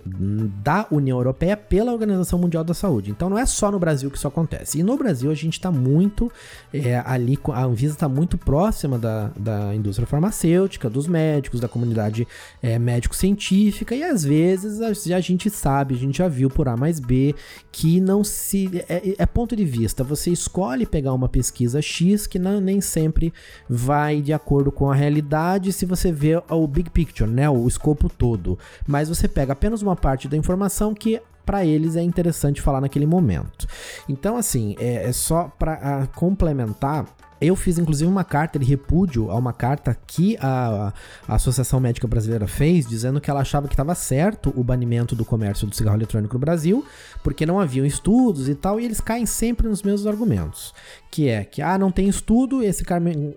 da 0.61 0.89
União 0.91 1.17
Europeia 1.17 1.57
pela 1.57 1.93
Organização 1.93 2.37
Mundial 2.37 2.65
da 2.65 2.75
Saúde. 2.75 3.13
Então 3.13 3.31
não 3.31 3.39
é 3.39 3.47
só 3.47 3.71
no 3.71 3.79
Brasil 3.79 4.11
que 4.11 4.17
isso 4.17 4.27
acontece. 4.27 4.81
E 4.81 4.83
no 4.83 4.97
Brasil 4.97 5.31
a 5.31 5.35
gente 5.37 5.53
está 5.53 5.71
muito 5.71 6.33
é, 6.75 7.01
ali, 7.07 7.39
a 7.53 7.63
Anvisa 7.63 7.95
está 7.95 8.09
muito 8.09 8.37
próxima 8.37 8.99
da, 8.99 9.31
da 9.39 9.73
indústria 9.73 10.05
farmacêutica, 10.05 10.91
dos 10.91 11.07
médicos, 11.07 11.61
da 11.61 11.69
comunidade 11.69 12.27
é, 12.61 12.77
médico-científica, 12.77 13.95
e 13.95 14.03
às 14.03 14.25
vezes 14.25 14.81
a, 14.81 14.89
a, 15.17 15.21
gente 15.21 15.49
sabe, 15.49 15.95
a 15.95 15.99
gente 15.99 16.19
já 16.19 16.27
viu 16.27 16.51
por 16.51 16.67
A 16.67 16.77
mais 16.77 16.99
B, 16.99 17.37
que 17.71 18.01
não 18.01 18.25
se. 18.25 18.69
É, 18.89 19.15
é 19.17 19.27
ponto 19.27 19.55
de 19.55 19.65
vista. 19.65 20.03
Você 20.03 20.33
escolhe 20.33 20.85
pegar 20.85 21.13
uma 21.13 21.29
pesquisa 21.29 21.81
X 21.81 22.27
que 22.27 22.41
não, 22.41 22.61
nem 22.61 22.81
sempre 22.81 23.33
vai 23.69 24.21
de 24.21 24.33
acordo 24.33 24.73
com 24.73 24.91
a 24.91 24.95
realidade 24.95 25.52
se 25.73 25.85
você 25.85 26.13
vê 26.13 26.43
o 26.49 26.67
big 26.67 26.91
picture, 26.91 27.29
né? 27.29 27.49
O 27.51 27.67
escopo 27.67 28.09
todo. 28.09 28.59
Mas 28.87 29.09
você 29.09 29.29
pega 29.29 29.53
apenas 29.53 29.83
uma 29.83 29.97
parte 29.97 30.29
da 30.29 30.37
informação 30.37 30.95
que 30.95 31.21
para 31.45 31.65
eles 31.65 31.97
é 31.97 32.03
interessante 32.03 32.63
falar 32.63 32.81
naquele 32.81 33.07
momento. 33.07 33.67
Então, 34.09 34.37
assim, 34.37 34.77
é, 34.79 35.09
é 35.09 35.13
só 35.13 35.51
para 35.59 36.07
complementar 36.15 37.07
eu 37.43 37.57
fiz 37.57 37.79
inclusive 37.79 38.09
uma 38.09 38.25
carta 38.25 38.59
de 38.59 38.65
repúdio 38.65 39.31
a 39.31 39.37
uma 39.37 39.53
carta 39.53 39.97
que 40.07 40.37
a, 40.41 40.93
a 41.27 41.35
Associação 41.35 41.81
Médica 41.81 42.07
Brasileira 42.07 42.47
fez, 42.47 42.87
dizendo 42.87 43.21
que 43.21 43.31
ela 43.31 43.41
achava 43.41 43.67
que 43.67 43.75
estava 43.75 43.95
certo 43.95 44.53
o 44.57 44.63
banimento 44.63 45.17
do 45.17 45.25
comércio 45.25 45.67
do 45.67 45.75
cigarro 45.75 45.97
eletrônico 45.97 46.35
no 46.35 46.41
Brasil, 46.41 46.85
porque 47.23 47.47
não 47.47 47.59
haviam 47.59 47.85
estudos 47.87 48.49
e 48.49 48.55
tal, 48.55 48.81
e 48.81 48.85
eles 48.85 49.01
caem 49.01 49.27
sempre 49.27 49.69
nos 49.69 49.83
mesmos 49.83 50.07
argumentos, 50.07 50.75
que 51.11 51.29
é 51.29 51.45
que 51.45 51.61
ah, 51.61 51.79
não 51.79 51.91
tem 51.91 52.09
estudo, 52.09 52.63
esse, 52.63 52.85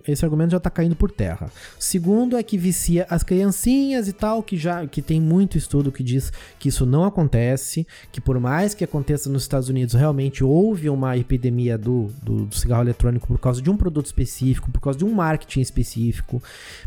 esse 0.06 0.24
argumento 0.24 0.52
já 0.52 0.56
está 0.58 0.70
caindo 0.70 0.96
por 0.96 1.10
terra. 1.10 1.50
Segundo 1.78 2.36
é 2.36 2.42
que 2.42 2.56
vicia 2.56 3.06
as 3.10 3.22
criancinhas 3.22 4.08
e 4.08 4.12
tal, 4.12 4.42
que 4.42 4.56
já 4.56 4.86
que 4.86 5.02
tem 5.02 5.20
muito 5.20 5.58
estudo 5.58 5.92
que 5.92 6.02
diz 6.02 6.32
que 6.58 6.68
isso 6.68 6.86
não 6.86 7.04
acontece, 7.04 7.86
que 8.12 8.20
por 8.20 8.38
mais 8.38 8.74
que 8.74 8.84
aconteça 8.84 9.28
nos 9.28 9.42
Estados 9.42 9.68
Unidos, 9.68 9.94
realmente 9.94 10.44
houve 10.44 10.88
uma 10.88 11.16
epidemia 11.16 11.76
do, 11.76 12.10
do, 12.22 12.46
do 12.46 12.54
cigarro 12.54 12.82
eletrônico 12.82 13.26
por 13.26 13.38
causa 13.38 13.60
de 13.60 13.70
um 13.70 13.76
produto 13.76 13.95
produto 13.96 14.06
específico, 14.06 14.70
por 14.70 14.80
causa 14.80 14.98
de 14.98 15.04
um 15.04 15.12
marketing 15.12 15.60
específico, 15.60 16.42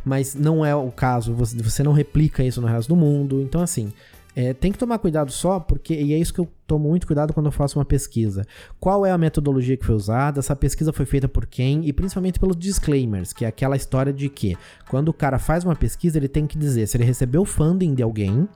mas 0.06 0.36
não 0.36 0.66
é 0.66 0.76
o 0.76 0.92
caso, 0.92 1.34
você, 1.34 1.58
você 1.58 1.84
não 1.84 1.92
replica 1.92 2.44
isso 2.44 2.62
no 2.62 2.68
resto 2.68 2.90
do 2.90 2.96
mundo. 2.96 3.42
Então, 3.42 3.62
assim, 3.62 3.92
é, 4.40 4.54
tem 4.54 4.72
que 4.72 4.78
tomar 4.78 5.00
cuidado 5.00 5.34
só, 5.34 5.60
porque, 5.60 5.94
e 5.94 6.14
é 6.14 6.18
isso 6.18 6.34
que 6.34 6.40
eu 6.40 6.48
tomo 6.66 6.88
muito 6.88 7.06
cuidado 7.06 7.34
quando 7.34 7.48
eu 7.48 7.52
faço 7.52 7.78
uma 7.78 7.84
pesquisa. 7.84 8.46
Qual 8.80 9.06
é 9.06 9.12
a 9.12 9.18
metodologia 9.18 9.76
que 9.76 9.86
foi 9.86 9.96
usada? 9.96 10.40
Essa 10.40 10.56
pesquisa 10.56 10.94
foi 10.94 11.06
feita 11.06 11.28
por 11.28 11.46
quem? 11.46 11.86
E 11.86 11.92
principalmente 11.92 12.40
pelos 12.40 12.56
disclaimers, 12.56 13.34
que 13.34 13.44
é 13.44 13.50
aquela 13.50 13.76
história 13.76 14.14
de 14.14 14.30
que 14.30 14.58
quando 14.90 15.10
o 15.10 15.14
cara 15.14 15.38
faz 15.38 15.66
uma 15.66 15.76
pesquisa, 15.76 16.18
ele 16.18 16.30
tem 16.30 16.48
que 16.48 16.58
dizer 16.58 16.88
se 16.88 16.96
ele 16.96 17.04
recebeu 17.04 17.44
funding 17.44 17.94
de 17.94 18.02
alguém, 18.02 18.48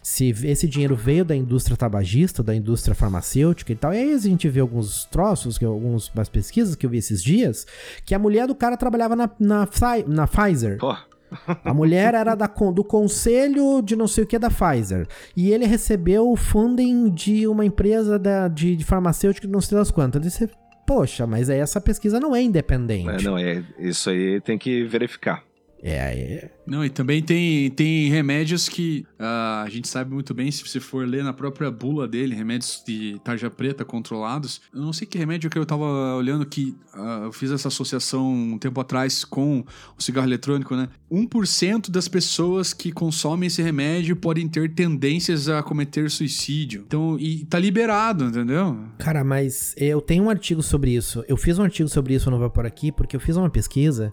se 0.00 0.28
esse 0.44 0.68
dinheiro 0.68 0.94
veio 0.94 1.24
da 1.24 1.34
indústria 1.34 1.76
tabagista, 1.76 2.40
da 2.40 2.54
indústria 2.54 2.94
farmacêutica 2.94 3.72
e 3.72 3.74
tal. 3.74 3.92
E 3.92 3.96
aí 3.96 4.14
a 4.14 4.18
gente 4.18 4.48
vê 4.48 4.60
alguns 4.60 5.04
troços, 5.06 5.58
que 5.58 5.64
algumas 5.64 6.28
pesquisas 6.30 6.76
que 6.76 6.86
eu 6.86 6.90
vi 6.90 6.98
esses 6.98 7.20
dias, 7.20 7.66
que 8.06 8.14
a 8.14 8.20
mulher 8.20 8.46
do 8.46 8.54
cara 8.54 8.76
trabalhava 8.76 9.16
na, 9.16 9.28
na, 9.40 9.68
na 10.06 10.28
Pfizer. 10.28 10.78
Pô. 10.78 10.94
A 11.64 11.74
mulher 11.74 12.14
era 12.14 12.34
da, 12.34 12.46
do 12.46 12.84
conselho 12.84 13.82
de 13.82 13.96
não 13.96 14.06
sei 14.06 14.24
o 14.24 14.26
que 14.26 14.38
da 14.38 14.50
Pfizer. 14.50 15.06
E 15.36 15.50
ele 15.50 15.66
recebeu 15.66 16.30
o 16.30 16.36
funding 16.36 17.10
de 17.10 17.46
uma 17.46 17.64
empresa 17.64 18.18
da, 18.18 18.48
de, 18.48 18.76
de 18.76 18.84
farmacêutica 18.84 19.48
não 19.48 19.60
sei 19.60 19.78
das 19.78 19.90
quantas. 19.90 20.20
Ele 20.20 20.30
disse, 20.30 20.48
poxa, 20.86 21.26
mas 21.26 21.48
essa 21.48 21.80
pesquisa 21.80 22.20
não 22.20 22.34
é 22.34 22.42
independente. 22.42 23.26
É, 23.26 23.28
não, 23.28 23.38
é, 23.38 23.62
isso 23.78 24.10
aí 24.10 24.40
tem 24.40 24.58
que 24.58 24.84
verificar. 24.84 25.42
É, 25.84 25.96
é. 25.96 26.50
Não, 26.66 26.82
e 26.82 26.88
também 26.88 27.22
tem, 27.22 27.70
tem 27.70 28.08
remédios 28.08 28.70
que 28.70 29.06
uh, 29.20 29.64
a 29.64 29.68
gente 29.68 29.86
sabe 29.86 30.14
muito 30.14 30.32
bem, 30.32 30.50
se 30.50 30.66
você 30.66 30.80
for 30.80 31.06
ler 31.06 31.22
na 31.22 31.34
própria 31.34 31.70
bula 31.70 32.08
dele, 32.08 32.34
remédios 32.34 32.82
de 32.86 33.20
tarja 33.22 33.50
preta 33.50 33.84
controlados. 33.84 34.62
Eu 34.72 34.80
não 34.80 34.94
sei 34.94 35.06
que 35.06 35.18
remédio 35.18 35.50
que 35.50 35.58
eu 35.58 35.66
tava 35.66 35.84
olhando 36.14 36.46
que 36.46 36.74
uh, 36.94 37.24
eu 37.24 37.32
fiz 37.32 37.50
essa 37.50 37.68
associação 37.68 38.32
um 38.32 38.58
tempo 38.58 38.80
atrás 38.80 39.26
com 39.26 39.62
o 39.98 40.02
cigarro 40.02 40.26
eletrônico, 40.26 40.74
né? 40.74 40.88
1% 41.12 41.90
das 41.90 42.08
pessoas 42.08 42.72
que 42.72 42.90
consomem 42.90 43.48
esse 43.48 43.60
remédio 43.60 44.16
podem 44.16 44.48
ter 44.48 44.74
tendências 44.74 45.50
a 45.50 45.62
cometer 45.62 46.10
suicídio. 46.10 46.84
Então, 46.86 47.18
e 47.20 47.44
tá 47.44 47.58
liberado, 47.58 48.24
entendeu? 48.24 48.78
Cara, 48.98 49.22
mas 49.22 49.74
eu 49.76 50.00
tenho 50.00 50.24
um 50.24 50.30
artigo 50.30 50.62
sobre 50.62 50.92
isso. 50.96 51.22
Eu 51.28 51.36
fiz 51.36 51.58
um 51.58 51.62
artigo 51.62 51.90
sobre 51.90 52.14
isso 52.14 52.30
no 52.30 52.38
Vapor 52.38 52.64
aqui, 52.64 52.90
porque 52.90 53.14
eu 53.14 53.20
fiz 53.20 53.36
uma 53.36 53.50
pesquisa 53.50 54.12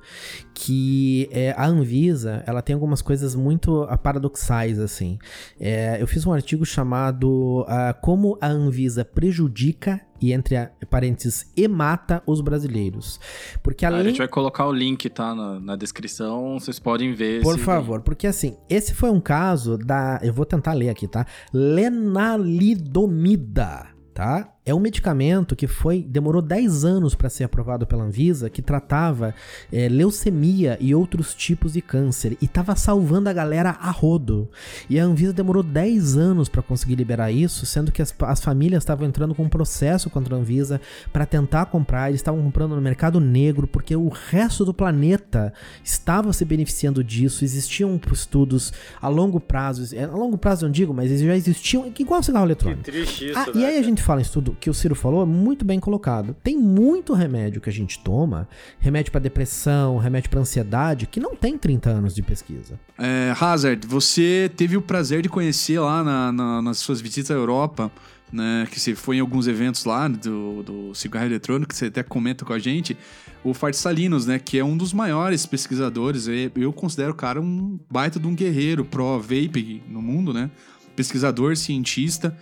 que 0.53 1.29
é, 1.31 1.55
a 1.61 1.67
Anvisa, 1.67 2.43
ela 2.47 2.61
tem 2.61 2.73
algumas 2.73 3.01
coisas 3.03 3.35
muito 3.35 3.87
paradoxais, 4.01 4.79
assim. 4.79 5.19
É, 5.59 6.01
eu 6.01 6.07
fiz 6.07 6.25
um 6.25 6.33
artigo 6.33 6.65
chamado 6.65 7.61
uh, 7.61 7.93
Como 8.01 8.35
a 8.41 8.47
Anvisa 8.47 9.05
prejudica 9.05 10.01
e 10.19 10.33
entre 10.33 10.55
parênteses 10.89 11.53
e 11.55 11.67
mata 11.67 12.23
os 12.25 12.41
brasileiros. 12.41 13.19
Porque 13.61 13.85
além... 13.85 14.01
A 14.01 14.05
gente 14.05 14.17
vai 14.17 14.27
colocar 14.27 14.65
o 14.65 14.71
link, 14.71 15.07
tá, 15.07 15.35
na, 15.35 15.59
na 15.59 15.75
descrição, 15.75 16.59
vocês 16.59 16.79
podem 16.79 17.13
ver. 17.13 17.43
Por 17.43 17.59
favor, 17.59 18.01
porque 18.01 18.25
assim, 18.25 18.57
esse 18.67 18.95
foi 18.95 19.11
um 19.11 19.21
caso 19.21 19.77
da, 19.77 20.19
eu 20.23 20.33
vou 20.33 20.47
tentar 20.47 20.73
ler 20.73 20.89
aqui, 20.89 21.07
tá? 21.07 21.27
Lenalidomida, 21.53 23.85
tá? 24.15 24.51
É 24.63 24.75
um 24.75 24.79
medicamento 24.79 25.55
que 25.55 25.65
foi 25.65 26.03
demorou 26.03 26.39
10 26.39 26.85
anos 26.85 27.15
para 27.15 27.29
ser 27.29 27.43
aprovado 27.43 27.87
pela 27.87 28.03
Anvisa, 28.03 28.47
que 28.47 28.61
tratava 28.61 29.33
é, 29.73 29.89
leucemia 29.89 30.77
e 30.79 30.93
outros 30.93 31.33
tipos 31.33 31.73
de 31.73 31.81
câncer 31.81 32.37
e 32.39 32.45
estava 32.45 32.75
salvando 32.75 33.27
a 33.27 33.33
galera 33.33 33.71
a 33.71 33.89
rodo. 33.89 34.47
E 34.87 34.99
a 34.99 35.03
Anvisa 35.03 35.33
demorou 35.33 35.63
10 35.63 36.15
anos 36.15 36.47
para 36.47 36.61
conseguir 36.61 36.93
liberar 36.93 37.31
isso, 37.31 37.65
sendo 37.65 37.91
que 37.91 38.03
as, 38.03 38.13
as 38.19 38.39
famílias 38.39 38.83
estavam 38.83 39.07
entrando 39.07 39.33
com 39.33 39.43
um 39.43 39.49
processo 39.49 40.11
contra 40.11 40.35
a 40.35 40.37
Anvisa 40.37 40.79
para 41.11 41.25
tentar 41.25 41.65
comprar, 41.65 42.09
eles 42.09 42.19
estavam 42.19 42.43
comprando 42.43 42.75
no 42.75 42.81
mercado 42.81 43.19
negro 43.19 43.65
porque 43.65 43.95
o 43.95 44.09
resto 44.09 44.63
do 44.63 44.75
planeta 44.75 45.51
estava 45.83 46.31
se 46.33 46.45
beneficiando 46.45 47.03
disso. 47.03 47.43
Existiam 47.43 47.99
estudos 48.11 48.71
a 49.01 49.07
longo 49.07 49.39
prazo, 49.39 49.95
é, 49.95 50.03
a 50.03 50.07
longo 50.07 50.37
prazo 50.37 50.65
eu 50.65 50.67
não 50.67 50.73
digo, 50.73 50.93
mas 50.93 51.09
eles 51.09 51.21
já 51.21 51.35
existiam, 51.35 51.91
igual 51.97 52.19
o 52.19 52.23
cigarro 52.23 52.45
eletrônico. 52.45 52.83
Que 52.83 52.91
triste 52.91 53.29
isso, 53.29 53.39
ah, 53.39 53.47
né? 53.47 53.53
E 53.55 53.65
aí 53.65 53.79
a 53.79 53.83
gente 53.83 54.03
fala 54.03 54.21
em 54.21 54.23
estudo 54.23 54.50
que 54.59 54.69
o 54.69 54.73
Ciro 54.73 54.95
falou 54.95 55.21
é 55.21 55.25
muito 55.25 55.63
bem 55.65 55.79
colocado. 55.79 56.35
Tem 56.43 56.57
muito 56.57 57.13
remédio 57.13 57.61
que 57.61 57.69
a 57.69 57.73
gente 57.73 57.99
toma, 57.99 58.47
remédio 58.79 59.11
para 59.11 59.21
depressão, 59.21 59.97
remédio 59.97 60.29
para 60.29 60.39
ansiedade, 60.39 61.07
que 61.07 61.19
não 61.19 61.35
tem 61.35 61.57
30 61.57 61.89
anos 61.89 62.15
de 62.15 62.21
pesquisa. 62.21 62.79
É, 62.97 63.33
Hazard, 63.39 63.85
você 63.87 64.51
teve 64.55 64.77
o 64.77 64.81
prazer 64.81 65.21
de 65.21 65.29
conhecer 65.29 65.79
lá 65.79 66.03
na, 66.03 66.31
na, 66.31 66.61
nas 66.61 66.77
suas 66.79 67.01
visitas 67.01 67.31
à 67.31 67.33
Europa, 67.33 67.91
né, 68.31 68.67
que 68.71 68.79
você 68.79 68.95
foi 68.95 69.17
em 69.17 69.19
alguns 69.19 69.47
eventos 69.47 69.83
lá 69.83 70.07
do, 70.07 70.63
do 70.63 70.95
cigarro 70.95 71.25
eletrônico, 71.25 71.69
que 71.69 71.75
você 71.75 71.87
até 71.87 72.01
comenta 72.01 72.45
com 72.45 72.53
a 72.53 72.59
gente, 72.59 72.97
o 73.43 73.53
Fart 73.53 73.73
Salinos, 73.73 74.25
né, 74.25 74.39
que 74.39 74.57
é 74.57 74.63
um 74.63 74.77
dos 74.77 74.93
maiores 74.93 75.45
pesquisadores, 75.45 76.27
eu 76.55 76.71
considero 76.71 77.11
o 77.11 77.15
cara 77.15 77.41
um 77.41 77.79
baita 77.89 78.19
de 78.19 78.27
um 78.27 78.35
guerreiro 78.35 78.85
pró-vape 78.85 79.81
no 79.89 80.01
mundo, 80.01 80.33
né, 80.33 80.49
pesquisador, 80.95 81.57
cientista, 81.57 82.37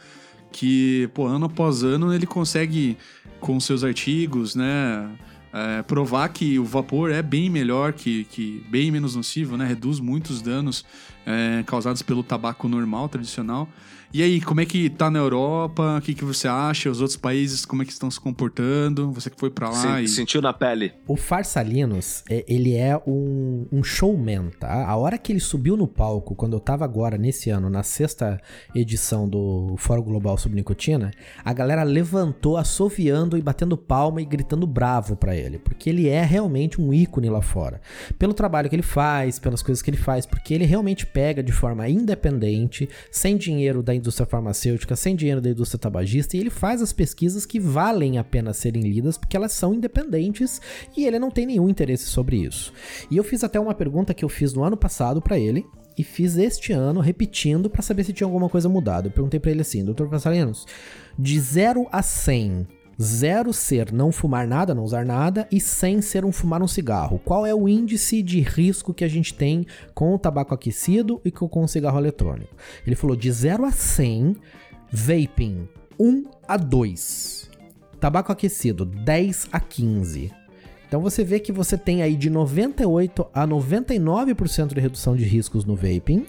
que, 0.52 1.10
pô, 1.14 1.26
ano 1.26 1.46
após 1.46 1.84
ano 1.84 2.14
ele 2.14 2.26
consegue, 2.26 2.98
com 3.40 3.60
seus 3.60 3.84
artigos, 3.84 4.56
né, 4.56 5.10
é, 5.52 5.82
provar 5.84 6.30
que 6.30 6.60
o 6.60 6.66
vapor 6.66 7.12
é 7.12 7.22
bem 7.22 7.50
melhor, 7.50 7.94
que, 7.94 8.26
que 8.26 8.64
bem 8.70 8.92
menos 8.92 9.16
nocivo, 9.16 9.58
né, 9.58 9.66
reduz 9.66 10.00
muitos 10.00 10.42
danos 10.42 10.86
é, 11.30 11.63
causados 11.63 12.02
pelo 12.02 12.24
tabaco 12.24 12.68
normal, 12.68 13.08
tradicional. 13.08 13.70
E 14.12 14.24
aí, 14.24 14.42
como 14.42 14.60
é 14.60 14.65
que 14.65 14.89
tá 14.89 15.12
na 15.12 15.20
Europa? 15.20 15.98
O 16.00 16.02
que, 16.02 16.15
que 16.15 16.26
você 16.26 16.48
acha? 16.48 16.89
Os 16.89 17.00
outros 17.00 17.15
países, 17.15 17.63
como 17.63 17.84
é 17.84 17.86
que 17.86 17.92
estão 17.92 18.10
se 18.10 18.20
comportando? 18.20 19.12
Você 19.12 19.30
que 19.30 19.39
foi 19.39 19.52
para 19.52 19.70
lá 19.70 19.98
Sim, 19.98 20.04
e... 20.04 20.08
Sentiu 20.08 20.42
na 20.42 20.52
pele. 20.52 20.94
O 21.08 21.15
Farsalinos, 21.15 22.24
é, 22.28 22.44
ele 22.48 22.76
é 22.76 23.00
um, 23.06 23.68
um, 23.72 23.84
showman, 23.84 24.50
tá? 24.60 24.88
A 24.88 24.96
hora 24.96 25.15
que 25.15 25.32
ele 25.32 25.39
subiu 25.39 25.78
no 25.78 25.88
palco, 25.88 26.34
quando 26.34 26.54
eu 26.54 26.60
tava 26.60 26.84
agora, 26.84 27.20
nesse 27.20 27.52
ano, 27.52 27.70
na 27.70 27.84
sexta 27.84 28.42
edição 28.74 29.30
do 29.30 29.76
Fórum 29.78 30.02
Global 30.02 30.39
sobre 30.39 30.56
Nicotina, 30.56 31.12
a 31.46 31.54
galera 31.54 31.84
levantou 31.84 32.58
assoviando 32.58 33.38
e 33.38 33.42
batendo 33.44 33.78
palma 33.78 34.24
e 34.24 34.26
gritando 34.26 34.65
bravo 34.65 35.15
para 35.15 35.36
ele, 35.36 35.60
porque 35.60 35.88
ele 35.88 36.08
é 36.08 36.24
realmente 36.24 36.82
um 36.82 36.92
ícone 36.92 37.30
lá 37.30 37.44
fora. 37.44 37.80
Pelo 38.18 38.34
trabalho 38.34 38.70
que 38.70 38.76
ele 38.76 38.82
faz, 38.82 39.38
pelas 39.38 39.62
coisas 39.62 39.84
que 39.84 39.92
ele 39.92 39.98
faz, 39.98 40.26
porque 40.26 40.52
ele 40.52 40.65
realmente 40.65 41.06
pega 41.20 41.44
de 41.44 41.52
forma 41.52 41.90
independente, 41.90 42.88
sem 43.12 43.36
dinheiro 43.36 43.84
da 43.84 43.94
indústria 43.94 44.26
farmacêutica, 44.26 44.96
sem 44.96 45.18
dinheiro 45.18 45.42
da 45.42 45.50
indústria 45.50 45.78
tabagista, 45.78 46.38
e 46.38 46.40
ele 46.40 46.50
faz 46.50 46.82
as 46.82 46.94
pesquisas 46.94 47.46
que 47.46 47.60
valem 47.60 48.18
a 48.18 48.24
pena 48.24 48.54
serem 48.54 48.84
lidas 48.84 49.18
porque 49.18 49.36
elas 49.36 49.52
são 49.52 49.74
independentes 49.74 50.62
e 50.96 51.06
ele 51.06 51.20
não 51.20 51.30
tem 51.30 51.46
nenhum 51.46 51.68
interesse 51.68 52.06
sobre 52.06 52.38
isso. 52.38 52.72
E 53.12 53.18
eu 53.18 53.24
fiz 53.26 53.44
até 53.44 53.60
uma 53.60 53.74
pergunta 53.74 54.14
que 54.14 54.24
eu 54.24 54.30
fiz 54.30 54.54
no 54.54 54.64
ano 54.64 54.78
passado 54.78 55.22
para 55.22 55.38
ele, 55.38 55.66
e 55.98 56.04
fiz 56.06 56.38
este 56.38 56.72
ano 56.72 57.02
repetindo 57.02 57.70
para 57.70 57.82
saber 57.82 58.06
se 58.06 58.14
tinha 58.14 58.26
alguma 58.26 58.48
coisa 58.48 58.70
mudada. 58.70 59.10
Eu 59.10 59.12
perguntei 59.12 59.42
para 59.42 59.52
ele 59.52 59.60
assim, 59.60 59.84
Dr. 59.84 60.06
Passarinos, 60.06 60.66
de 61.18 61.38
0 61.38 61.86
a 61.92 62.02
100, 62.02 62.66
Zero 63.02 63.54
ser 63.54 63.94
não 63.94 64.12
fumar 64.12 64.48
nada, 64.48 64.76
não 64.76 64.84
usar 64.84 65.06
nada, 65.06 65.48
e 65.52 65.60
100 65.60 66.02
ser 66.02 66.26
um 66.26 66.32
fumar 66.32 66.62
um 66.62 66.68
cigarro. 66.68 67.20
Qual 67.24 67.46
é 67.46 67.56
o 67.56 67.70
índice 67.70 68.22
de 68.22 68.42
risco 68.42 68.94
que 68.94 69.04
a 69.04 69.08
gente 69.08 69.34
tem 69.34 69.66
com 69.94 70.14
o 70.14 70.20
tabaco 70.20 70.54
aquecido 70.54 71.22
e 71.24 71.32
com 71.32 71.64
o 71.64 71.68
cigarro 71.68 72.00
eletrônico? 72.00 72.54
Ele 72.86 72.96
falou 72.96 73.16
de 73.16 73.32
0 73.32 73.66
a 73.66 73.72
100, 73.72 74.36
vaping 74.92 75.70
1 76.00 76.24
a 76.48 76.58
2. 76.58 77.50
Tabaco 78.00 78.32
aquecido 78.32 78.86
10 78.86 79.48
a 79.52 79.60
15. 79.60 80.38
Então 80.89 80.99
você 81.02 81.23
vê 81.23 81.39
que 81.39 81.52
você 81.52 81.78
tem 81.78 82.02
aí 82.02 82.15
de 82.15 82.32
98 82.32 83.28
a 83.32 83.47
99% 83.47 84.73
de 84.73 84.82
redução 84.82 85.15
de 85.15 85.23
riscos 85.23 85.63
no 85.63 85.75
vaping 85.75 86.25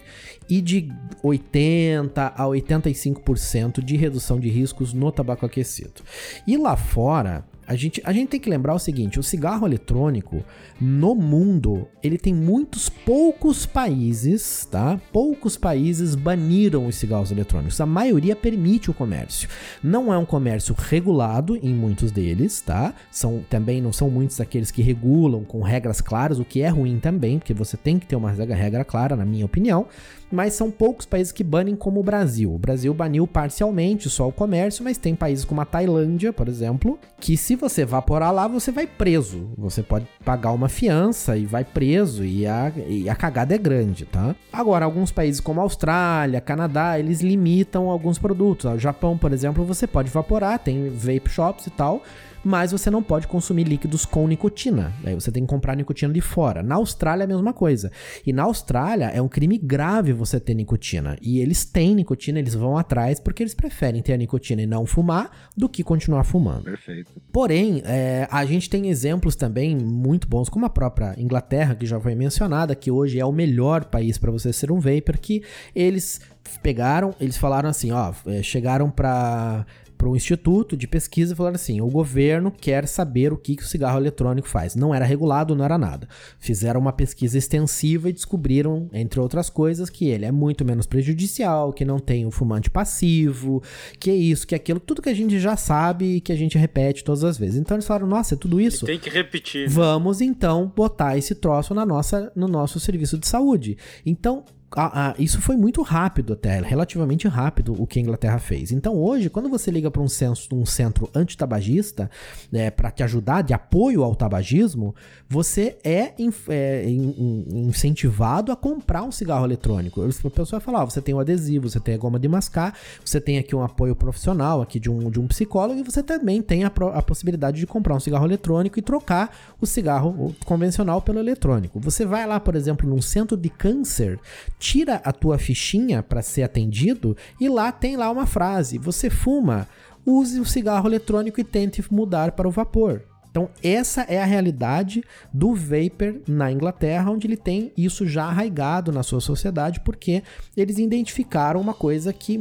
e 0.47 0.61
de 0.61 0.87
80 1.23 2.27
a 2.27 2.43
85% 2.45 3.83
de 3.83 3.97
redução 3.97 4.39
de 4.39 4.49
riscos 4.49 4.93
no 4.93 5.11
tabaco 5.11 5.47
aquecido. 5.47 6.03
E 6.45 6.55
lá 6.57 6.77
fora, 6.77 7.43
a 7.67 7.75
gente, 7.75 8.01
a 8.03 8.11
gente 8.11 8.29
tem 8.29 8.39
que 8.39 8.49
lembrar 8.49 8.73
o 8.73 8.79
seguinte: 8.79 9.19
o 9.19 9.23
cigarro 9.23 9.65
eletrônico 9.65 10.43
no 10.79 11.15
mundo 11.15 11.87
ele 12.03 12.17
tem 12.17 12.33
muitos 12.33 12.89
poucos 12.89 13.65
países, 13.65 14.67
tá? 14.69 14.99
Poucos 15.11 15.57
países 15.57 16.15
baniram 16.15 16.87
os 16.87 16.95
cigarros 16.95 17.31
eletrônicos. 17.31 17.79
A 17.79 17.85
maioria 17.85 18.35
permite 18.35 18.89
o 18.89 18.93
comércio. 18.93 19.47
Não 19.83 20.13
é 20.13 20.17
um 20.17 20.25
comércio 20.25 20.75
regulado 20.77 21.57
em 21.57 21.73
muitos 21.73 22.11
deles, 22.11 22.61
tá? 22.61 22.93
São 23.11 23.43
também 23.49 23.81
não 23.81 23.93
são 23.93 24.09
muitos 24.09 24.41
aqueles 24.41 24.71
que 24.71 24.81
regulam 24.81 25.43
com 25.43 25.61
regras 25.61 26.01
claras, 26.01 26.39
o 26.39 26.45
que 26.45 26.61
é 26.61 26.69
ruim 26.69 26.99
também, 26.99 27.39
porque 27.39 27.53
você 27.53 27.77
tem 27.77 27.99
que 27.99 28.07
ter 28.07 28.15
uma 28.15 28.31
regra 28.31 28.83
clara, 28.83 29.15
na 29.15 29.25
minha 29.25 29.45
opinião 29.45 29.87
mas 30.31 30.53
são 30.53 30.71
poucos 30.71 31.05
países 31.05 31.31
que 31.31 31.43
banem 31.43 31.75
como 31.75 31.99
o 31.99 32.03
Brasil. 32.03 32.53
O 32.53 32.59
Brasil 32.59 32.93
baniu 32.93 33.27
parcialmente 33.27 34.09
só 34.09 34.27
o 34.27 34.31
comércio, 34.31 34.83
mas 34.83 34.97
tem 34.97 35.15
países 35.15 35.45
como 35.45 35.61
a 35.61 35.65
Tailândia, 35.65 36.31
por 36.31 36.47
exemplo, 36.47 36.99
que 37.19 37.35
se 37.35 37.55
você 37.55 37.85
vaporar 37.85 38.33
lá, 38.33 38.47
você 38.47 38.71
vai 38.71 38.87
preso. 38.87 39.51
Você 39.57 39.83
pode 39.83 40.07
pagar 40.23 40.51
uma 40.51 40.69
fiança 40.69 41.37
e 41.37 41.45
vai 41.45 41.63
preso 41.63 42.23
e 42.23 42.45
a, 42.47 42.71
e 42.87 43.09
a 43.09 43.15
cagada 43.15 43.53
é 43.53 43.57
grande, 43.57 44.05
tá? 44.05 44.35
Agora, 44.51 44.85
alguns 44.85 45.11
países 45.11 45.41
como 45.41 45.61
Austrália, 45.61 46.41
Canadá, 46.41 46.97
eles 46.97 47.21
limitam 47.21 47.89
alguns 47.89 48.17
produtos. 48.17 48.65
O 48.65 48.79
Japão, 48.79 49.17
por 49.17 49.33
exemplo, 49.33 49.65
você 49.65 49.85
pode 49.85 50.09
vaporar, 50.09 50.59
tem 50.59 50.89
vape 50.89 51.29
shops 51.29 51.67
e 51.67 51.69
tal, 51.69 52.01
mas 52.43 52.71
você 52.71 52.89
não 52.89 53.03
pode 53.03 53.27
consumir 53.27 53.63
líquidos 53.63 54.05
com 54.05 54.27
nicotina. 54.27 54.93
Aí 55.03 55.13
você 55.13 55.31
tem 55.31 55.43
que 55.43 55.49
comprar 55.49 55.75
nicotina 55.75 56.13
de 56.13 56.21
fora. 56.21 56.63
Na 56.63 56.75
Austrália 56.75 57.23
é 57.23 57.25
a 57.25 57.27
mesma 57.27 57.53
coisa. 57.53 57.91
E 58.25 58.33
na 58.33 58.43
Austrália 58.43 59.05
é 59.05 59.21
um 59.21 59.27
crime 59.27 59.57
grave 59.57 60.13
você 60.13 60.39
ter 60.39 60.53
nicotina. 60.53 61.17
E 61.21 61.39
eles 61.39 61.65
têm 61.65 61.95
nicotina, 61.95 62.39
eles 62.39 62.53
vão 62.53 62.77
atrás 62.77 63.19
porque 63.19 63.43
eles 63.43 63.53
preferem 63.53 64.01
ter 64.01 64.13
a 64.13 64.17
nicotina 64.17 64.61
e 64.61 64.65
não 64.65 64.85
fumar 64.85 65.31
do 65.55 65.69
que 65.69 65.83
continuar 65.83 66.23
fumando. 66.23 66.63
Perfeito. 66.63 67.11
Porém, 67.31 67.81
é, 67.85 68.27
a 68.31 68.45
gente 68.45 68.69
tem 68.69 68.89
exemplos 68.89 69.35
também 69.35 69.75
muito 69.75 70.27
bons, 70.27 70.49
como 70.49 70.65
a 70.65 70.69
própria 70.69 71.15
Inglaterra, 71.17 71.75
que 71.75 71.85
já 71.85 71.99
foi 71.99 72.15
mencionada, 72.15 72.75
que 72.75 72.91
hoje 72.91 73.19
é 73.19 73.25
o 73.25 73.31
melhor 73.31 73.85
país 73.85 74.17
para 74.17 74.31
você 74.31 74.51
ser 74.51 74.71
um 74.71 74.79
vapor, 74.79 75.17
que 75.17 75.43
eles 75.75 76.21
pegaram, 76.61 77.13
eles 77.19 77.37
falaram 77.37 77.69
assim, 77.69 77.91
ó, 77.91 78.13
é, 78.25 78.41
chegaram 78.41 78.89
para 78.89 79.65
para 80.01 80.09
um 80.09 80.15
instituto 80.15 80.75
de 80.75 80.87
pesquisa 80.87 81.33
e 81.33 81.35
falaram 81.35 81.53
assim: 81.57 81.79
o 81.79 81.87
governo 81.87 82.51
quer 82.51 82.87
saber 82.87 83.31
o 83.31 83.37
que, 83.37 83.55
que 83.55 83.61
o 83.61 83.67
cigarro 83.67 83.99
eletrônico 83.99 84.47
faz. 84.47 84.75
Não 84.75 84.95
era 84.95 85.05
regulado, 85.05 85.55
não 85.55 85.63
era 85.63 85.77
nada. 85.77 86.09
Fizeram 86.39 86.79
uma 86.79 86.91
pesquisa 86.91 87.37
extensiva 87.37 88.09
e 88.09 88.13
descobriram, 88.13 88.89
entre 88.93 89.19
outras 89.19 89.47
coisas, 89.47 89.91
que 89.91 90.07
ele 90.07 90.25
é 90.25 90.31
muito 90.31 90.65
menos 90.65 90.87
prejudicial, 90.87 91.71
que 91.71 91.85
não 91.85 91.99
tem 91.99 92.25
o 92.25 92.31
fumante 92.31 92.67
passivo, 92.67 93.61
que 93.99 94.09
é 94.09 94.15
isso, 94.15 94.47
que 94.47 94.55
é 94.55 94.57
aquilo, 94.57 94.79
tudo 94.79 95.03
que 95.03 95.09
a 95.09 95.13
gente 95.13 95.39
já 95.39 95.55
sabe 95.55 96.15
e 96.15 96.21
que 96.21 96.31
a 96.31 96.35
gente 96.35 96.57
repete 96.57 97.03
todas 97.03 97.23
as 97.23 97.37
vezes. 97.37 97.59
Então 97.59 97.77
eles 97.77 97.85
falaram: 97.85 98.07
nossa, 98.07 98.33
é 98.33 98.37
tudo 98.37 98.59
isso. 98.59 98.85
E 98.85 98.87
tem 98.87 98.99
que 98.99 99.09
repetir. 99.09 99.67
Né? 99.67 99.69
Vamos 99.69 100.19
então 100.19 100.73
botar 100.75 101.15
esse 101.15 101.35
troço 101.35 101.75
na 101.75 101.85
nossa, 101.85 102.31
no 102.35 102.47
nosso 102.47 102.79
serviço 102.79 103.19
de 103.19 103.27
saúde. 103.27 103.77
Então, 104.03 104.45
a, 104.75 105.09
a, 105.09 105.15
isso 105.19 105.41
foi 105.41 105.57
muito 105.57 105.81
rápido 105.81 106.33
até, 106.33 106.61
relativamente 106.61 107.27
rápido 107.27 107.75
o 107.77 107.85
que 107.85 107.99
a 107.99 108.01
Inglaterra 108.01 108.39
fez. 108.39 108.71
Então 108.71 108.95
hoje, 108.95 109.29
quando 109.29 109.49
você 109.49 109.69
liga 109.69 109.91
para 109.91 110.01
um, 110.01 110.07
um 110.53 110.65
centro 110.65 111.09
antitabagista, 111.13 112.09
né, 112.51 112.71
para 112.71 112.89
te 112.89 113.03
ajudar, 113.03 113.41
de 113.41 113.53
apoio 113.53 114.03
ao 114.03 114.15
tabagismo, 114.15 114.95
você 115.27 115.77
é, 115.83 116.13
in, 116.17 116.31
é 116.49 116.89
in, 116.89 117.45
incentivado 117.67 118.51
a 118.51 118.55
comprar 118.55 119.03
um 119.03 119.11
cigarro 119.11 119.45
eletrônico. 119.45 120.01
A 120.01 120.29
pessoa 120.29 120.59
vai 120.59 120.61
falar, 120.61 120.83
oh, 120.83 120.89
você 120.89 121.01
tem 121.01 121.13
o 121.13 121.19
adesivo, 121.19 121.69
você 121.69 121.79
tem 121.79 121.95
a 121.95 121.97
goma 121.97 122.19
de 122.19 122.27
mascar, 122.27 122.77
você 123.03 123.19
tem 123.19 123.37
aqui 123.37 123.55
um 123.55 123.63
apoio 123.63 123.95
profissional 123.95 124.61
aqui 124.61 124.79
de 124.79 124.89
um, 124.89 125.09
de 125.09 125.19
um 125.19 125.27
psicólogo 125.27 125.79
e 125.79 125.83
você 125.83 126.01
também 126.01 126.41
tem 126.41 126.63
a, 126.63 126.71
a 126.93 127.01
possibilidade 127.01 127.59
de 127.59 127.67
comprar 127.67 127.95
um 127.95 127.99
cigarro 127.99 128.25
eletrônico 128.25 128.79
e 128.79 128.81
trocar 128.81 129.35
o 129.59 129.65
cigarro 129.65 130.35
convencional 130.45 131.01
pelo 131.01 131.19
eletrônico. 131.19 131.79
Você 131.79 132.05
vai 132.05 132.25
lá, 132.25 132.39
por 132.39 132.55
exemplo, 132.55 132.89
num 132.89 133.01
centro 133.01 133.35
de 133.35 133.49
câncer, 133.49 134.19
tira 134.61 135.01
a 135.03 135.11
tua 135.11 135.39
fichinha 135.39 136.03
para 136.03 136.21
ser 136.21 136.43
atendido 136.43 137.17
e 137.39 137.49
lá 137.49 137.71
tem 137.71 137.97
lá 137.97 138.11
uma 138.11 138.27
frase: 138.27 138.77
você 138.77 139.09
fuma, 139.09 139.67
use 140.05 140.39
o 140.39 140.45
cigarro 140.45 140.87
eletrônico 140.87 141.41
e 141.41 141.43
tente 141.43 141.83
mudar 141.91 142.33
para 142.33 142.47
o 142.47 142.51
vapor. 142.51 143.01
Então, 143.31 143.49
essa 143.63 144.01
é 144.01 144.21
a 144.21 144.25
realidade 144.25 145.01
do 145.33 145.55
vapor 145.55 146.21
na 146.27 146.51
Inglaterra, 146.51 147.09
onde 147.09 147.25
ele 147.25 147.37
tem 147.37 147.71
isso 147.77 148.05
já 148.05 148.25
arraigado 148.25 148.91
na 148.91 149.03
sua 149.03 149.21
sociedade, 149.21 149.79
porque 149.79 150.21
eles 150.55 150.77
identificaram 150.77 151.61
uma 151.61 151.73
coisa 151.73 152.11
que 152.11 152.37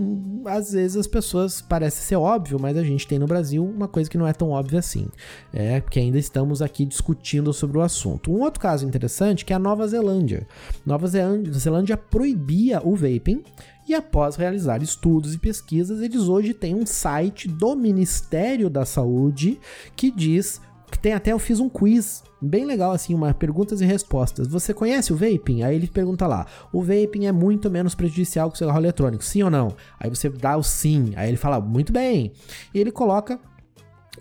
às 0.46 0.72
vezes 0.72 0.96
as 0.96 1.06
pessoas 1.06 1.62
parece 1.62 2.04
ser 2.04 2.16
óbvio, 2.16 2.58
mas 2.60 2.76
a 2.76 2.82
gente 2.82 3.06
tem 3.06 3.20
no 3.20 3.26
Brasil 3.26 3.64
uma 3.64 3.86
coisa 3.86 4.10
que 4.10 4.18
não 4.18 4.26
é 4.26 4.32
tão 4.32 4.50
óbvia 4.50 4.80
assim. 4.80 5.06
É 5.52 5.80
que 5.80 6.00
ainda 6.00 6.18
estamos 6.18 6.60
aqui 6.60 6.84
discutindo 6.84 7.52
sobre 7.52 7.78
o 7.78 7.82
assunto. 7.82 8.32
Um 8.32 8.40
outro 8.40 8.60
caso 8.60 8.84
interessante 8.84 9.44
que 9.44 9.52
é 9.52 9.56
a 9.56 9.60
Nova 9.60 9.86
Zelândia. 9.86 10.46
Nova 10.84 11.06
Zelândia 11.06 11.96
proibia 11.96 12.80
o 12.84 12.96
vaping 12.96 13.44
e 13.88 13.94
após 13.94 14.36
realizar 14.36 14.82
estudos 14.82 15.34
e 15.34 15.38
pesquisas, 15.38 16.00
eles 16.00 16.22
hoje 16.28 16.54
têm 16.54 16.74
um 16.74 16.86
site 16.86 17.48
do 17.48 17.74
Ministério 17.74 18.70
da 18.70 18.84
Saúde 18.84 19.58
que 19.96 20.10
diz 20.10 20.60
tem 21.00 21.12
até 21.12 21.32
eu 21.32 21.38
fiz 21.38 21.60
um 21.60 21.68
quiz 21.68 22.22
bem 22.40 22.64
legal 22.64 22.92
assim, 22.92 23.14
uma 23.14 23.34
perguntas 23.34 23.80
e 23.80 23.84
respostas. 23.84 24.46
Você 24.48 24.72
conhece 24.72 25.12
o 25.12 25.16
vaping? 25.16 25.62
Aí 25.62 25.76
ele 25.76 25.86
pergunta 25.86 26.26
lá: 26.26 26.46
"O 26.72 26.82
vaping 26.82 27.26
é 27.26 27.32
muito 27.32 27.70
menos 27.70 27.94
prejudicial 27.94 28.50
que 28.50 28.56
o 28.56 28.58
cigarro 28.58 28.78
eletrônico, 28.78 29.24
sim 29.24 29.42
ou 29.42 29.50
não?". 29.50 29.74
Aí 29.98 30.08
você 30.10 30.28
dá 30.28 30.56
o 30.56 30.62
sim. 30.62 31.12
Aí 31.16 31.28
ele 31.28 31.36
fala: 31.36 31.60
"Muito 31.60 31.92
bem". 31.92 32.32
E 32.74 32.78
ele 32.80 32.90
coloca 32.90 33.38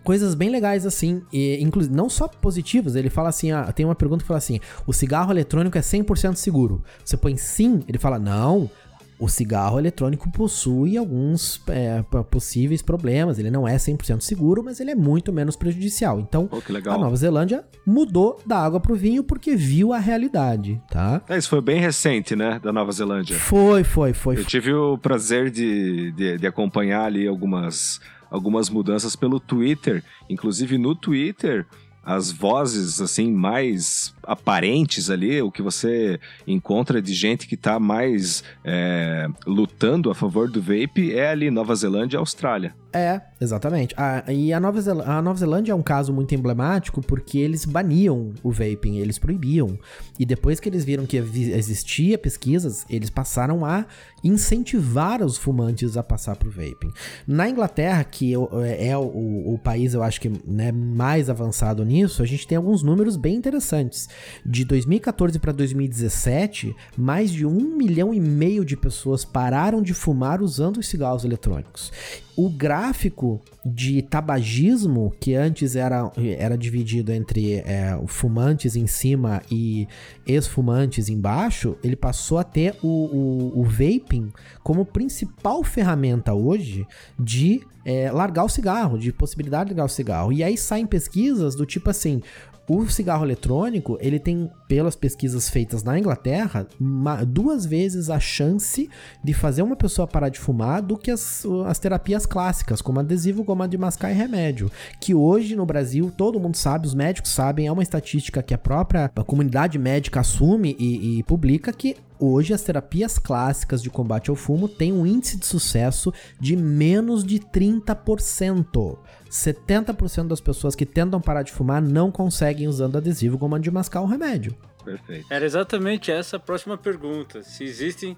coisas 0.04 0.34
bem 0.34 0.50
legais 0.50 0.86
assim, 0.86 1.22
e 1.32 1.62
inclusive 1.62 1.94
não 1.94 2.10
só 2.10 2.28
positivas, 2.28 2.96
ele 2.96 3.10
fala 3.10 3.30
assim, 3.30 3.52
ah, 3.52 3.70
tem 3.72 3.86
uma 3.86 3.96
pergunta 3.96 4.24
que 4.24 4.28
fala 4.28 4.38
assim: 4.38 4.60
"O 4.88 4.94
cigarro 4.94 5.32
eletrônico 5.32 5.78
é 5.78 5.82
100% 5.82 6.36
seguro?". 6.36 6.84
Você 7.04 7.18
põe 7.18 7.36
sim, 7.38 7.82
ele 7.88 7.98
fala: 7.98 8.20
"Não, 8.20 8.70
o 9.20 9.28
cigarro 9.28 9.78
eletrônico 9.78 10.32
possui 10.32 10.98
alguns 10.98 11.62
é, 11.68 12.02
possíveis 12.32 12.82
problemas. 12.82 13.38
Ele 13.38 13.52
não 13.52 13.68
é 13.68 13.76
100% 13.76 14.22
seguro, 14.22 14.64
mas 14.64 14.80
ele 14.80 14.92
é 14.92 14.96
muito 14.96 15.34
menos 15.34 15.58
prejudicial. 15.58 16.20
Então, 16.22 16.50
oh, 16.50 16.90
a 16.90 16.98
Nova 16.98 17.16
Zelândia 17.18 17.66
mudou 17.86 18.40
da 18.46 18.58
água 18.58 18.80
pro 18.80 18.96
vinho 18.96 19.22
porque 19.22 19.58
viu 19.58 19.92
a 19.92 20.00
realidade, 20.00 20.82
tá? 20.90 21.22
É, 21.28 21.38
isso 21.38 21.50
foi 21.50 21.60
bem 21.60 21.82
recente, 21.82 22.34
né, 22.34 22.60
da 22.64 22.72
Nova 22.72 22.92
Zelândia. 22.94 23.36
Foi, 23.38 23.84
foi, 23.84 24.14
foi. 24.14 24.40
Eu 24.40 24.46
tive 24.46 24.74
o 24.74 24.98
prazer 24.98 25.52
de, 25.52 26.14
de, 26.14 26.38
de 26.38 26.48
acompanhar 26.48 27.04
ali 27.04 27.28
algumas, 27.28 28.00
algumas 28.32 28.70
mudanças 28.70 29.18
pelo 29.18 29.38
Twitter. 29.38 30.02
Inclusive, 30.30 30.78
no 30.78 30.96
Twitter 30.96 31.66
as 32.04 32.32
vozes 32.32 33.02
assim 33.02 33.32
mais 33.32 34.16
aparentes 34.30 35.10
ali, 35.10 35.42
o 35.42 35.52
que 35.52 35.62
você 35.62 36.20
encontra 36.46 37.02
de 37.02 37.14
gente 37.14 37.48
que 37.48 37.56
está 37.56 37.80
mais 37.80 38.44
é, 38.64 39.28
lutando 39.46 40.12
a 40.12 40.16
favor 40.16 40.50
do 40.50 40.62
vape 40.62 41.12
é 41.14 41.32
ali 41.32 41.50
Nova 41.50 41.74
Zelândia 41.74 42.18
e 42.18 42.20
Austrália. 42.20 42.76
É, 42.92 43.22
exatamente. 43.40 43.94
Ah, 43.96 44.24
e 44.28 44.52
a 44.52 44.60
Nova, 44.60 44.82
Zel 44.82 45.02
a 45.02 45.22
Nova 45.22 45.38
Zelândia 45.38 45.72
é 45.72 45.76
um 45.76 45.82
caso 45.82 46.12
muito 46.12 46.34
emblemático 46.34 47.02
porque 47.02 47.38
eles 47.38 47.64
baniam 47.64 48.34
o 48.42 48.52
vaping, 48.52 48.98
eles 48.98 49.20
proibiam. 49.20 49.78
E 50.18 50.26
depois 50.26 50.60
que 50.60 50.68
eles 50.68 50.84
viram 50.84 51.06
que 51.06 51.18
existia 51.18 52.18
pesquisas, 52.18 52.86
eles 52.90 53.12
passaram 53.12 53.64
a 53.64 53.86
incentivar 54.24 55.22
os 55.22 55.38
fumantes 55.38 55.98
a 55.98 56.04
passar 56.04 56.36
para 56.36 56.48
o 56.48 56.52
vaping. 56.52 56.92
Na 57.28 57.48
Inglaterra, 57.48 58.04
que 58.04 58.34
é, 58.34 58.90
é 58.90 58.98
o, 58.98 59.54
o 59.54 59.60
país, 59.64 59.94
eu 59.94 60.02
acho 60.02 60.20
que 60.20 60.32
né, 60.46 60.72
mais 60.72 61.30
avançado 61.30 61.86
nisso, 61.86 62.24
a 62.24 62.26
gente 62.26 62.48
tem 62.48 62.58
alguns 62.58 62.82
números 62.82 63.16
bem 63.16 63.36
interessantes. 63.36 64.10
De 64.46 64.66
2014 64.66 65.40
para 65.40 65.52
2017, 65.52 66.76
mais 66.98 67.32
de 67.32 67.46
um 67.46 67.76
milhão 67.76 68.14
e 68.14 68.20
meio 68.20 68.64
de 68.64 68.76
pessoas 68.78 69.26
pararam 69.26 69.82
de 69.82 69.94
fumar 69.94 70.42
usando 70.42 70.78
os 70.78 70.88
cigarros 70.88 71.24
eletrônicos 71.26 71.92
o 72.40 72.50
gráfico 72.50 73.42
de 73.66 74.02
tabagismo, 74.02 75.14
que 75.20 75.36
antes 75.36 75.76
era, 75.76 76.10
era 76.38 76.58
dividido 76.58 77.12
entre 77.12 77.56
é, 77.56 78.00
fumantes 78.08 78.78
em 78.78 78.88
cima 78.88 79.42
e 79.52 79.86
ex-fumantes 80.26 81.10
embaixo, 81.10 81.76
ele 81.84 81.98
passou 81.98 82.38
a 82.38 82.44
ter 82.46 82.78
o, 82.82 82.88
o, 82.88 83.60
o 83.60 83.64
vaping 83.66 84.32
como 84.64 84.86
principal 84.86 85.62
ferramenta 85.66 86.34
hoje 86.34 86.88
de 87.20 87.62
é, 87.84 88.10
largar 88.10 88.46
o 88.46 88.50
cigarro, 88.50 88.98
de 88.98 89.12
possibilidade 89.12 89.70
de 89.70 89.74
largar 89.74 89.92
o 89.92 89.94
cigarro. 89.94 90.32
E 90.32 90.42
aí 90.42 90.56
saem 90.56 90.86
pesquisas 90.86 91.56
do 91.56 91.66
tipo 91.66 91.90
assim: 91.90 92.22
o 92.70 92.88
cigarro 92.88 93.26
eletrônico, 93.26 93.98
ele 94.00 94.20
tem, 94.20 94.48
pelas 94.68 94.96
pesquisas 94.96 95.50
feitas 95.50 95.82
na 95.82 95.98
Inglaterra, 95.98 96.68
uma, 96.80 97.24
duas 97.26 97.66
vezes 97.66 98.12
a 98.12 98.20
chance 98.20 98.88
de 99.24 99.34
fazer 99.34 99.64
uma 99.64 99.76
pessoa 99.76 100.08
parar 100.08 100.30
de 100.30 100.40
fumar 100.40 100.80
do 100.80 100.96
que 100.96 101.10
as, 101.10 101.44
as 101.66 101.80
terapias 101.80 102.28
clássicas, 102.28 102.80
como 102.80 103.00
adesivo, 103.00 103.44
goma 103.44 103.68
de 103.68 103.76
mascar 103.76 104.12
e 104.12 104.14
remédio. 104.14 104.72
Que 105.02 105.16
hoje 105.16 105.56
no 105.56 105.66
Brasil, 105.66 106.14
todo 106.16 106.40
mundo 106.40 106.56
sabe, 106.56 106.86
os 106.86 106.94
médicos 106.94 107.32
sabem, 107.32 107.66
é 107.66 107.72
uma 107.72 107.82
estatística 107.82 108.44
que 108.44 108.54
a 108.54 108.58
própria 108.58 109.10
comunidade 109.26 109.80
médica 109.80 110.20
assume 110.20 110.76
e, 110.78 111.20
e 111.20 111.24
publica 111.24 111.74
que 111.74 111.98
hoje 112.20 112.54
as 112.54 112.62
terapias 112.62 113.18
clássicas 113.18 113.82
de 113.82 113.90
combate 113.90 114.30
ao 114.30 114.36
fumo 114.36 114.68
têm 114.68 114.94
um 114.94 115.08
índice 115.08 115.38
de 115.38 115.46
sucesso 115.46 116.14
de 116.40 116.56
menos 116.56 117.24
de 117.24 117.40
30%. 117.40 118.98
70% 119.30 120.28
das 120.28 120.42
pessoas 120.42 120.76
que 120.76 120.86
tentam 120.86 121.22
parar 121.22 121.44
de 121.44 121.52
fumar 121.52 121.82
não 121.82 122.12
conseguem 122.12 122.68
usando 122.68 122.98
adesivo 122.98 123.38
goma 123.38 123.60
de 123.60 123.70
mascar 123.70 124.02
um 124.02 124.06
remédio. 124.06 124.56
Perfeito. 124.84 125.28
Era 125.30 125.46
exatamente 125.46 126.12
essa 126.12 126.38
a 126.38 126.40
próxima 126.40 126.78
pergunta. 126.78 127.44
Se 127.44 127.64
existem 127.64 128.18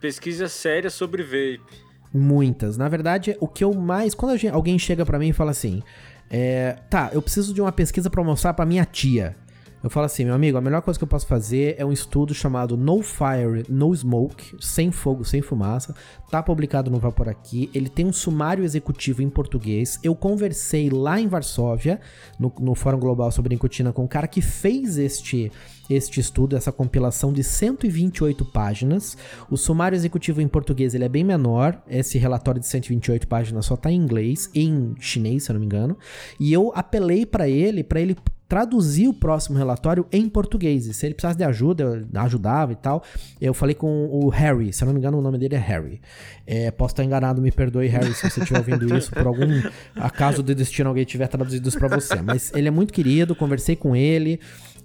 pesquisas 0.00 0.52
sérias 0.52 0.94
sobre 0.94 1.22
vape. 1.22 1.88
Muitas. 2.12 2.76
Na 2.76 2.88
verdade, 2.88 3.36
o 3.40 3.46
que 3.46 3.62
eu 3.62 3.72
mais. 3.74 4.14
Quando 4.14 4.38
alguém 4.52 4.78
chega 4.78 5.04
para 5.04 5.18
mim 5.18 5.28
e 5.28 5.32
fala 5.32 5.50
assim: 5.50 5.82
é, 6.30 6.76
tá, 6.90 7.10
eu 7.12 7.22
preciso 7.22 7.54
de 7.54 7.60
uma 7.60 7.72
pesquisa 7.72 8.10
para 8.10 8.22
mostrar 8.24 8.54
para 8.54 8.66
minha 8.66 8.84
tia. 8.84 9.36
Eu 9.82 9.88
falo 9.88 10.06
assim, 10.06 10.24
meu 10.24 10.34
amigo, 10.34 10.58
a 10.58 10.60
melhor 10.60 10.82
coisa 10.82 10.98
que 10.98 11.04
eu 11.04 11.08
posso 11.08 11.26
fazer 11.26 11.76
é 11.78 11.84
um 11.84 11.92
estudo 11.92 12.34
chamado 12.34 12.76
No 12.76 13.00
Fire, 13.00 13.64
No 13.68 13.94
Smoke, 13.94 14.56
sem 14.60 14.90
fogo, 14.90 15.24
sem 15.24 15.40
fumaça. 15.40 15.94
Tá 16.30 16.42
publicado 16.42 16.90
no 16.90 16.98
Vapor 16.98 17.28
aqui. 17.28 17.70
Ele 17.72 17.88
tem 17.88 18.04
um 18.04 18.12
sumário 18.12 18.64
executivo 18.64 19.22
em 19.22 19.30
português. 19.30 20.00
Eu 20.02 20.14
conversei 20.14 20.90
lá 20.90 21.20
em 21.20 21.28
Varsóvia, 21.28 22.00
no, 22.38 22.52
no 22.58 22.74
Fórum 22.74 22.98
Global 22.98 23.30
sobre 23.30 23.54
Nicotina, 23.54 23.92
com 23.92 24.04
o 24.04 24.08
cara 24.08 24.26
que 24.26 24.40
fez 24.40 24.98
este 24.98 25.50
este 25.88 26.20
estudo, 26.20 26.54
essa 26.54 26.70
compilação 26.70 27.32
de 27.32 27.42
128 27.42 28.44
páginas. 28.44 29.16
O 29.50 29.56
sumário 29.56 29.96
executivo 29.96 30.42
em 30.42 30.48
português 30.48 30.94
ele 30.94 31.04
é 31.04 31.08
bem 31.08 31.24
menor. 31.24 31.80
Esse 31.88 32.18
relatório 32.18 32.60
de 32.60 32.66
128 32.66 33.26
páginas 33.26 33.66
só 33.66 33.74
está 33.74 33.90
em 33.90 33.96
inglês 33.96 34.50
em 34.54 34.94
chinês, 35.00 35.44
se 35.44 35.50
eu 35.50 35.54
não 35.54 35.60
me 35.60 35.66
engano. 35.66 35.96
E 36.38 36.52
eu 36.52 36.72
apelei 36.74 37.24
para 37.24 37.48
ele, 37.48 37.82
para 37.82 38.00
ele 38.00 38.16
traduzir 38.48 39.06
o 39.08 39.12
próximo 39.12 39.58
relatório 39.58 40.06
em 40.10 40.28
português. 40.28 40.86
E 40.86 40.94
se 40.94 41.06
ele 41.06 41.14
precisasse 41.14 41.36
de 41.36 41.44
ajuda, 41.44 41.84
eu 41.84 42.20
ajudava 42.22 42.72
e 42.72 42.76
tal. 42.76 43.02
Eu 43.40 43.52
falei 43.52 43.74
com 43.74 44.08
o 44.10 44.28
Harry, 44.30 44.72
se 44.72 44.82
eu 44.82 44.86
não 44.86 44.94
me 44.94 44.98
engano, 44.98 45.18
o 45.18 45.22
nome 45.22 45.38
dele 45.38 45.54
é 45.54 45.58
Harry. 45.58 46.00
É, 46.46 46.70
posso 46.70 46.92
estar 46.92 47.04
enganado, 47.04 47.42
me 47.42 47.52
perdoe, 47.52 47.86
Harry, 47.88 48.14
se 48.14 48.28
você 48.28 48.40
estiver 48.40 48.58
ouvindo 48.58 48.96
isso, 48.96 49.12
por 49.12 49.26
algum 49.26 49.62
acaso 49.94 50.42
de 50.42 50.54
destino 50.54 50.88
alguém 50.88 51.04
tiver 51.04 51.26
traduzido 51.26 51.68
isso 51.68 51.78
para 51.78 51.88
você. 51.88 52.22
Mas 52.22 52.50
ele 52.54 52.68
é 52.68 52.70
muito 52.70 52.92
querido, 52.92 53.36
conversei 53.36 53.76
com 53.76 53.94
ele. 53.94 54.40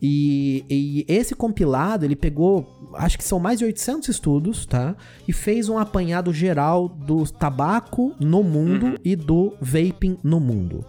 E, 0.05 0.65
e, 0.69 1.05
esse 1.07 1.33
compilado, 1.33 2.03
ele 2.03 2.17
pegou, 2.17 2.67
acho 2.95 3.17
que 3.17 3.23
são 3.23 3.39
mais 3.39 3.59
de 3.59 3.63
800 3.63 4.09
estudos, 4.09 4.65
tá? 4.65 4.97
E 5.25 5.31
fez 5.31 5.69
um 5.69 5.77
apanhado 5.77 6.33
geral 6.33 6.89
do 6.89 7.23
tabaco 7.23 8.13
no 8.19 8.43
mundo 8.43 8.87
uhum. 8.87 8.95
e 9.01 9.15
do 9.15 9.55
vaping 9.61 10.17
no 10.21 10.41
mundo. 10.41 10.83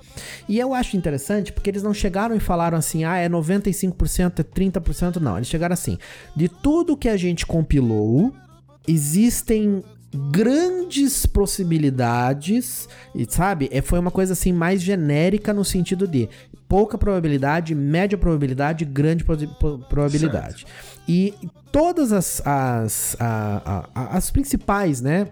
E 0.49 0.59
eu 0.59 0.75
acho 0.75 0.97
interessante 0.97 1.53
porque 1.53 1.71
eles 1.71 1.85
não 1.85 1.95
chegaram 1.95 2.35
e 2.35 2.41
falaram 2.41 2.77
assim, 2.77 3.05
ah, 3.05 3.17
é 3.17 3.29
95%, 3.29 4.41
é 4.41 4.43
30%, 4.43 5.17
não. 5.21 5.37
Eles 5.37 5.47
chegaram 5.47 5.75
assim, 5.75 5.97
de 6.35 6.49
tudo 6.49 6.97
que 6.97 7.09
a 7.09 7.17
gente 7.17 7.47
compilou, 7.47 8.35
existem 8.89 9.85
grandes 10.15 11.27
possibilidades, 11.27 12.89
e 13.15 13.27
sabe? 13.29 13.69
É, 13.73 13.83
foi 13.83 13.99
uma 13.99 14.11
coisa 14.11 14.33
assim 14.33 14.53
mais 14.53 14.81
genérica 14.81 15.53
no 15.53 15.65
sentido 15.65 16.07
de 16.07 16.29
pouca 16.69 16.97
probabilidade, 16.97 17.75
média 17.75 18.17
probabilidade, 18.17 18.85
grande 18.85 19.25
probabilidade. 19.25 20.65
Certo. 20.65 20.73
E 21.09 21.35
todas 21.73 22.13
as, 22.13 22.41
as, 22.47 23.17
a, 23.19 23.89
a, 23.95 24.17
as 24.17 24.31
principais, 24.31 25.01
né? 25.01 25.29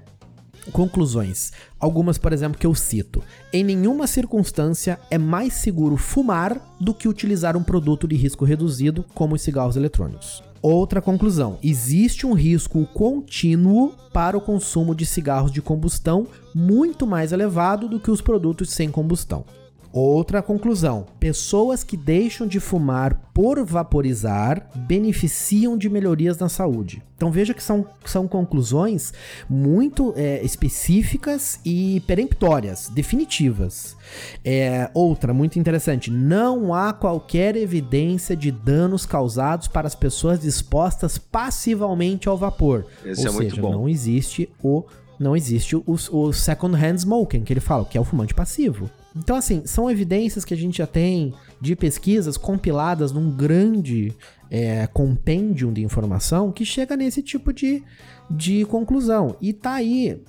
Conclusões. 0.71 1.53
Algumas, 1.81 2.19
por 2.19 2.33
exemplo, 2.33 2.59
que 2.59 2.67
eu 2.67 2.75
cito. 2.75 3.23
Em 3.53 3.65
nenhuma 3.65 4.07
circunstância 4.07 5.01
é 5.11 5.19
mais 5.19 5.55
seguro 5.55 5.97
fumar 5.97 6.77
do 6.81 6.95
que 6.95 7.09
utilizar 7.09 7.57
um 7.57 7.63
produto 7.65 8.07
de 8.07 8.15
risco 8.15 8.45
reduzido, 8.45 9.05
como 9.15 9.35
os 9.35 9.43
cigarros 9.43 9.77
eletrônicos. 9.77 10.43
Outra 10.63 11.03
conclusão: 11.03 11.59
existe 11.61 12.25
um 12.25 12.35
risco 12.35 12.87
contínuo 12.95 13.93
para 14.13 14.39
o 14.39 14.41
consumo 14.41 14.95
de 14.95 15.05
cigarros 15.05 15.51
de 15.51 15.61
combustão 15.61 16.29
muito 16.55 17.05
mais 17.05 17.33
elevado 17.33 17.89
do 17.89 17.99
que 17.99 18.13
os 18.13 18.21
produtos 18.21 18.71
sem 18.71 18.89
combustão. 18.89 19.45
Outra 19.93 20.41
conclusão: 20.41 21.05
pessoas 21.21 21.85
que 21.85 21.99
deixam 21.99 22.47
de 22.47 22.59
fumar 22.59 23.31
por 23.35 23.63
vaporizar 23.63 24.71
beneficiam 24.75 25.77
de 25.77 25.91
melhorias 25.91 26.39
na 26.39 26.49
saúde. 26.49 27.03
Então 27.15 27.31
veja 27.31 27.53
que 27.53 27.63
são, 27.63 27.87
são 28.05 28.27
conclusões 28.27 29.13
muito 29.49 30.15
é, 30.17 30.43
específicas 30.43 31.61
e 31.65 32.03
peremptórias, 32.07 32.89
definitivas. 32.89 33.95
É, 34.43 34.91
outra, 34.95 35.35
muito 35.35 35.59
interessante: 35.59 36.11
não 36.11 36.73
há 36.73 36.95
qualquer 36.95 37.55
evidência 37.55 38.35
de 38.35 38.51
danos 38.51 39.05
causados 39.05 39.69
para 39.69 39.87
as 39.87 39.95
pessoas 39.95 40.43
expostas 40.43 41.19
passivamente 41.19 42.31
ao 42.31 42.39
vapor. 42.39 42.87
Esse 43.05 43.29
Ou 43.29 43.35
é 43.43 43.45
seja, 43.45 43.61
não 43.61 43.87
existe 43.89 44.49
o 44.63 44.85
não 45.21 45.37
existe 45.37 45.77
o, 45.77 45.85
o 45.87 46.33
second 46.33 46.75
hand 46.75 46.97
smoking, 46.97 47.45
que 47.45 47.53
ele 47.53 47.61
fala, 47.61 47.85
que 47.85 47.97
é 47.97 48.01
o 48.01 48.05
fumante 48.05 48.35
passivo. 48.35 48.91
Então, 49.17 49.37
assim, 49.37 49.63
são 49.67 49.91
evidências 49.91 50.45
que 50.45 50.55
a 50.55 50.57
gente 50.57 50.79
já 50.79 50.87
tem 50.87 51.35
de 51.61 51.77
pesquisas 51.77 52.37
compiladas 52.37 53.13
num 53.13 53.31
grande 53.31 54.15
é, 54.51 54.87
compêndio 54.87 55.71
de 55.71 55.83
informação 55.83 56.51
que 56.51 56.65
chega 56.65 56.97
nesse 56.97 57.23
tipo 57.23 57.53
de, 57.53 57.83
de 58.31 58.65
conclusão. 58.65 59.37
E 59.41 59.53
tá 59.53 59.75
aí, 59.75 60.21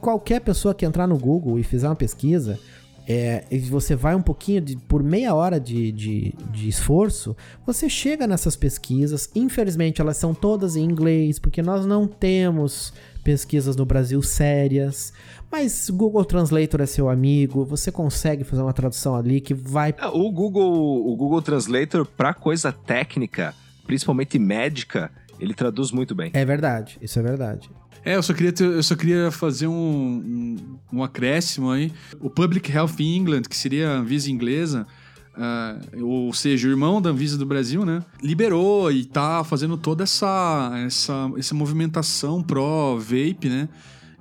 qualquer 0.00 0.40
pessoa 0.40 0.74
que 0.74 0.86
entrar 0.86 1.06
no 1.06 1.18
Google 1.18 1.58
e 1.58 1.62
fizer 1.62 1.88
uma 1.88 1.96
pesquisa, 1.96 2.58
é, 3.12 3.44
você 3.68 3.96
vai 3.96 4.14
um 4.14 4.22
pouquinho, 4.22 4.60
de, 4.60 4.76
por 4.76 5.02
meia 5.02 5.34
hora 5.34 5.58
de, 5.58 5.90
de, 5.90 6.34
de, 6.52 6.68
esforço, 6.68 7.36
você 7.66 7.88
chega 7.88 8.26
nessas 8.26 8.54
pesquisas. 8.54 9.28
Infelizmente, 9.34 10.00
elas 10.00 10.16
são 10.16 10.32
todas 10.32 10.76
em 10.76 10.84
inglês, 10.84 11.38
porque 11.38 11.60
nós 11.60 11.84
não 11.84 12.06
temos 12.06 12.92
pesquisas 13.20 13.76
no 13.76 13.84
Brasil 13.84 14.20
sérias. 14.22 15.12
Mas 15.50 15.90
Google 15.90 16.24
Translator 16.24 16.80
é 16.80 16.86
seu 16.86 17.08
amigo, 17.08 17.64
você 17.64 17.90
consegue 17.90 18.44
fazer 18.44 18.62
uma 18.62 18.72
tradução 18.72 19.16
ali 19.16 19.40
que 19.40 19.52
vai. 19.52 19.94
É, 19.98 20.06
o 20.06 20.30
Google, 20.30 21.06
o 21.06 21.16
Google 21.16 21.42
Translator, 21.42 22.06
para 22.06 22.32
coisa 22.32 22.72
técnica, 22.72 23.54
principalmente 23.86 24.38
médica, 24.38 25.10
ele 25.38 25.54
traduz 25.54 25.90
muito 25.90 26.14
bem. 26.14 26.30
É 26.34 26.44
verdade, 26.44 26.98
isso 27.02 27.18
é 27.18 27.22
verdade. 27.22 27.70
É, 28.04 28.14
eu 28.14 28.22
só 28.22 28.32
queria, 28.32 28.52
ter, 28.52 28.64
eu 28.64 28.82
só 28.82 28.96
queria 28.96 29.30
fazer 29.30 29.66
um, 29.66 29.72
um, 29.72 30.78
um, 30.92 31.02
acréscimo 31.02 31.70
aí. 31.70 31.92
O 32.18 32.30
Public 32.30 32.72
Health 32.72 32.98
England, 32.98 33.42
que 33.42 33.56
seria 33.56 33.90
a 33.90 33.92
Anvisa 33.98 34.30
inglesa, 34.30 34.86
uh, 35.40 36.04
ou 36.04 36.32
seja, 36.34 36.68
o 36.68 36.70
irmão 36.70 37.00
da 37.00 37.10
Anvisa 37.10 37.38
do 37.38 37.46
Brasil, 37.46 37.84
né? 37.84 38.04
Liberou 38.22 38.92
e 38.92 39.04
tá 39.04 39.42
fazendo 39.42 39.76
toda 39.76 40.04
essa, 40.04 40.72
essa, 40.86 41.30
essa 41.36 41.54
movimentação 41.54 42.42
pró-vape, 42.42 43.48
né? 43.48 43.68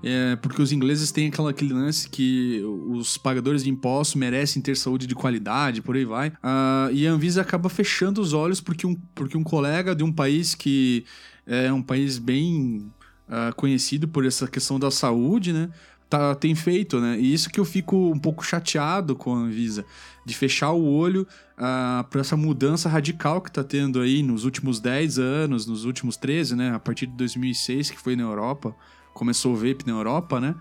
É, 0.02 0.38
porque 0.38 0.62
os 0.62 0.72
ingleses 0.72 1.12
têm 1.12 1.28
aquela, 1.28 1.50
aquele 1.50 1.74
lance 1.74 2.08
que 2.08 2.64
os 2.88 3.18
pagadores 3.18 3.66
de 3.66 3.70
impostos 3.70 4.16
merecem 4.16 4.62
ter 4.62 4.78
saúde 4.78 5.06
de 5.06 5.14
qualidade, 5.14 5.82
por 5.82 5.96
aí 5.96 6.06
vai. 6.06 6.30
Uh, 6.30 6.94
e 6.94 7.06
a 7.06 7.12
Anvisa 7.12 7.42
acaba 7.42 7.68
fechando 7.68 8.22
os 8.22 8.32
olhos 8.32 8.62
porque 8.62 8.88
um, 8.88 8.96
porque 9.14 9.38
um 9.38 9.44
colega 9.44 9.94
de 9.94 10.04
um 10.04 10.12
país 10.12 10.56
que 10.56 11.04
é 11.46 11.72
um 11.74 11.82
país 11.82 12.18
bem 12.18 12.90
uh, 13.28 13.54
conhecido 13.56 14.08
por 14.08 14.26
essa 14.26 14.48
questão 14.48 14.80
da 14.80 14.90
saúde, 14.90 15.52
né? 15.52 15.70
Tá, 16.10 16.34
tem 16.34 16.56
feito, 16.56 17.00
né? 17.00 17.20
E 17.20 17.32
isso 17.32 17.52
que 17.52 17.60
eu 17.60 17.66
fico 17.66 17.96
um 17.96 18.18
pouco 18.18 18.44
chateado 18.44 19.16
com 19.16 19.32
a 19.36 19.38
Anvisa, 19.38 19.86
de 20.26 20.36
fechar 20.36 20.72
o 20.72 20.84
olho 20.84 21.28
uh, 21.54 22.04
para 22.10 22.22
essa 22.22 22.36
mudança 22.36 22.90
radical 22.90 23.40
que 23.42 23.52
tá 23.52 23.64
tendo 23.64 24.02
aí 24.02 24.24
nos 24.24 24.44
últimos 24.44 24.80
10 24.80 25.20
anos, 25.20 25.68
nos 25.68 25.86
últimos 25.86 26.18
13, 26.18 26.56
né? 26.56 26.74
A 26.74 26.80
partir 26.80 27.06
de 27.06 27.14
2006, 27.16 27.92
que 27.92 28.00
foi 28.00 28.16
na 28.16 28.24
Europa 28.24 28.76
começou 29.20 29.54
o 29.54 29.56
vape 29.56 29.84
na 29.86 29.94
Europa, 29.94 30.40
né? 30.40 30.56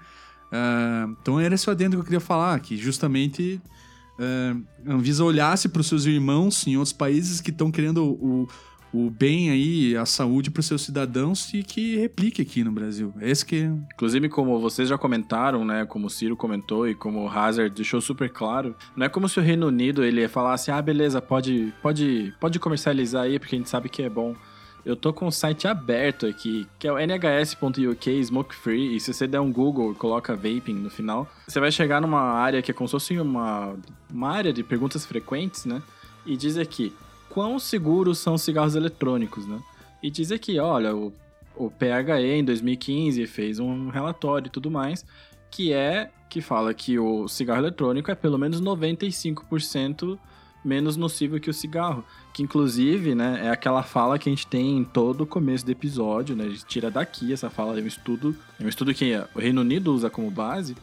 Uh, 0.50 1.16
então 1.22 1.38
era 1.38 1.54
esse 1.54 1.70
adendo 1.70 1.96
que 1.96 2.00
eu 2.00 2.04
queria 2.04 2.20
falar, 2.20 2.58
que 2.60 2.76
justamente 2.76 3.60
uh, 4.18 4.90
a 4.90 4.94
Anvisa 4.94 5.22
olhasse 5.22 5.68
para 5.68 5.80
os 5.80 5.86
seus 5.86 6.06
irmãos 6.06 6.66
em 6.66 6.76
outros 6.76 6.92
países 6.92 7.40
que 7.40 7.50
estão 7.50 7.70
querendo 7.70 8.04
o, 8.04 8.48
o 8.92 9.10
bem 9.10 9.50
aí, 9.50 9.96
a 9.96 10.06
saúde 10.06 10.50
para 10.50 10.60
os 10.60 10.66
seus 10.66 10.82
cidadãos 10.82 11.52
e 11.52 11.62
que 11.62 11.96
replique 11.96 12.40
aqui 12.40 12.64
no 12.64 12.72
Brasil. 12.72 13.12
Esse 13.20 13.44
que 13.44 13.62
é 13.62 13.70
Inclusive, 13.94 14.28
como 14.28 14.58
vocês 14.60 14.88
já 14.88 14.96
comentaram, 14.96 15.64
né? 15.64 15.84
Como 15.84 16.06
o 16.06 16.10
Ciro 16.10 16.36
comentou 16.36 16.88
e 16.88 16.94
como 16.94 17.24
o 17.24 17.28
Hazard 17.28 17.74
deixou 17.74 18.00
super 18.00 18.30
claro, 18.30 18.74
não 18.96 19.06
é 19.06 19.08
como 19.08 19.28
se 19.28 19.38
o 19.38 19.42
Reino 19.42 19.66
Unido 19.66 20.04
ele 20.04 20.26
falar 20.28 20.54
assim, 20.54 20.70
ah, 20.70 20.80
beleza, 20.80 21.20
pode, 21.20 21.72
pode, 21.82 22.32
pode 22.40 22.58
comercializar 22.58 23.24
aí 23.24 23.38
porque 23.38 23.56
a 23.56 23.58
gente 23.58 23.68
sabe 23.68 23.88
que 23.88 24.02
é 24.02 24.08
bom. 24.08 24.34
Eu 24.84 24.96
tô 24.96 25.12
com 25.12 25.26
o 25.26 25.32
site 25.32 25.68
aberto 25.68 26.24
aqui, 26.24 26.66
que 26.78 26.86
é 26.88 26.92
o 26.92 26.96
nhs.uk 26.96 28.24
Smoke 28.24 28.54
Free, 28.54 28.96
e 28.96 29.00
se 29.00 29.12
você 29.12 29.26
der 29.26 29.40
um 29.40 29.52
Google 29.52 29.92
e 29.92 29.94
coloca 29.94 30.34
vaping 30.34 30.74
no 30.74 30.88
final, 30.88 31.28
você 31.46 31.60
vai 31.60 31.70
chegar 31.70 32.00
numa 32.00 32.20
área 32.20 32.62
que 32.62 32.70
é 32.70 32.74
como 32.74 32.88
se 32.88 32.92
fosse 32.92 33.18
uma, 33.18 33.74
uma 34.10 34.30
área 34.30 34.52
de 34.52 34.62
perguntas 34.62 35.04
frequentes, 35.04 35.66
né? 35.66 35.82
E 36.24 36.36
diz 36.36 36.56
aqui, 36.56 36.94
quão 37.30 37.58
seguros 37.58 38.18
são 38.18 38.34
os 38.34 38.42
cigarros 38.42 38.74
eletrônicos, 38.74 39.46
né? 39.46 39.60
E 40.02 40.10
diz 40.10 40.30
aqui, 40.30 40.58
olha, 40.58 40.94
o, 40.94 41.12
o 41.56 41.70
PHE 41.70 42.38
em 42.38 42.44
2015 42.44 43.26
fez 43.26 43.58
um 43.58 43.88
relatório 43.88 44.46
e 44.46 44.50
tudo 44.50 44.70
mais, 44.70 45.04
que 45.50 45.72
é 45.72 46.10
que 46.28 46.40
fala 46.40 46.74
que 46.74 46.98
o 46.98 47.26
cigarro 47.26 47.60
eletrônico 47.60 48.10
é 48.10 48.14
pelo 48.14 48.38
menos 48.38 48.60
95% 48.60 50.18
menos 50.64 50.96
nocivo 50.96 51.40
que 51.40 51.48
o 51.48 51.54
cigarro. 51.54 52.04
Que 52.32 52.42
inclusive, 52.42 53.14
né, 53.14 53.46
é 53.46 53.50
aquela 53.50 53.82
fala 53.82 54.18
que 54.18 54.28
a 54.28 54.32
gente 54.32 54.46
tem 54.46 54.78
em 54.78 54.84
todo 54.84 55.22
o 55.22 55.26
começo 55.26 55.64
do 55.64 55.72
episódio, 55.72 56.36
né? 56.36 56.44
A 56.44 56.48
gente 56.48 56.66
tira 56.66 56.90
daqui 56.90 57.32
essa 57.32 57.48
fala, 57.48 57.78
é 57.78 57.82
um 57.82 57.86
estudo, 57.86 58.36
é 58.60 58.64
um 58.64 58.68
estudo 58.68 58.94
que 58.94 59.12
o 59.34 59.38
Reino 59.38 59.60
Unido 59.62 59.92
usa 59.92 60.10
como 60.10 60.30
base. 60.30 60.76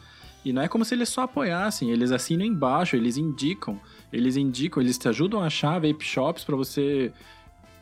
E 0.46 0.52
não 0.52 0.62
é 0.62 0.68
como 0.68 0.84
se 0.84 0.94
eles 0.94 1.08
só 1.08 1.22
apoiassem, 1.22 1.90
eles 1.90 2.12
assinam 2.12 2.46
embaixo, 2.46 2.94
eles 2.94 3.16
indicam, 3.16 3.80
eles 4.12 4.36
indicam, 4.36 4.80
eles 4.80 4.96
te 4.96 5.08
ajudam 5.08 5.40
a 5.42 5.46
achar 5.46 5.80
vape 5.80 6.04
shops 6.04 6.44
para 6.44 6.54
você 6.54 7.10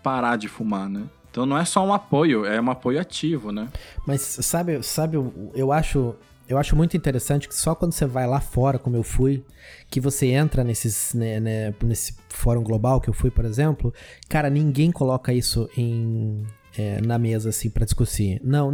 parar 0.02 0.36
de 0.36 0.48
fumar, 0.48 0.88
né? 0.88 1.02
Então 1.30 1.44
não 1.44 1.58
é 1.58 1.64
só 1.66 1.84
um 1.84 1.92
apoio, 1.92 2.46
é 2.46 2.58
um 2.58 2.70
apoio 2.70 2.98
ativo, 2.98 3.52
né? 3.52 3.68
Mas 4.06 4.22
sabe, 4.22 4.82
sabe, 4.82 5.18
eu- 5.54 5.72
acho, 5.72 6.14
eu 6.48 6.56
acho 6.56 6.74
muito 6.74 6.96
interessante 6.96 7.46
que 7.48 7.54
só 7.54 7.74
quando 7.74 7.92
você 7.92 8.06
vai 8.06 8.26
lá 8.26 8.40
fora, 8.40 8.78
como 8.78 8.96
eu 8.96 9.02
fui, 9.02 9.44
que 9.90 10.00
você 10.00 10.28
entra 10.28 10.64
nesses, 10.64 11.12
né, 11.12 11.38
né, 11.40 11.74
nesse 11.82 12.16
fórum 12.30 12.62
global 12.62 12.98
que 12.98 13.10
eu 13.10 13.14
fui, 13.14 13.30
por 13.30 13.44
exemplo, 13.44 13.92
cara, 14.26 14.48
ninguém 14.48 14.90
coloca 14.90 15.34
isso 15.34 15.68
em 15.76 16.42
é, 16.76 17.00
na 17.00 17.18
mesa 17.18 17.50
assim 17.50 17.70
pra 17.70 17.84
discutir. 17.84 18.40
Não, 18.42 18.72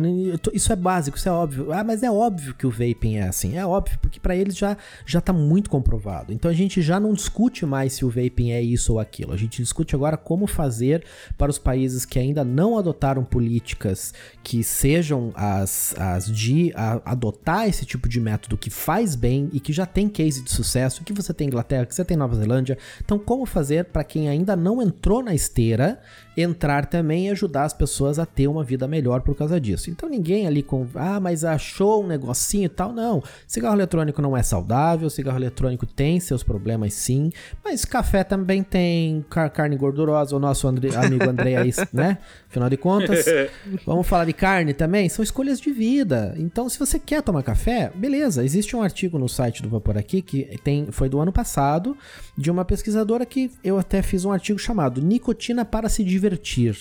isso 0.53 0.73
é 0.73 0.77
básico, 0.77 1.17
isso 1.17 1.29
é 1.29 1.33
óbvio. 1.33 1.73
Ah, 1.73 1.85
mas 1.85 2.03
é 2.03 2.11
óbvio 2.11 2.55
que 2.55 2.67
o 2.67 2.71
vaping 2.71 3.17
é 3.17 3.23
assim. 3.29 3.57
É 3.57 3.65
óbvio, 3.67 3.99
porque 4.01 4.19
pra 4.19 4.35
eles 4.35 4.57
já 4.57 4.77
já 5.05 5.21
tá 5.21 5.33
muito 5.33 5.69
comprovado. 5.69 6.33
Então 6.33 6.51
a 6.51 6.55
gente 6.55 6.81
já 6.83 6.99
não 6.99 7.13
discute 7.13 7.67
mais 7.67 7.93
se 7.93 8.05
o 8.05 8.09
vaping 8.11 8.51
é 8.53 8.63
isso 8.63 8.95
ou 8.95 8.99
aquilo. 8.99 9.33
A 9.33 9.37
gente 9.37 9.63
discute 9.63 9.95
agora 9.95 10.17
como 10.17 10.47
fazer 10.47 11.05
para 11.37 11.51
os 11.51 11.59
países 11.59 12.05
que 12.05 12.19
ainda 12.19 12.45
não 12.45 12.79
adotaram 12.79 13.25
políticas 13.25 14.15
que 14.43 14.63
sejam 14.65 15.33
as, 15.35 15.95
as 15.99 16.27
de 16.31 16.73
a- 16.75 17.01
adotar 17.05 17.69
esse 17.69 17.85
tipo 17.85 18.09
de 18.09 18.21
método 18.21 18.57
que 18.57 18.71
faz 18.71 19.15
bem 19.15 19.49
e 19.53 19.61
que 19.61 19.73
já 19.73 19.85
tem 19.87 20.09
case 20.09 20.43
de 20.43 20.51
sucesso, 20.51 21.05
que 21.05 21.13
você 21.13 21.35
tem 21.35 21.47
Inglaterra, 21.49 21.85
que 21.87 21.95
você 21.95 22.05
tem 22.05 22.17
Nova 22.17 22.35
Zelândia. 22.37 22.79
Então, 23.05 23.19
como 23.19 23.45
fazer 23.45 23.85
para 23.87 24.05
quem 24.05 24.29
ainda 24.29 24.57
não 24.57 24.81
entrou 24.81 25.23
na 25.23 25.35
esteira 25.35 26.01
entrar 26.37 26.87
também 26.87 27.27
e 27.27 27.31
ajudar 27.31 27.65
as 27.65 27.73
pessoas 27.73 28.19
a 28.19 28.25
ter 28.27 28.47
uma 28.49 28.63
vida 28.65 28.87
melhor 28.87 29.21
por 29.23 29.35
causa 29.37 29.61
disso. 29.61 29.91
Então 29.91 30.09
ninguém 30.09 30.47
ali 30.47 30.63
com, 30.63 30.87
ah, 30.95 31.19
mas 31.21 31.45
achou 31.45 32.05
um 32.05 32.07
negocinho 32.07 32.65
e 32.65 32.69
tal, 32.69 32.93
não. 32.93 33.23
Cigarro 33.47 33.75
eletrônico 33.77 34.23
não 34.23 34.37
é 34.37 34.43
saudável, 34.43 35.11
cigarro 35.11 35.39
eletrônico 35.39 35.87
tem 35.87 36.19
seus 36.21 36.43
problemas 36.43 36.95
sim, 36.95 37.31
mas 37.65 37.85
café 37.85 38.23
também 38.25 38.63
tem 38.63 39.25
car- 39.29 39.51
carne 39.51 39.77
gordurosa, 39.77 40.35
o 40.37 40.39
nosso 40.39 40.67
André- 40.69 40.95
amigo 40.97 41.29
André 41.29 41.57
aí, 41.57 41.71
né? 41.93 42.19
Afinal 42.49 42.69
de 42.71 42.77
contas, 42.77 43.25
vamos 43.87 44.07
falar 44.07 44.25
de 44.25 44.33
carne 44.33 44.73
também, 44.75 45.09
são 45.09 45.23
escolhas 45.23 45.61
de 45.61 45.71
vida. 45.73 46.35
Então, 46.39 46.69
se 46.69 46.79
você 46.79 46.99
quer 46.99 47.23
tomar 47.23 47.43
café, 47.43 47.91
beleza. 47.95 48.45
Existe 48.45 48.75
um 48.77 48.83
artigo 48.83 49.19
no 49.19 49.29
site 49.29 49.63
do 49.63 49.69
Vapor 49.69 49.97
aqui 49.99 50.23
que 50.23 50.59
tem, 50.65 50.87
foi 50.91 51.09
do 51.09 51.21
ano 51.21 51.33
passado, 51.33 51.97
de 52.41 52.51
uma 52.51 52.65
pesquisadora 52.65 53.27
que 53.27 53.51
eu 53.63 53.79
até 53.79 54.01
fiz 54.01 54.25
um 54.25 54.33
artigo 54.33 54.59
chamado 54.59 55.01
Nicotina 55.03 55.65
para 55.65 55.89
se 55.91 56.03
divertir. 56.03 56.75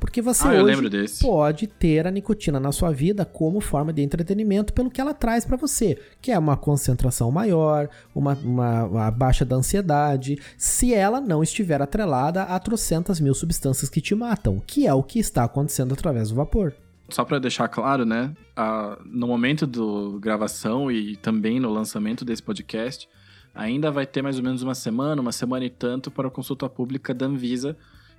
Porque 0.00 0.22
você 0.22 0.48
Ah, 0.48 0.62
hoje 0.62 1.20
pode 1.20 1.66
ter 1.66 2.06
a 2.06 2.10
nicotina 2.10 2.58
na 2.58 2.72
sua 2.72 2.90
vida 2.90 3.24
como 3.24 3.60
forma 3.60 3.92
de 3.92 4.00
entretenimento 4.02 4.72
pelo 4.72 4.90
que 4.90 5.00
ela 5.00 5.12
traz 5.12 5.44
para 5.44 5.56
você, 5.56 5.98
que 6.22 6.32
é 6.32 6.38
uma 6.38 6.56
concentração 6.56 7.30
maior, 7.30 7.88
uma, 8.14 8.32
uma, 8.42 8.84
uma 8.84 9.10
baixa 9.10 9.44
da 9.44 9.56
ansiedade, 9.56 10.38
se 10.56 10.94
ela 10.94 11.20
não 11.20 11.42
estiver 11.42 11.82
atrelada 11.82 12.42
a 12.44 12.58
trocentas 12.58 13.20
mil 13.20 13.34
substâncias 13.34 13.90
que 13.90 14.00
te 14.00 14.14
matam, 14.14 14.62
que 14.66 14.86
é 14.86 14.94
o 14.94 15.02
que 15.02 15.18
está 15.18 15.44
acontecendo 15.44 15.92
através 15.92 16.30
do 16.30 16.36
vapor. 16.36 16.72
Só 17.10 17.22
pra 17.24 17.38
deixar 17.38 17.68
claro, 17.68 18.06
né? 18.06 18.32
a- 18.56 18.96
no 19.04 19.26
momento 19.26 19.66
do 19.66 20.18
gravação 20.20 20.90
e 20.90 21.16
também 21.16 21.58
no 21.60 21.68
lançamento 21.70 22.24
desse 22.24 22.40
podcast, 22.42 23.08
ainda 23.54 23.90
vai 23.90 24.06
ter 24.06 24.22
mais 24.22 24.36
ou 24.36 24.42
menos 24.42 24.62
uma 24.62 24.74
semana, 24.74 25.22
uma 25.22 25.32
semana 25.32 25.64
e 25.64 25.70
tanto 25.70 26.10
para 26.10 26.28
a 26.28 26.30
consulta 26.30 26.68
pública 26.68 27.14
da 27.14 27.26
Anvisa, 27.26 27.76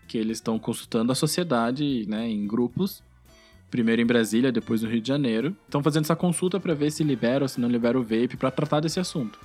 que 0.07 0.17
eles 0.17 0.37
estão 0.37 0.57
consultando 0.57 1.11
a 1.11 1.15
sociedade, 1.15 2.05
né, 2.07 2.29
em 2.29 2.47
grupos. 2.47 3.03
Primeiro 3.69 4.01
em 4.01 4.05
Brasília, 4.05 4.51
depois 4.51 4.81
no 4.81 4.89
Rio 4.89 5.01
de 5.01 5.07
Janeiro. 5.07 5.55
Estão 5.65 5.83
fazendo 5.83 6.05
essa 6.05 6.15
consulta 6.15 6.59
para 6.59 6.73
ver 6.73 6.91
se 6.91 7.03
libera 7.03 7.43
ou 7.43 7.47
se 7.49 7.59
não 7.59 7.67
libera 7.67 7.99
o 7.99 8.03
vape 8.03 8.37
para 8.37 8.51
tratar 8.51 8.79
desse 8.79 8.99
assunto. 8.99 9.39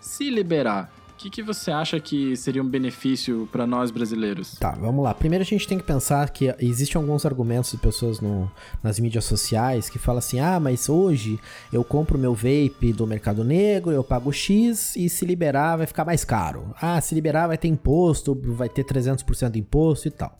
Se 0.00 0.28
liberar, 0.30 0.90
que, 1.16 1.30
que 1.30 1.42
você 1.42 1.70
acha 1.70 1.98
que 1.98 2.36
seria 2.36 2.62
um 2.62 2.68
benefício 2.68 3.48
para 3.50 3.66
nós 3.66 3.90
brasileiros? 3.90 4.54
Tá, 4.58 4.70
vamos 4.72 5.02
lá. 5.04 5.14
Primeiro 5.14 5.42
a 5.42 5.46
gente 5.46 5.66
tem 5.66 5.78
que 5.78 5.84
pensar 5.84 6.28
que 6.30 6.54
existem 6.60 7.00
alguns 7.00 7.24
argumentos 7.24 7.70
de 7.70 7.78
pessoas 7.78 8.20
no- 8.20 8.50
nas 8.82 8.98
mídias 9.00 9.24
sociais 9.24 9.88
que 9.88 9.98
falam 9.98 10.18
assim: 10.18 10.38
ah, 10.40 10.60
mas 10.60 10.88
hoje 10.88 11.38
eu 11.72 11.82
compro 11.82 12.18
meu 12.18 12.34
vape 12.34 12.92
do 12.92 13.06
Mercado 13.06 13.42
Negro, 13.42 13.90
eu 13.92 14.04
pago 14.04 14.32
X 14.32 14.94
e 14.96 15.08
se 15.08 15.24
liberar 15.24 15.76
vai 15.76 15.86
ficar 15.86 16.04
mais 16.04 16.24
caro. 16.24 16.74
Ah, 16.80 17.00
se 17.00 17.14
liberar 17.14 17.46
vai 17.46 17.58
ter 17.58 17.68
imposto, 17.68 18.38
vai 18.54 18.68
ter 18.68 18.84
300% 18.84 19.50
de 19.50 19.58
imposto 19.58 20.08
e 20.08 20.10
tal. 20.10 20.38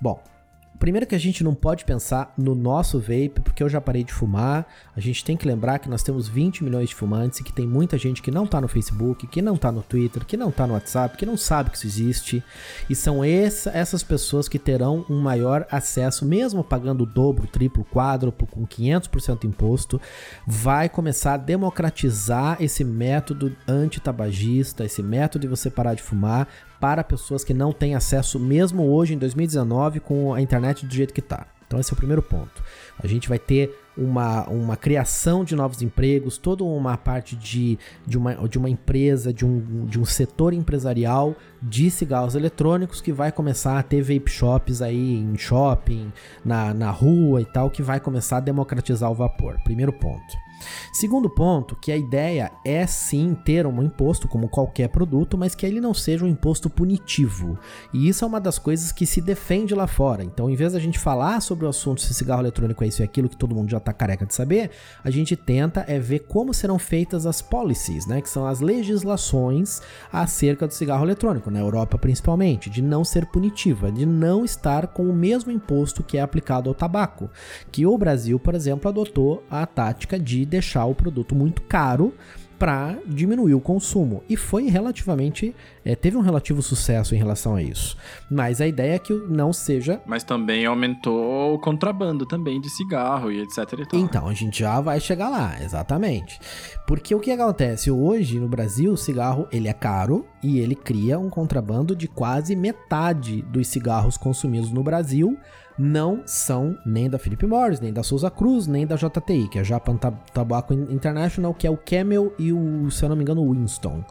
Bom. 0.00 0.22
Primeiro 0.82 1.06
que 1.06 1.14
a 1.14 1.18
gente 1.18 1.44
não 1.44 1.54
pode 1.54 1.84
pensar 1.84 2.34
no 2.36 2.56
nosso 2.56 2.98
vape, 2.98 3.40
porque 3.44 3.62
eu 3.62 3.68
já 3.68 3.80
parei 3.80 4.02
de 4.02 4.12
fumar. 4.12 4.66
A 4.96 4.98
gente 4.98 5.24
tem 5.24 5.36
que 5.36 5.46
lembrar 5.46 5.78
que 5.78 5.88
nós 5.88 6.02
temos 6.02 6.26
20 6.26 6.64
milhões 6.64 6.88
de 6.88 6.94
fumantes 6.96 7.38
e 7.38 7.44
que 7.44 7.52
tem 7.52 7.64
muita 7.68 7.96
gente 7.96 8.20
que 8.20 8.32
não 8.32 8.48
tá 8.48 8.60
no 8.60 8.66
Facebook, 8.66 9.28
que 9.28 9.40
não 9.40 9.56
tá 9.56 9.70
no 9.70 9.80
Twitter, 9.80 10.26
que 10.26 10.36
não 10.36 10.50
tá 10.50 10.66
no 10.66 10.72
WhatsApp, 10.74 11.16
que 11.16 11.24
não 11.24 11.36
sabe 11.36 11.70
que 11.70 11.76
isso 11.76 11.86
existe. 11.86 12.42
E 12.90 12.96
são 12.96 13.22
essa- 13.22 13.70
essas 13.70 14.02
pessoas 14.02 14.48
que 14.48 14.58
terão 14.58 15.06
um 15.08 15.20
maior 15.20 15.64
acesso, 15.70 16.26
mesmo 16.26 16.64
pagando 16.64 17.04
o 17.04 17.06
dobro, 17.06 17.46
triplo, 17.46 17.84
quádruplo, 17.84 18.48
com 18.48 18.66
500% 18.66 19.42
de 19.42 19.46
imposto, 19.46 20.00
vai 20.44 20.88
começar 20.88 21.34
a 21.34 21.36
democratizar 21.36 22.56
esse 22.60 22.82
método 22.82 23.54
antitabagista, 23.68 24.84
esse 24.84 25.00
método 25.00 25.42
de 25.42 25.48
você 25.48 25.70
parar 25.70 25.94
de 25.94 26.02
fumar 26.02 26.48
para 26.82 27.04
pessoas 27.04 27.44
que 27.44 27.54
não 27.54 27.72
têm 27.72 27.94
acesso, 27.94 28.40
mesmo 28.40 28.90
hoje 28.90 29.14
em 29.14 29.18
2019, 29.18 30.00
com 30.00 30.34
a 30.34 30.42
internet 30.42 30.84
do 30.84 30.92
jeito 30.92 31.14
que 31.14 31.22
tá. 31.22 31.46
Então 31.64 31.78
esse 31.78 31.92
é 31.92 31.94
o 31.94 31.96
primeiro 31.96 32.20
ponto. 32.20 32.60
A 32.98 33.06
gente 33.06 33.28
vai 33.28 33.38
ter 33.38 33.72
uma, 33.96 34.48
uma 34.48 34.76
criação 34.76 35.44
de 35.44 35.54
novos 35.54 35.80
empregos, 35.80 36.38
toda 36.38 36.64
uma 36.64 36.96
parte 36.96 37.36
de, 37.36 37.78
de, 38.04 38.18
uma, 38.18 38.34
de 38.48 38.58
uma 38.58 38.68
empresa, 38.68 39.32
de 39.32 39.46
um, 39.46 39.86
de 39.86 40.00
um 40.00 40.04
setor 40.04 40.52
empresarial 40.52 41.36
de 41.62 41.88
cigarros 41.88 42.34
eletrônicos 42.34 43.00
que 43.00 43.12
vai 43.12 43.30
começar 43.30 43.78
a 43.78 43.82
ter 43.84 44.02
vape 44.02 44.28
shops 44.28 44.82
aí 44.82 45.14
em 45.14 45.38
shopping, 45.38 46.12
na, 46.44 46.74
na 46.74 46.90
rua 46.90 47.40
e 47.40 47.44
tal, 47.44 47.70
que 47.70 47.80
vai 47.80 48.00
começar 48.00 48.38
a 48.38 48.40
democratizar 48.40 49.08
o 49.08 49.14
vapor. 49.14 49.56
Primeiro 49.62 49.92
ponto. 49.92 50.36
Segundo 50.92 51.28
ponto, 51.28 51.76
que 51.76 51.92
a 51.92 51.96
ideia 51.96 52.52
é 52.64 52.86
sim 52.86 53.36
ter 53.44 53.66
um 53.66 53.82
imposto 53.82 54.28
como 54.28 54.48
qualquer 54.48 54.88
produto, 54.88 55.36
mas 55.36 55.54
que 55.54 55.66
ele 55.66 55.80
não 55.80 55.94
seja 55.94 56.24
um 56.24 56.28
imposto 56.28 56.68
punitivo. 56.70 57.58
E 57.92 58.08
isso 58.08 58.24
é 58.24 58.28
uma 58.28 58.40
das 58.40 58.58
coisas 58.58 58.92
que 58.92 59.06
se 59.06 59.20
defende 59.20 59.74
lá 59.74 59.86
fora. 59.86 60.22
Então, 60.22 60.48
em 60.48 60.54
vez 60.54 60.72
da 60.72 60.80
gente 60.80 60.98
falar 60.98 61.40
sobre 61.40 61.66
o 61.66 61.68
assunto 61.68 62.00
se 62.00 62.14
cigarro 62.14 62.42
eletrônico 62.42 62.84
é 62.84 62.86
isso 62.86 63.02
e 63.02 63.04
aquilo 63.04 63.28
que 63.28 63.36
todo 63.36 63.54
mundo 63.54 63.70
já 63.70 63.80
tá 63.80 63.92
careca 63.92 64.26
de 64.26 64.34
saber, 64.34 64.70
a 65.02 65.10
gente 65.10 65.36
tenta 65.36 65.84
é 65.88 65.98
ver 65.98 66.20
como 66.20 66.54
serão 66.54 66.78
feitas 66.78 67.26
as 67.26 67.42
policies, 67.42 68.06
né, 68.06 68.20
que 68.20 68.28
são 68.28 68.46
as 68.46 68.60
legislações 68.60 69.80
acerca 70.12 70.66
do 70.66 70.74
cigarro 70.74 71.04
eletrônico, 71.04 71.50
na 71.50 71.60
Europa 71.60 71.98
principalmente, 71.98 72.70
de 72.70 72.82
não 72.82 73.04
ser 73.04 73.26
punitiva, 73.26 73.90
de 73.90 74.06
não 74.06 74.44
estar 74.44 74.88
com 74.88 75.08
o 75.08 75.12
mesmo 75.12 75.50
imposto 75.50 76.02
que 76.02 76.18
é 76.18 76.20
aplicado 76.20 76.68
ao 76.68 76.74
tabaco, 76.74 77.30
que 77.70 77.86
o 77.86 77.98
Brasil, 77.98 78.38
por 78.38 78.54
exemplo, 78.54 78.88
adotou 78.88 79.42
a 79.50 79.66
tática 79.66 80.18
de 80.18 80.44
deixar 80.52 80.84
o 80.84 80.94
produto 80.94 81.34
muito 81.34 81.62
caro 81.62 82.14
para 82.62 82.96
diminuir 83.04 83.54
o 83.54 83.60
consumo. 83.60 84.22
E 84.28 84.36
foi 84.36 84.68
relativamente. 84.68 85.52
É, 85.84 85.96
teve 85.96 86.16
um 86.16 86.20
relativo 86.20 86.62
sucesso 86.62 87.12
em 87.12 87.18
relação 87.18 87.56
a 87.56 87.62
isso. 87.62 87.96
Mas 88.30 88.60
a 88.60 88.66
ideia 88.68 88.94
é 88.94 88.98
que 89.00 89.12
não 89.12 89.52
seja. 89.52 90.00
Mas 90.06 90.22
também 90.22 90.64
aumentou 90.64 91.54
o 91.54 91.58
contrabando 91.58 92.24
também 92.24 92.60
de 92.60 92.70
cigarro 92.70 93.32
e 93.32 93.40
etc 93.40 93.58
e 93.58 93.86
tal. 93.86 93.98
Então, 93.98 94.28
a 94.28 94.32
gente 94.32 94.60
já 94.60 94.80
vai 94.80 95.00
chegar 95.00 95.28
lá, 95.28 95.60
exatamente. 95.60 96.38
Porque 96.86 97.12
o 97.12 97.18
que 97.18 97.32
acontece? 97.32 97.90
Hoje 97.90 98.38
no 98.38 98.46
Brasil, 98.46 98.92
o 98.92 98.96
cigarro 98.96 99.48
ele 99.50 99.66
é 99.66 99.72
caro 99.72 100.24
e 100.40 100.60
ele 100.60 100.76
cria 100.76 101.18
um 101.18 101.28
contrabando 101.28 101.96
de 101.96 102.06
quase 102.06 102.54
metade 102.54 103.42
dos 103.42 103.66
cigarros 103.66 104.16
consumidos 104.16 104.70
no 104.70 104.84
Brasil 104.84 105.36
não 105.82 106.22
são 106.24 106.78
nem 106.86 107.10
da 107.10 107.18
Philip 107.18 107.44
Morris, 107.44 107.80
nem 107.80 107.92
da 107.92 108.04
Souza 108.04 108.30
Cruz, 108.30 108.68
nem 108.68 108.86
da 108.86 108.94
JTI, 108.94 109.48
que 109.48 109.58
é 109.58 109.64
Japan 109.64 109.96
Tobacco 110.32 110.72
International, 110.72 111.52
que 111.52 111.66
é 111.66 111.70
o 111.70 111.76
Camel 111.76 112.32
e 112.38 112.52
o, 112.52 112.88
se 112.90 113.04
eu 113.04 113.08
não 113.08 113.16
me 113.16 113.22
engano, 113.22 113.42
o 113.42 113.52
Winston. 113.52 114.04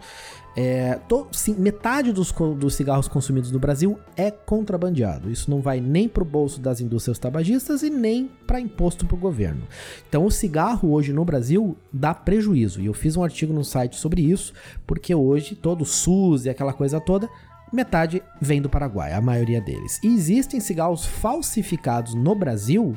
É, 0.54 1.00
sim, 1.32 1.56
metade 1.58 2.12
dos, 2.12 2.34
dos, 2.58 2.76
cigarros 2.76 3.08
consumidos 3.08 3.54
no 3.54 3.60
Brasil 3.60 3.98
é 4.18 4.30
contrabandeado. 4.30 5.32
Isso 5.32 5.50
não 5.50 5.62
vai 5.62 5.80
nem 5.80 6.10
para 6.10 6.24
o 6.24 6.26
bolso 6.26 6.60
das 6.60 6.82
indústrias 6.82 7.18
tabagistas 7.18 7.84
e 7.84 7.90
nem 7.90 8.30
para 8.46 8.60
imposto 8.60 9.06
para 9.06 9.16
o 9.16 9.20
governo. 9.20 9.62
Então, 10.10 10.26
o 10.26 10.32
cigarro 10.32 10.92
hoje 10.92 11.14
no 11.14 11.24
Brasil 11.24 11.78
dá 11.94 12.14
prejuízo. 12.14 12.82
E 12.82 12.88
eu 12.88 12.94
fiz 12.94 13.16
um 13.16 13.24
artigo 13.24 13.54
no 13.54 13.64
site 13.64 13.96
sobre 13.96 14.22
isso, 14.22 14.54
porque 14.86 15.16
hoje 15.16 15.56
todo 15.56 15.84
o 15.84 15.86
SUS 15.86 16.44
e 16.44 16.50
aquela 16.50 16.74
coisa 16.74 17.00
toda 17.00 17.30
metade 17.72 18.22
vem 18.40 18.62
do 18.62 18.70
Paraguai, 18.70 19.14
a 19.14 19.22
maioria 19.22 19.62
deles. 19.62 20.00
E 20.04 20.08
existem 20.08 20.60
cigarros 20.60 21.06
falsificados 21.06 22.14
no 22.14 22.36
Brasil 22.36 22.96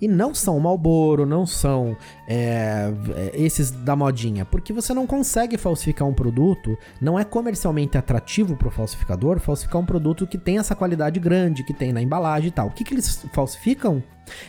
e 0.00 0.08
não 0.08 0.34
são 0.34 0.58
Marlboro, 0.58 1.24
não 1.24 1.46
são 1.46 1.96
é, 2.28 2.92
esses 3.34 3.70
da 3.70 3.94
modinha, 3.94 4.44
porque 4.44 4.72
você 4.72 4.92
não 4.92 5.06
consegue 5.06 5.56
falsificar 5.56 6.06
um 6.08 6.14
produto, 6.14 6.76
não 7.00 7.18
é 7.18 7.24
comercialmente 7.24 7.96
atrativo 7.96 8.56
para 8.56 8.68
o 8.68 8.70
falsificador 8.70 9.38
falsificar 9.38 9.80
um 9.80 9.86
produto 9.86 10.26
que 10.26 10.38
tem 10.38 10.58
essa 10.58 10.74
qualidade 10.74 11.20
grande, 11.20 11.64
que 11.64 11.74
tem 11.74 11.92
na 11.92 12.02
embalagem 12.02 12.48
e 12.48 12.52
tal. 12.52 12.68
O 12.68 12.70
que, 12.70 12.84
que 12.84 12.94
eles 12.94 13.24
falsificam? 13.32 14.02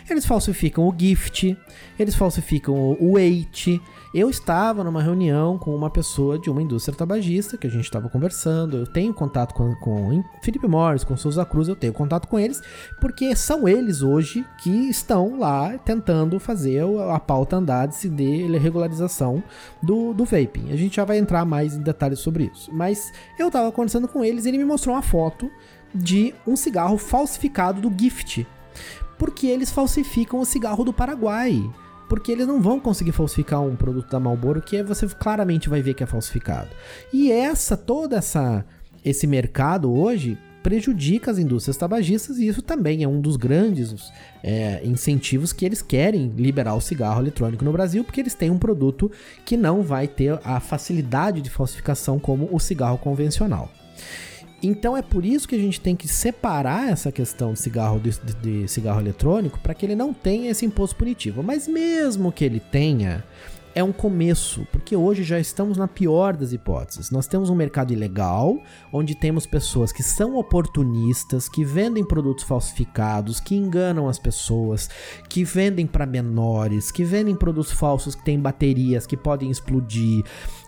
Eles 0.09 0.25
falsificam 0.25 0.87
o 0.87 0.95
gift, 0.95 1.57
eles 1.97 2.13
falsificam 2.13 2.75
o 2.75 3.13
weight, 3.13 3.81
eu 4.13 4.29
estava 4.29 4.83
numa 4.83 5.01
reunião 5.01 5.57
com 5.57 5.73
uma 5.73 5.89
pessoa 5.89 6.37
de 6.37 6.49
uma 6.49 6.61
indústria 6.61 6.95
tabagista 6.95 7.57
que 7.57 7.65
a 7.65 7.69
gente 7.69 7.85
estava 7.85 8.09
conversando. 8.09 8.77
Eu 8.77 8.85
tenho 8.85 9.13
contato 9.13 9.53
com, 9.53 9.73
com 9.75 10.21
Felipe 10.41 10.67
Morris, 10.67 11.05
com 11.05 11.15
Souza 11.15 11.45
Cruz, 11.45 11.69
eu 11.69 11.75
tenho 11.75 11.93
contato 11.93 12.27
com 12.27 12.37
eles, 12.37 12.61
porque 12.99 13.33
são 13.35 13.67
eles 13.67 14.01
hoje 14.01 14.45
que 14.61 14.89
estão 14.89 15.39
lá 15.39 15.77
tentando 15.77 16.39
fazer 16.39 16.83
a 17.09 17.19
pauta 17.19 17.55
andar 17.55 17.87
de, 17.87 18.09
de 18.09 18.57
regularização 18.57 19.41
do, 19.81 20.13
do 20.13 20.25
vaping. 20.25 20.71
A 20.71 20.75
gente 20.75 20.97
já 20.97 21.05
vai 21.05 21.17
entrar 21.17 21.45
mais 21.45 21.75
em 21.75 21.81
detalhes 21.81 22.19
sobre 22.19 22.51
isso. 22.53 22.69
Mas 22.73 23.13
eu 23.39 23.47
estava 23.47 23.71
conversando 23.71 24.09
com 24.09 24.25
eles 24.25 24.43
e 24.43 24.49
ele 24.49 24.57
me 24.57 24.65
mostrou 24.65 24.93
uma 24.93 25.01
foto 25.01 25.49
de 25.95 26.33
um 26.45 26.57
cigarro 26.57 26.97
falsificado 26.97 27.79
do 27.81 27.93
Gift. 27.97 28.45
Porque 29.17 29.47
eles 29.47 29.71
falsificam 29.71 30.39
o 30.39 30.45
cigarro 30.45 30.83
do 30.83 30.91
Paraguai 30.91 31.63
porque 32.11 32.29
eles 32.29 32.45
não 32.45 32.61
vão 32.61 32.77
conseguir 32.77 33.13
falsificar 33.13 33.61
um 33.61 33.73
produto 33.73 34.11
da 34.11 34.19
Marlboro 34.19 34.61
que 34.61 34.83
você 34.83 35.07
claramente 35.07 35.69
vai 35.69 35.81
ver 35.81 35.93
que 35.93 36.03
é 36.03 36.05
falsificado. 36.05 36.67
E 37.13 37.31
essa 37.31 37.77
toda 37.77 38.17
essa 38.17 38.65
esse 39.05 39.25
mercado 39.25 39.89
hoje 39.89 40.37
prejudica 40.61 41.31
as 41.31 41.39
indústrias 41.39 41.77
tabagistas 41.77 42.37
e 42.37 42.45
isso 42.45 42.61
também 42.61 43.01
é 43.01 43.07
um 43.07 43.21
dos 43.21 43.37
grandes 43.37 44.11
é, 44.43 44.81
incentivos 44.83 45.53
que 45.53 45.63
eles 45.63 45.81
querem 45.81 46.27
liberar 46.35 46.75
o 46.75 46.81
cigarro 46.81 47.21
eletrônico 47.21 47.63
no 47.63 47.71
Brasil, 47.71 48.03
porque 48.03 48.19
eles 48.19 48.35
têm 48.35 48.49
um 48.49 48.59
produto 48.59 49.09
que 49.45 49.55
não 49.55 49.81
vai 49.81 50.05
ter 50.05 50.37
a 50.43 50.59
facilidade 50.59 51.39
de 51.39 51.49
falsificação 51.49 52.19
como 52.19 52.49
o 52.51 52.59
cigarro 52.59 52.97
convencional. 52.97 53.71
Então 54.63 54.95
é 54.95 55.01
por 55.01 55.25
isso 55.25 55.47
que 55.47 55.55
a 55.55 55.59
gente 55.59 55.81
tem 55.81 55.95
que 55.95 56.07
separar 56.07 56.89
essa 56.89 57.11
questão 57.11 57.53
de 57.53 57.59
cigarro 57.59 57.99
de, 57.99 58.11
de, 58.41 58.67
cigarro 58.67 58.99
eletrônico 58.99 59.59
para 59.59 59.73
que 59.73 59.85
ele 59.85 59.95
não 59.95 60.13
tenha 60.13 60.51
esse 60.51 60.65
imposto 60.65 60.95
punitivo. 60.95 61.41
Mas 61.41 61.67
mesmo 61.67 62.31
que 62.31 62.45
ele 62.45 62.59
tenha, 62.59 63.23
é 63.73 63.83
um 63.83 63.91
começo, 63.91 64.67
porque 64.71 64.95
hoje 64.95 65.23
já 65.23 65.39
estamos 65.39 65.77
na 65.77 65.87
pior 65.87 66.35
das 66.35 66.51
hipóteses. 66.51 67.09
Nós 67.09 67.25
temos 67.25 67.49
um 67.49 67.55
mercado 67.55 67.93
ilegal, 67.93 68.59
onde 68.91 69.15
temos 69.15 69.45
pessoas 69.45 69.91
que 69.91 70.03
são 70.03 70.35
oportunistas, 70.35 71.47
que 71.47 71.63
vendem 71.63 72.03
produtos 72.03 72.43
falsificados, 72.43 73.39
que 73.39 73.55
enganam 73.55 74.09
as 74.09 74.19
pessoas, 74.19 74.89
que 75.29 75.43
vendem 75.43 75.87
para 75.87 76.05
menores, 76.05 76.91
que 76.91 77.03
vendem 77.03 77.35
produtos 77.35 77.71
falsos 77.71 78.13
que 78.13 78.23
têm 78.23 78.39
baterias 78.39 79.07
que 79.07 79.15
podem 79.15 79.49
explodir. 79.49 80.23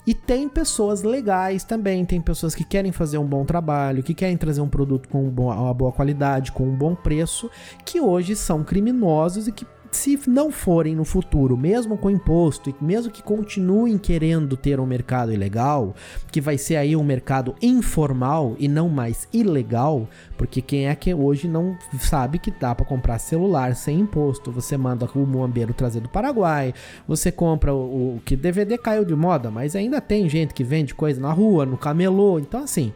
E 0.06 0.14
tem 0.14 0.50
pessoas 0.50 1.02
legais 1.02 1.64
também, 1.64 2.04
tem 2.04 2.20
pessoas 2.20 2.54
que 2.54 2.64
querem 2.64 2.92
fazer 2.92 3.18
um 3.18 3.26
bom 3.26 3.46
trabalho, 3.46 4.04
que 4.04 4.14
querem 4.14 4.36
trazer 4.36 4.60
um 4.60 4.68
produto 4.68 5.08
com 5.08 5.28
uma 5.28 5.74
boa 5.74 5.92
qualidade, 5.92 6.52
com 6.52 6.64
um 6.64 6.76
bom 6.76 6.94
preço, 6.94 7.50
que 7.86 8.02
hoje 8.02 8.36
são 8.36 8.64
criminosos 8.64 9.48
e 9.48 9.52
que 9.52 9.66
se 9.94 10.20
não 10.28 10.52
forem 10.52 10.96
no 10.96 11.06
futuro, 11.06 11.58
mesmo 11.58 11.98
com 11.98 12.10
imposto 12.10 12.70
e 12.70 12.76
mesmo 12.84 13.12
que 13.12 13.22
continuem 13.22 13.98
querendo 13.98 14.58
ter 14.58 14.80
um 14.80 14.86
mercado 14.86 15.32
ilegal, 15.32 15.96
que 16.32 16.42
vai 16.42 16.58
ser 16.58 16.76
aí 16.76 16.96
um 16.96 17.04
mercado 17.04 17.56
informal 17.62 18.56
e 18.58 18.68
não 18.68 18.90
mais 18.90 19.28
ilegal, 19.32 20.08
porque 20.38 20.62
quem 20.62 20.88
é 20.88 20.96
que 20.96 21.14
hoje 21.14 21.48
não 21.48 21.78
sabe 22.00 22.40
que 22.40 22.52
dá 22.52 22.74
para 22.74 22.86
comprar 22.86 23.20
celular 23.20 23.76
sem 23.76 24.00
imposto? 24.00 24.52
Você 24.52 24.78
manda 24.78 25.10
o 25.16 25.20
muambeiro 25.20 25.74
trazer 25.74 26.00
do 26.00 26.10
Paraguai, 26.10 26.74
você 27.08 27.32
compra 27.32 27.74
o, 27.74 28.18
o 28.18 28.22
que 28.26 28.36
DVD 28.36 28.78
caiu 28.78 29.06
de 29.06 29.16
moda, 29.16 29.50
mas 29.52 29.76
ainda 29.76 30.02
tem 30.02 30.28
gente 30.28 30.54
que 30.54 30.64
vende 30.64 30.94
coisa 30.94 31.22
na 31.22 31.32
rua, 31.32 31.66
no 31.66 31.78
camelô, 31.78 32.40
então 32.40 32.64
assim, 32.64 32.94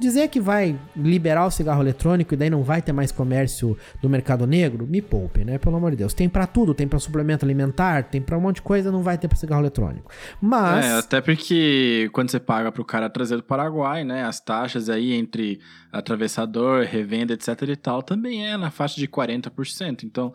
Dizer 0.00 0.28
que 0.28 0.40
vai 0.40 0.78
liberar 0.96 1.46
o 1.46 1.50
cigarro 1.50 1.82
eletrônico 1.82 2.32
e 2.32 2.36
daí 2.36 2.48
não 2.48 2.62
vai 2.62 2.80
ter 2.80 2.92
mais 2.92 3.12
comércio 3.12 3.76
do 4.00 4.08
mercado 4.08 4.46
negro, 4.46 4.86
me 4.86 5.02
poupe, 5.02 5.44
né? 5.44 5.58
Pelo 5.58 5.76
amor 5.76 5.90
de 5.90 5.98
Deus. 5.98 6.14
Tem 6.14 6.26
para 6.26 6.46
tudo, 6.46 6.72
tem 6.72 6.88
para 6.88 6.98
suplemento 6.98 7.44
alimentar, 7.44 8.04
tem 8.04 8.20
para 8.22 8.38
um 8.38 8.40
monte 8.40 8.56
de 8.56 8.62
coisa, 8.62 8.90
não 8.90 9.02
vai 9.02 9.18
ter 9.18 9.28
para 9.28 9.36
cigarro 9.36 9.60
eletrônico. 9.60 10.10
Mas. 10.40 10.86
É, 10.86 10.92
até 10.98 11.20
porque 11.20 12.08
quando 12.14 12.30
você 12.30 12.40
paga 12.40 12.72
pro 12.72 12.84
cara 12.84 13.10
trazer 13.10 13.36
do 13.36 13.42
Paraguai, 13.42 14.02
né? 14.02 14.24
As 14.24 14.40
taxas 14.40 14.88
aí 14.88 15.12
entre 15.12 15.60
atravessador, 15.92 16.84
revenda, 16.84 17.34
etc 17.34 17.62
e 17.68 17.76
tal, 17.76 18.02
também 18.02 18.48
é 18.48 18.56
na 18.56 18.70
faixa 18.70 18.98
de 18.98 19.06
40%. 19.06 20.04
Então 20.04 20.32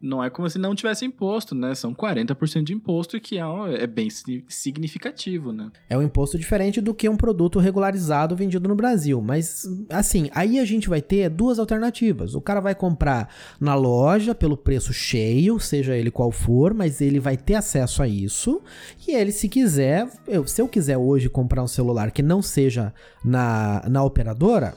não 0.00 0.22
é 0.22 0.30
como 0.30 0.48
se 0.48 0.58
não 0.58 0.74
tivesse 0.74 1.04
imposto, 1.04 1.54
né? 1.54 1.74
São 1.74 1.94
40% 1.94 2.64
de 2.64 2.72
imposto, 2.72 3.20
que 3.20 3.38
é, 3.38 3.42
é 3.82 3.86
bem 3.86 4.08
significativo, 4.48 5.52
né? 5.52 5.70
É 5.88 5.96
um 5.96 6.02
imposto 6.02 6.38
diferente 6.38 6.80
do 6.80 6.94
que 6.94 7.08
um 7.08 7.16
produto 7.16 7.58
regularizado 7.58 8.36
vendido 8.36 8.68
no 8.68 8.74
Brasil. 8.74 9.20
Mas, 9.20 9.64
assim, 9.90 10.30
aí 10.34 10.58
a 10.58 10.64
gente 10.64 10.88
vai 10.88 11.00
ter 11.00 11.28
duas 11.28 11.58
alternativas. 11.58 12.34
O 12.34 12.40
cara 12.40 12.60
vai 12.60 12.74
comprar 12.74 13.32
na 13.60 13.74
loja 13.74 14.34
pelo 14.34 14.56
preço 14.56 14.92
cheio, 14.92 15.58
seja 15.58 15.96
ele 15.96 16.10
qual 16.10 16.30
for, 16.30 16.74
mas 16.74 17.00
ele 17.00 17.18
vai 17.18 17.36
ter 17.36 17.54
acesso 17.54 18.02
a 18.02 18.08
isso. 18.08 18.60
E 19.06 19.12
ele, 19.12 19.32
se 19.32 19.48
quiser, 19.48 20.08
eu, 20.26 20.46
se 20.46 20.60
eu 20.60 20.68
quiser 20.68 20.98
hoje 20.98 21.28
comprar 21.28 21.62
um 21.62 21.68
celular 21.68 22.10
que 22.10 22.22
não 22.22 22.42
seja 22.42 22.92
na, 23.24 23.82
na 23.88 24.04
operadora, 24.04 24.74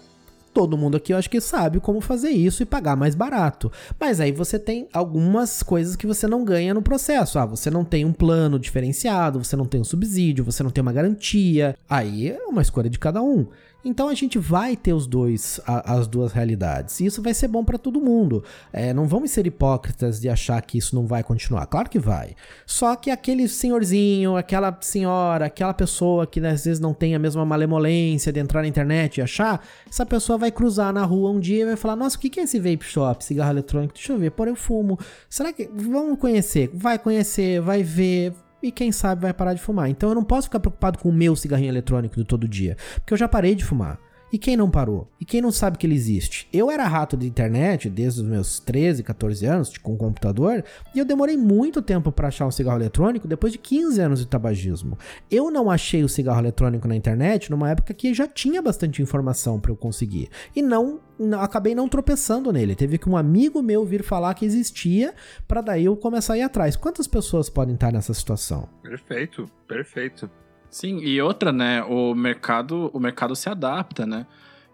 todo 0.53 0.77
mundo 0.77 0.97
aqui 0.97 1.13
eu 1.13 1.17
acho 1.17 1.29
que 1.29 1.39
sabe 1.39 1.79
como 1.79 2.01
fazer 2.01 2.29
isso 2.29 2.63
e 2.63 2.65
pagar 2.65 2.95
mais 2.95 3.15
barato. 3.15 3.71
Mas 3.99 4.19
aí 4.19 4.31
você 4.31 4.57
tem 4.57 4.87
algumas 4.93 5.63
coisas 5.63 5.95
que 5.95 6.07
você 6.07 6.27
não 6.27 6.43
ganha 6.43 6.73
no 6.73 6.81
processo. 6.81 7.39
Ah, 7.39 7.45
você 7.45 7.69
não 7.69 7.83
tem 7.83 8.05
um 8.05 8.13
plano 8.13 8.59
diferenciado, 8.59 9.43
você 9.43 9.55
não 9.55 9.65
tem 9.65 9.81
um 9.81 9.85
subsídio, 9.85 10.43
você 10.43 10.63
não 10.63 10.71
tem 10.71 10.81
uma 10.81 10.93
garantia. 10.93 11.75
Aí 11.89 12.29
é 12.29 12.45
uma 12.45 12.61
escolha 12.61 12.89
de 12.89 12.99
cada 12.99 13.21
um. 13.21 13.47
Então 13.83 14.09
a 14.09 14.13
gente 14.13 14.37
vai 14.37 14.75
ter 14.75 14.93
os 14.93 15.07
dois, 15.07 15.59
a, 15.65 15.93
as 15.95 16.05
duas 16.05 16.33
realidades. 16.33 16.99
E 16.99 17.05
isso 17.05 17.21
vai 17.21 17.33
ser 17.33 17.47
bom 17.47 17.63
para 17.63 17.77
todo 17.77 18.01
mundo. 18.01 18.43
É, 18.73 18.93
não 18.93 19.07
vamos 19.07 19.31
ser 19.31 19.47
hipócritas 19.47 20.19
de 20.19 20.27
achar 20.27 20.61
que 20.61 20.77
isso 20.77 20.93
não 20.95 21.07
vai 21.07 21.23
continuar. 21.23 21.65
Claro 21.65 21.89
que 21.89 21.97
vai. 21.97 22.35
Só 22.65 22.95
que 22.95 23.09
aquele 23.09 23.47
senhorzinho, 23.47 24.35
aquela 24.35 24.77
senhora, 24.81 25.45
aquela 25.45 25.73
pessoa 25.73 26.27
que 26.27 26.39
às 26.45 26.65
vezes 26.65 26.79
não 26.79 26.93
tem 26.93 27.15
a 27.15 27.19
mesma 27.19 27.45
malemolência 27.45 28.33
de 28.33 28.39
entrar 28.39 28.61
na 28.61 28.67
internet 28.67 29.17
e 29.17 29.21
achar, 29.21 29.65
essa 29.89 30.05
pessoa 30.05 30.37
vai 30.37 30.51
cruzar 30.51 30.91
na 30.91 31.05
rua 31.05 31.31
um 31.31 31.39
dia 31.39 31.61
e 31.61 31.65
vai 31.65 31.75
falar: 31.77 31.95
Nossa, 31.95 32.17
o 32.17 32.19
que 32.19 32.39
é 32.39 32.43
esse 32.43 32.59
vape 32.59 32.83
shop, 32.83 33.23
cigarro 33.23 33.51
eletrônico? 33.51 33.93
Deixa 33.93 34.11
eu 34.11 34.19
ver, 34.19 34.31
porra, 34.31 34.49
eu 34.49 34.55
fumo. 34.55 34.99
Será 35.29 35.53
que. 35.53 35.69
Vamos 35.73 36.19
conhecer? 36.19 36.69
Vai 36.73 36.99
conhecer, 36.99 37.61
vai 37.61 37.81
ver 37.81 38.33
e 38.61 38.71
quem 38.71 38.91
sabe 38.91 39.21
vai 39.21 39.33
parar 39.33 39.53
de 39.53 39.61
fumar. 39.61 39.89
Então 39.89 40.09
eu 40.09 40.15
não 40.15 40.23
posso 40.23 40.47
ficar 40.47 40.59
preocupado 40.59 40.99
com 40.99 41.09
o 41.09 41.13
meu 41.13 41.35
cigarrinho 41.35 41.69
eletrônico 41.69 42.15
do 42.15 42.25
todo 42.25 42.47
dia, 42.47 42.77
porque 42.95 43.13
eu 43.13 43.17
já 43.17 43.27
parei 43.27 43.55
de 43.55 43.63
fumar. 43.63 43.99
E 44.31 44.37
quem 44.37 44.55
não 44.55 44.69
parou? 44.69 45.07
E 45.19 45.25
quem 45.25 45.41
não 45.41 45.51
sabe 45.51 45.77
que 45.77 45.87
ele 45.87 45.95
existe? 45.95 46.47
Eu 46.53 46.69
era 46.69 46.87
rato 46.87 47.17
de 47.17 47.27
internet 47.27 47.89
desde 47.89 48.21
os 48.21 48.27
meus 48.27 48.59
13, 48.59 49.03
14 49.03 49.45
anos, 49.45 49.77
com 49.77 49.97
computador, 49.97 50.63
e 50.93 50.99
eu 50.99 51.05
demorei 51.05 51.35
muito 51.35 51.81
tempo 51.81 52.11
para 52.11 52.27
achar 52.27 52.45
um 52.45 52.51
cigarro 52.51 52.77
eletrônico 52.77 53.27
depois 53.27 53.51
de 53.51 53.57
15 53.57 53.99
anos 53.99 54.19
de 54.19 54.27
tabagismo. 54.27 54.97
Eu 55.31 55.49
não 55.49 55.69
achei 55.69 56.03
o 56.03 56.09
cigarro 56.09 56.39
eletrônico 56.39 56.87
na 56.87 56.95
internet 56.95 57.49
numa 57.49 57.71
época 57.71 57.93
que 57.93 58.13
já 58.13 58.27
tinha 58.27 58.61
bastante 58.61 59.01
informação 59.01 59.59
para 59.59 59.71
eu 59.71 59.75
conseguir. 59.75 60.29
E 60.55 60.61
não, 60.61 60.99
acabei 61.39 61.73
não 61.73 61.89
tropeçando 61.89 62.53
nele. 62.53 62.75
Teve 62.75 62.97
que 62.97 63.09
um 63.09 63.17
amigo 63.17 63.61
meu 63.63 63.83
vir 63.83 64.03
falar 64.03 64.33
que 64.35 64.45
existia 64.45 65.13
para 65.47 65.61
daí 65.61 65.85
eu 65.85 65.97
começar 65.97 66.33
a 66.33 66.37
ir 66.37 66.43
atrás. 66.43 66.75
Quantas 66.75 67.07
pessoas 67.07 67.49
podem 67.49 67.73
estar 67.75 67.91
nessa 67.91 68.13
situação? 68.13 68.69
Perfeito, 68.83 69.49
perfeito. 69.67 70.29
Sim, 70.69 70.99
e 70.99 71.21
outra, 71.21 71.51
né? 71.51 71.83
O 71.83 72.13
mercado, 72.13 72.89
o 72.93 72.99
mercado 72.99 73.35
se 73.35 73.49
adapta, 73.49 74.05
né? 74.05 74.25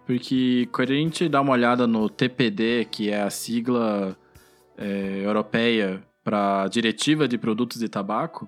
Porque 0.05 0.67
quando 0.71 0.91
a 0.91 0.95
gente 0.95 1.27
dá 1.27 1.41
uma 1.41 1.53
olhada 1.53 1.87
no 1.87 2.09
TPD, 2.09 2.85
que 2.91 3.09
é 3.09 3.21
a 3.21 3.29
sigla 3.29 4.15
é, 4.77 5.21
europeia 5.23 6.03
para 6.23 6.67
Diretiva 6.67 7.27
de 7.27 7.37
Produtos 7.37 7.79
de 7.79 7.89
Tabaco, 7.89 8.47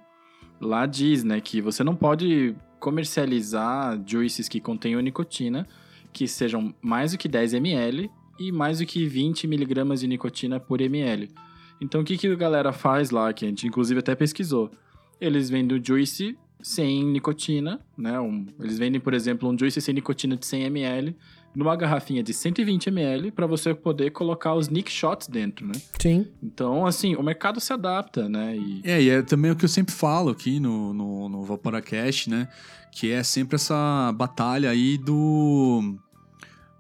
lá 0.60 0.86
diz, 0.86 1.24
né, 1.24 1.40
que 1.42 1.62
você 1.62 1.84
não 1.84 1.96
pode 1.96 2.56
comercializar 2.80 4.00
juices 4.06 4.48
que 4.48 4.60
contenham 4.60 5.02
nicotina 5.02 5.68
que 6.18 6.28
sejam 6.28 6.74
mais 6.82 7.12
do 7.12 7.18
que 7.18 7.28
10 7.28 7.54
ml 7.54 8.10
e 8.40 8.52
mais 8.52 8.80
do 8.80 8.86
que 8.88 9.06
20 9.06 9.48
miligramas 9.48 10.00
de 10.00 10.08
nicotina 10.08 10.60
por 10.60 10.82
ml. 10.82 11.30
Então 11.80 12.02
o 12.02 12.04
que, 12.04 12.18
que 12.18 12.28
a 12.28 12.36
galera 12.36 12.74
faz 12.74 13.12
lá, 13.12 13.32
que 13.32 13.46
a 13.46 13.48
gente 13.48 13.68
inclusive 13.68 14.00
até 14.00 14.16
pesquisou? 14.16 14.72
Eles 15.22 15.48
vendem 15.48 15.78
o 15.78 15.84
juice 15.84 16.36
sem 16.62 17.04
nicotina, 17.04 17.80
né? 17.98 18.20
Um, 18.20 18.46
eles 18.60 18.78
vendem, 18.78 19.00
por 19.00 19.14
exemplo, 19.14 19.50
um 19.50 19.58
juice 19.58 19.80
sem 19.82 19.94
nicotina 19.94 20.36
de 20.36 20.46
100 20.46 20.64
ml 20.64 21.16
numa 21.56 21.76
garrafinha 21.76 22.22
de 22.22 22.34
120 22.34 22.88
ml 22.88 23.32
para 23.32 23.48
você 23.48 23.74
poder 23.74 24.12
colocar 24.12 24.54
os 24.54 24.70
nick 24.70 24.92
shots 24.92 25.28
dentro, 25.28 25.66
né? 25.66 25.74
Sim. 26.00 26.28
Então, 26.42 26.86
assim, 26.86 27.16
o 27.16 27.24
mercado 27.24 27.60
se 27.60 27.74
adapta, 27.74 28.30
né? 28.30 28.56
E... 28.56 28.82
É, 28.84 29.02
e 29.02 29.10
é 29.10 29.22
também 29.24 29.52
o 29.52 29.56
que 29.56 29.66
eu 29.66 29.70
sempre 29.70 29.94
falo 29.94 30.30
aqui 30.30 30.60
no, 30.60 30.94
no, 30.94 31.30
no 31.30 31.44
Vaporacast, 31.44 32.30
né? 32.30 32.48
Que 32.92 33.12
é 33.12 33.24
sempre 33.24 33.56
essa 33.56 34.14
batalha 34.16 34.70
aí 34.70 34.98
do 34.98 35.98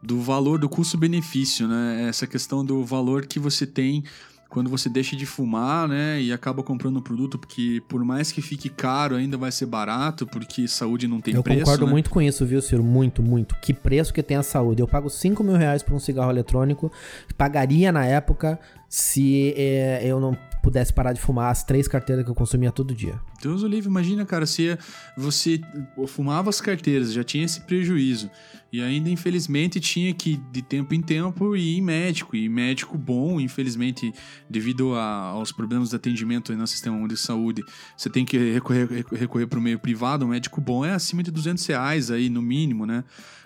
do 0.02 0.22
valor, 0.22 0.60
do 0.60 0.70
custo-benefício, 0.70 1.68
né? 1.68 2.06
Essa 2.08 2.28
questão 2.28 2.64
do 2.64 2.84
valor 2.86 3.26
que 3.26 3.40
você 3.40 3.66
tem 3.66 4.04
quando 4.50 4.70
você 4.70 4.90
deixa 4.90 5.16
de 5.16 5.26
fumar, 5.26 5.88
né, 5.88 6.22
e 6.22 6.32
acaba 6.32 6.64
comprando 6.64 6.98
um 6.98 7.02
produto, 7.02 7.38
porque 7.38 7.82
por 7.88 8.04
mais 8.04 8.32
que 8.32 8.42
fique 8.42 8.70
caro, 8.70 9.16
ainda 9.16 9.38
vai 9.38 9.52
ser 9.52 9.66
barato, 9.66 10.26
porque 10.26 10.68
saúde 10.68 11.08
não 11.08 11.20
tem 11.20 11.34
eu 11.34 11.44
preço. 11.44 11.60
Eu 11.60 11.66
concordo 11.66 11.86
né? 11.86 11.92
muito 11.92 12.10
com 12.10 12.22
isso, 12.22 12.46
viu, 12.46 12.62
Ciro? 12.62 12.84
Muito, 12.84 13.22
muito. 13.22 13.56
Que 13.62 13.74
preço 13.74 14.14
que 14.14 14.24
tem 14.24 14.38
a 14.38 14.44
saúde. 14.44 14.82
Eu 14.82 14.88
pago 14.88 15.10
5 15.10 15.44
mil 15.44 15.56
reais 15.56 15.84
por 15.84 15.94
um 15.94 16.00
cigarro 16.00 16.32
eletrônico, 16.32 16.92
pagaria 17.38 17.92
na 17.92 18.06
época 18.06 18.60
se 18.90 19.54
é, 19.58 20.02
eu 20.04 20.20
não 20.20 20.38
pudesse 20.68 20.92
parar 20.92 21.14
de 21.14 21.22
fumar 21.22 21.50
as 21.50 21.64
três 21.64 21.88
carteiras 21.88 22.26
que 22.26 22.30
eu 22.30 22.36
consumia 22.36 22.74
todo 22.74 22.94
dia. 22.94 23.22
Deus 23.42 23.64
o 23.64 23.68
livre, 23.68 23.90
imagina, 23.90 24.26
cara, 24.26 24.46
se 24.46 24.78
você 25.16 25.62
fumava 26.08 26.50
as 26.50 26.60
carteiras, 26.60 27.14
já 27.14 27.24
tinha 27.24 27.46
esse 27.46 27.62
prejuízo. 27.62 28.30
E 28.72 28.82
ainda, 28.82 29.10
infelizmente, 29.10 29.80
tinha 29.80 30.14
que, 30.14 30.36
de 30.52 30.62
tempo 30.62 30.94
em 30.94 31.02
tempo, 31.02 31.56
ir 31.56 31.78
em 31.78 31.82
médico. 31.82 32.36
E 32.36 32.50
médico 32.50 32.98
bom, 32.98 33.40
infelizmente, 33.40 34.14
devido 34.50 34.94
a, 34.94 35.30
aos 35.30 35.54
problemas 35.54 35.92
de 35.92 35.96
atendimento 35.96 36.54
no 36.54 36.68
sistema 36.68 37.08
de 37.08 37.16
saúde, 37.16 37.64
você 37.96 38.10
tem 38.10 38.26
que 38.26 38.38
recorrer, 38.52 39.06
recorrer 39.14 39.48
para 39.48 39.60
o 39.60 39.62
meio 39.62 39.80
privado. 39.80 40.26
Um 40.26 40.30
médico 40.30 40.60
bom 40.60 40.84
é 40.84 40.92
acima 40.92 41.24
de 41.24 41.32
200 41.32 41.66
reais 41.66 42.12
aí, 42.12 42.30
no 42.30 42.42
mínimo, 42.42 42.86
né? 42.86 43.06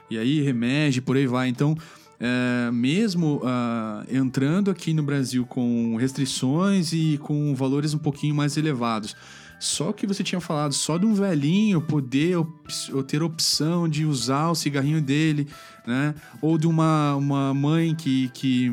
E 0.10 0.18
aí, 0.18 0.42
remédio, 0.42 1.04
por 1.04 1.16
aí 1.16 1.28
vai. 1.28 1.50
Então, 1.50 1.78
é, 2.24 2.70
mesmo 2.72 3.38
uh, 3.38 4.16
entrando 4.16 4.70
aqui 4.70 4.94
no 4.94 5.02
Brasil 5.02 5.44
com 5.44 5.96
restrições 5.96 6.94
e 6.94 7.18
com 7.18 7.56
valores 7.56 7.96
um 7.96 7.98
pouquinho 7.98 8.36
mais 8.36 8.56
elevados. 8.58 9.16
Só 9.60 9.92
que 9.92 10.06
você 10.06 10.24
tinha 10.24 10.40
falado, 10.40 10.74
só 10.74 11.00
de 11.00 11.06
um 11.06 11.16
velhinho 11.16 11.82
poder 11.82 12.38
op 12.38 12.52
ter 13.08 13.24
opção 13.24 13.90
de 13.90 14.06
usar 14.06 14.50
o 14.50 14.56
cigarrinho 14.56 15.02
dele, 15.02 15.48
né? 15.86 16.14
Ou 16.42 16.58
de 16.58 16.68
uma, 16.68 17.16
uma 17.16 17.54
mãe 17.54 17.96
que, 17.96 18.30
que 18.30 18.72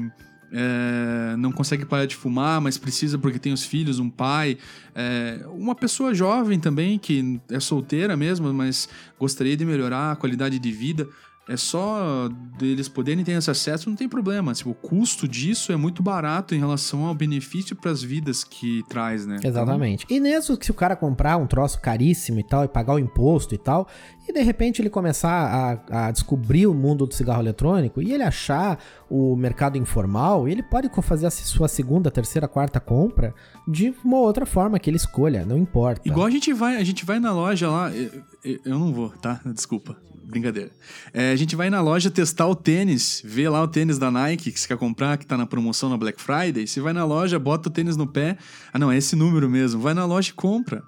é, 0.53 1.37
não 1.37 1.53
consegue 1.53 1.85
parar 1.85 2.07
de 2.07 2.17
fumar, 2.17 2.61
mas 2.61 2.79
precisa 2.79 3.19
porque 3.19 3.39
tem 3.39 3.53
os 3.53 3.65
filhos, 3.65 3.99
um 3.99 4.09
pai. 4.11 4.59
É, 4.95 5.45
uma 5.53 5.75
pessoa 5.75 6.15
jovem 6.15 6.59
também, 6.59 6.99
que 6.99 7.39
é 7.51 7.61
solteira 7.61 8.17
mesmo, 8.17 8.53
mas 8.53 8.89
gostaria 9.19 9.57
de 9.57 9.65
melhorar 9.65 10.13
a 10.13 10.17
qualidade 10.17 10.59
de 10.59 10.73
vida 10.73 11.09
é 11.49 11.57
só 11.57 12.29
deles 12.59 12.89
poderem 12.89 13.25
ter 13.25 13.33
esse 13.33 13.51
acesso, 13.51 13.89
não 13.89 13.97
tem 13.97 14.07
problema. 14.07 14.53
Tipo, 14.53 14.71
o 14.71 14.75
custo 14.75 15.27
disso 15.27 15.73
é 15.73 15.77
muito 15.77 16.03
barato 16.03 16.55
em 16.55 16.59
relação 16.59 17.07
ao 17.07 17.15
benefício 17.15 17.75
para 17.75 17.91
as 17.91 18.03
vidas 18.03 18.45
que 18.45 18.85
traz, 18.87 19.25
né? 19.25 19.39
Exatamente. 19.43 20.05
Então... 20.05 20.17
E 20.17 20.21
mesmo 20.21 20.59
que 20.59 20.67
se 20.67 20.71
o 20.71 20.75
cara 20.75 20.95
comprar 20.95 21.39
um 21.39 21.47
troço 21.47 21.81
caríssimo 21.81 22.39
e 22.39 22.45
tal, 22.45 22.65
e 22.65 22.69
pagar 22.69 22.95
o 22.95 22.99
imposto 22.99 23.55
e 23.55 23.59
tal, 23.59 23.89
e 24.29 24.33
de 24.33 24.43
repente 24.43 24.83
ele 24.83 24.91
começar 24.91 25.81
a, 25.91 26.09
a 26.09 26.11
descobrir 26.11 26.67
o 26.67 26.75
mundo 26.75 27.07
do 27.07 27.15
cigarro 27.15 27.41
eletrônico 27.41 28.03
e 28.03 28.13
ele 28.13 28.23
achar 28.23 28.79
o 29.09 29.35
mercado 29.35 29.79
informal, 29.79 30.47
ele 30.47 30.63
pode 30.63 30.91
fazer 31.01 31.27
a 31.27 31.31
sua 31.31 31.67
segunda, 31.67 32.11
terceira, 32.11 32.47
quarta 32.47 32.79
compra 32.79 33.35
de 33.67 33.95
uma 34.05 34.19
outra 34.19 34.45
forma 34.45 34.79
que 34.79 34.91
ele 34.91 34.99
escolha, 34.99 35.47
não 35.47 35.57
importa. 35.57 36.07
Igual 36.07 36.27
a 36.27 36.31
gente 36.31 36.53
vai, 36.53 36.77
a 36.77 36.85
gente 36.85 37.07
vai 37.07 37.19
na 37.19 37.33
loja 37.33 37.71
lá, 37.71 37.91
eu, 37.91 38.11
eu 38.45 38.79
não 38.79 38.93
vou, 38.93 39.09
tá? 39.11 39.41
Desculpa 39.47 39.97
brincadeira. 40.29 40.71
É, 41.13 41.33
a 41.33 41.37
gente 41.37 41.57
vai 41.57 41.71
na 41.71 41.81
loja 41.81 42.11
testar 42.11 42.47
o 42.47 42.55
tênis, 42.55 43.23
vê 43.25 43.49
lá 43.49 43.63
o 43.63 43.69
tênis 43.69 43.99
da 43.99 44.11
Nike 44.11 44.53
que 44.53 44.61
você 44.61 44.69
quer 44.69 44.77
comprar, 44.77 45.17
que 45.17 45.27
tá 45.27 45.37
na 45.37 45.47
promoção 45.47 45.89
na 45.89 45.97
Black 45.97 46.21
Friday. 46.21 46.67
Você 46.67 46.81
vai 46.81 46.93
na 46.93 47.05
loja, 47.05 47.39
bota 47.39 47.69
o 47.69 47.73
tênis 47.73 47.97
no 47.97 48.07
pé. 48.07 48.37
Ah, 48.73 48.79
não, 48.79 48.93
é 48.93 48.97
esse 48.97 49.17
número 49.17 49.49
mesmo. 49.49 49.81
Vai 49.81 49.95
na 49.95 50.05
loja 50.05 50.31
e 50.31 50.35
compra. 50.35 50.83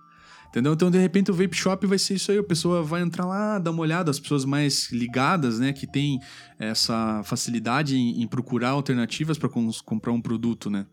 Entendeu? 0.50 0.72
Então, 0.72 0.90
de 0.90 0.98
repente, 0.98 1.30
o 1.30 1.34
vape 1.34 1.56
shop 1.56 1.86
vai 1.86 1.96
ser 1.96 2.14
isso 2.14 2.32
aí. 2.32 2.38
A 2.38 2.42
pessoa 2.42 2.82
vai 2.82 3.02
entrar 3.02 3.24
lá, 3.24 3.58
dar 3.60 3.70
uma 3.70 3.82
olhada. 3.82 4.10
As 4.10 4.18
pessoas 4.18 4.44
mais 4.44 4.90
ligadas, 4.90 5.60
né? 5.60 5.72
Que 5.72 5.86
tem 5.86 6.18
essa 6.58 7.22
facilidade 7.24 7.96
em, 7.96 8.20
em 8.20 8.26
procurar 8.26 8.70
alternativas 8.70 9.38
para 9.38 9.48
comprar 9.48 10.12
um 10.12 10.20
produto, 10.20 10.68
né? 10.68 10.86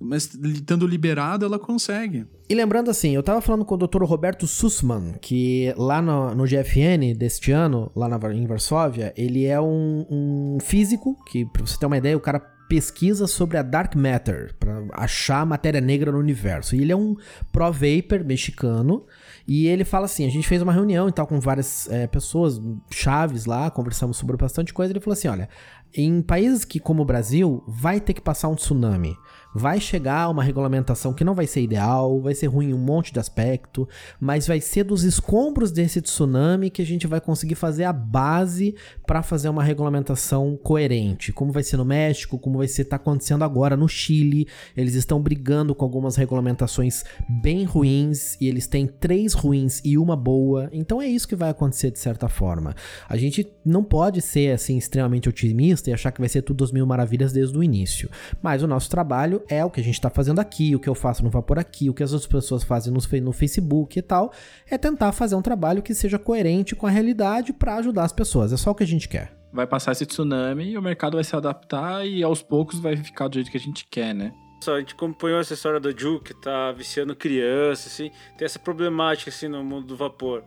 Mas 0.00 0.32
estando 0.34 0.86
liberado, 0.86 1.44
ela 1.44 1.58
consegue. 1.58 2.26
E 2.48 2.54
lembrando 2.54 2.90
assim, 2.90 3.14
eu 3.14 3.22
tava 3.22 3.40
falando 3.40 3.64
com 3.64 3.74
o 3.74 3.78
Dr. 3.78 4.04
Roberto 4.04 4.46
Sussman, 4.46 5.14
que 5.20 5.74
lá 5.76 6.00
no, 6.00 6.34
no 6.34 6.44
GFN 6.44 7.14
deste 7.16 7.52
ano, 7.52 7.90
lá 7.94 8.08
na, 8.08 8.18
em 8.32 8.46
Varsóvia, 8.46 9.12
ele 9.16 9.44
é 9.44 9.60
um, 9.60 10.06
um 10.08 10.58
físico, 10.60 11.16
que 11.26 11.44
pra 11.44 11.66
você 11.66 11.78
ter 11.78 11.86
uma 11.86 11.98
ideia, 11.98 12.16
o 12.16 12.20
cara 12.20 12.40
pesquisa 12.68 13.26
sobre 13.26 13.56
a 13.56 13.62
Dark 13.62 13.96
Matter, 13.96 14.54
para 14.60 14.84
achar 14.92 15.44
matéria 15.44 15.80
negra 15.80 16.12
no 16.12 16.18
universo. 16.18 16.76
E 16.76 16.82
ele 16.82 16.92
é 16.92 16.96
um 16.96 17.16
pro 17.50 17.72
vapor 17.72 18.22
mexicano, 18.24 19.04
e 19.46 19.66
ele 19.66 19.84
fala 19.84 20.04
assim: 20.04 20.26
a 20.26 20.30
gente 20.30 20.46
fez 20.46 20.62
uma 20.62 20.72
reunião 20.72 21.08
e 21.08 21.12
tal 21.12 21.26
com 21.26 21.40
várias 21.40 21.90
é, 21.90 22.06
pessoas 22.06 22.60
chaves 22.90 23.46
lá, 23.46 23.70
conversamos 23.70 24.16
sobre 24.16 24.36
bastante 24.36 24.72
coisa. 24.72 24.92
Ele 24.92 25.00
falou 25.00 25.14
assim: 25.14 25.28
olha, 25.28 25.48
em 25.94 26.20
países 26.20 26.64
que 26.64 26.78
como 26.78 27.02
o 27.02 27.06
Brasil, 27.06 27.64
vai 27.66 28.00
ter 28.00 28.12
que 28.12 28.20
passar 28.20 28.48
um 28.48 28.54
tsunami 28.54 29.16
vai 29.54 29.80
chegar 29.80 30.28
uma 30.28 30.42
regulamentação 30.42 31.12
que 31.12 31.24
não 31.24 31.34
vai 31.34 31.46
ser 31.46 31.62
ideal, 31.62 32.20
vai 32.20 32.34
ser 32.34 32.46
ruim 32.46 32.70
em 32.70 32.74
um 32.74 32.78
monte 32.78 33.12
de 33.12 33.18
aspecto, 33.18 33.88
mas 34.20 34.46
vai 34.46 34.60
ser 34.60 34.84
dos 34.84 35.04
escombros 35.04 35.72
desse 35.72 36.00
tsunami 36.00 36.70
que 36.70 36.82
a 36.82 36.86
gente 36.86 37.06
vai 37.06 37.20
conseguir 37.20 37.54
fazer 37.54 37.84
a 37.84 37.92
base 37.92 38.74
para 39.06 39.22
fazer 39.22 39.48
uma 39.48 39.62
regulamentação 39.62 40.56
coerente. 40.56 41.32
Como 41.32 41.52
vai 41.52 41.62
ser 41.62 41.76
no 41.76 41.84
México, 41.84 42.38
como 42.38 42.58
vai 42.58 42.68
ser 42.68 42.84
tá 42.84 42.96
acontecendo 42.96 43.44
agora 43.44 43.76
no 43.76 43.88
Chile, 43.88 44.46
eles 44.76 44.94
estão 44.94 45.20
brigando 45.20 45.74
com 45.74 45.84
algumas 45.84 46.16
regulamentações 46.16 47.04
bem 47.28 47.64
ruins 47.64 48.36
e 48.40 48.48
eles 48.48 48.66
têm 48.66 48.86
três 48.86 49.32
ruins 49.32 49.80
e 49.84 49.98
uma 49.98 50.16
boa. 50.16 50.68
Então 50.72 51.00
é 51.00 51.06
isso 51.06 51.28
que 51.28 51.36
vai 51.36 51.50
acontecer 51.50 51.90
de 51.90 51.98
certa 51.98 52.28
forma. 52.28 52.74
A 53.08 53.16
gente 53.16 53.46
não 53.64 53.82
pode 53.82 54.20
ser 54.20 54.52
assim 54.52 54.76
extremamente 54.76 55.28
otimista 55.28 55.90
e 55.90 55.92
achar 55.92 56.12
que 56.12 56.20
vai 56.20 56.28
ser 56.28 56.42
tudo 56.42 56.64
as 56.64 56.72
mil 56.72 56.86
maravilhas 56.86 57.32
desde 57.32 57.56
o 57.56 57.62
início, 57.62 58.10
mas 58.42 58.62
o 58.62 58.66
nosso 58.66 58.88
trabalho 58.90 59.37
trabalho 59.38 59.44
é 59.48 59.64
o 59.64 59.70
que 59.70 59.80
a 59.80 59.84
gente 59.84 59.94
está 59.94 60.10
fazendo 60.10 60.40
aqui, 60.40 60.74
o 60.74 60.80
que 60.80 60.88
eu 60.88 60.94
faço 60.94 61.22
no 61.22 61.30
Vapor 61.30 61.58
aqui, 61.58 61.88
o 61.88 61.94
que 61.94 62.02
as 62.02 62.12
outras 62.12 62.30
pessoas 62.30 62.64
fazem 62.64 62.92
no, 62.92 63.00
no 63.22 63.32
Facebook 63.32 63.98
e 63.98 64.02
tal, 64.02 64.32
é 64.68 64.76
tentar 64.76 65.12
fazer 65.12 65.34
um 65.34 65.42
trabalho 65.42 65.82
que 65.82 65.94
seja 65.94 66.18
coerente 66.18 66.74
com 66.74 66.86
a 66.86 66.90
realidade 66.90 67.52
para 67.52 67.76
ajudar 67.76 68.04
as 68.04 68.12
pessoas. 68.12 68.52
É 68.52 68.56
só 68.56 68.70
o 68.70 68.74
que 68.74 68.82
a 68.82 68.86
gente 68.86 69.08
quer. 69.08 69.36
Vai 69.52 69.66
passar 69.66 69.92
esse 69.92 70.04
tsunami 70.04 70.70
e 70.70 70.78
o 70.78 70.82
mercado 70.82 71.14
vai 71.14 71.24
se 71.24 71.34
adaptar 71.34 72.06
e 72.06 72.22
aos 72.22 72.42
poucos 72.42 72.78
vai 72.78 72.96
ficar 72.96 73.28
do 73.28 73.34
jeito 73.34 73.50
que 73.50 73.56
a 73.56 73.60
gente 73.60 73.86
quer, 73.86 74.14
né? 74.14 74.32
Só 74.62 74.74
a 74.74 74.80
gente 74.80 74.94
acompanhou 74.94 75.40
essa 75.40 75.54
história 75.54 75.78
do 75.78 75.96
Ju 75.98 76.20
que 76.20 76.34
tá 76.34 76.72
viciando 76.72 77.14
criança, 77.14 77.88
assim, 77.88 78.10
tem 78.36 78.44
essa 78.44 78.58
problemática 78.58 79.30
assim 79.30 79.48
no 79.48 79.62
mundo 79.62 79.86
do 79.86 79.96
vapor. 79.96 80.42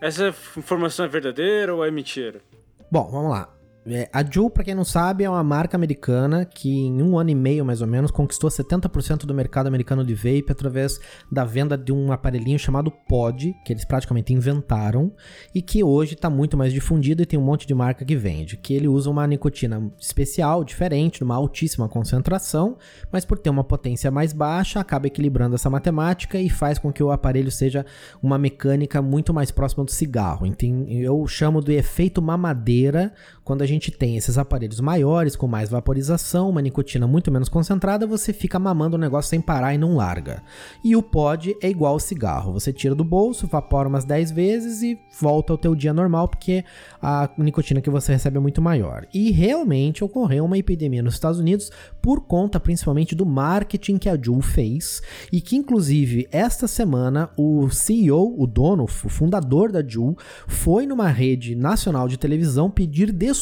Essa 0.00 0.34
informação 0.56 1.06
é 1.06 1.08
verdadeira 1.08 1.74
ou 1.74 1.84
é 1.84 1.90
mentira? 1.90 2.42
Bom, 2.90 3.10
vamos 3.10 3.30
lá. 3.30 3.53
É, 3.86 4.08
a 4.10 4.24
Juul, 4.24 4.48
para 4.48 4.64
quem 4.64 4.74
não 4.74 4.84
sabe, 4.84 5.24
é 5.24 5.30
uma 5.30 5.44
marca 5.44 5.76
americana 5.76 6.46
que 6.46 6.70
em 6.70 7.02
um 7.02 7.18
ano 7.18 7.28
e 7.28 7.34
meio, 7.34 7.64
mais 7.64 7.82
ou 7.82 7.86
menos, 7.86 8.10
conquistou 8.10 8.48
70% 8.48 9.26
do 9.26 9.34
mercado 9.34 9.66
americano 9.66 10.02
de 10.02 10.14
vape 10.14 10.46
através 10.48 10.98
da 11.30 11.44
venda 11.44 11.76
de 11.76 11.92
um 11.92 12.10
aparelhinho 12.10 12.58
chamado 12.58 12.90
Pod, 12.90 13.54
que 13.64 13.72
eles 13.72 13.84
praticamente 13.84 14.32
inventaram 14.32 15.12
e 15.54 15.60
que 15.60 15.84
hoje 15.84 16.14
está 16.14 16.30
muito 16.30 16.56
mais 16.56 16.72
difundido 16.72 17.22
e 17.22 17.26
tem 17.26 17.38
um 17.38 17.42
monte 17.42 17.66
de 17.66 17.74
marca 17.74 18.06
que 18.06 18.16
vende. 18.16 18.56
Que 18.56 18.72
ele 18.72 18.88
usa 18.88 19.10
uma 19.10 19.26
nicotina 19.26 19.92
especial, 20.00 20.64
diferente, 20.64 21.20
numa 21.20 21.34
altíssima 21.34 21.86
concentração, 21.86 22.78
mas 23.12 23.26
por 23.26 23.38
ter 23.38 23.50
uma 23.50 23.64
potência 23.64 24.10
mais 24.10 24.32
baixa, 24.32 24.80
acaba 24.80 25.08
equilibrando 25.08 25.56
essa 25.56 25.68
matemática 25.68 26.38
e 26.38 26.48
faz 26.48 26.78
com 26.78 26.90
que 26.90 27.02
o 27.02 27.10
aparelho 27.10 27.50
seja 27.50 27.84
uma 28.22 28.38
mecânica 28.38 29.02
muito 29.02 29.34
mais 29.34 29.50
próxima 29.50 29.84
do 29.84 29.90
cigarro. 29.90 30.46
Então, 30.46 30.86
eu 30.88 31.26
chamo 31.26 31.62
de 31.62 31.74
efeito 31.74 32.22
mamadeira 32.22 33.12
quando 33.44 33.60
a 33.62 33.66
gente 33.66 33.90
tem 33.90 34.16
esses 34.16 34.38
aparelhos 34.38 34.80
maiores, 34.80 35.36
com 35.36 35.46
mais 35.46 35.68
vaporização, 35.68 36.48
uma 36.48 36.62
nicotina 36.62 37.06
muito 37.06 37.30
menos 37.30 37.48
concentrada, 37.48 38.06
você 38.06 38.32
fica 38.32 38.58
mamando 38.58 38.96
o 38.96 38.98
negócio 38.98 39.28
sem 39.28 39.40
parar 39.40 39.74
e 39.74 39.78
não 39.78 39.96
larga. 39.96 40.42
E 40.82 40.96
o 40.96 41.02
pod 41.02 41.54
é 41.60 41.68
igual 41.68 41.92
ao 41.92 42.00
cigarro. 42.00 42.54
Você 42.54 42.72
tira 42.72 42.94
do 42.94 43.04
bolso, 43.04 43.46
vapora 43.46 43.88
umas 43.88 44.04
10 44.04 44.30
vezes 44.30 44.82
e 44.82 44.98
volta 45.20 45.52
ao 45.52 45.58
teu 45.58 45.74
dia 45.74 45.92
normal, 45.92 46.26
porque 46.26 46.64
a 47.02 47.30
nicotina 47.36 47.82
que 47.82 47.90
você 47.90 48.12
recebe 48.12 48.38
é 48.38 48.40
muito 48.40 48.62
maior. 48.62 49.06
E 49.12 49.30
realmente 49.30 50.02
ocorreu 50.02 50.46
uma 50.46 50.56
epidemia 50.56 51.02
nos 51.02 51.14
Estados 51.14 51.38
Unidos 51.38 51.70
por 52.00 52.22
conta 52.22 52.58
principalmente 52.58 53.14
do 53.14 53.26
marketing 53.26 53.98
que 53.98 54.08
a 54.08 54.18
Juul 54.20 54.40
fez 54.40 55.02
e 55.30 55.40
que 55.40 55.56
inclusive 55.56 56.26
esta 56.32 56.66
semana 56.66 57.28
o 57.36 57.68
CEO, 57.68 58.34
o 58.40 58.46
dono, 58.46 58.84
o 58.84 58.86
fundador 58.86 59.70
da 59.70 59.86
Juul, 59.86 60.16
foi 60.48 60.86
numa 60.86 61.08
rede 61.08 61.54
nacional 61.54 62.08
de 62.08 62.16
televisão 62.16 62.70
pedir 62.70 63.12
desculpas 63.12 63.33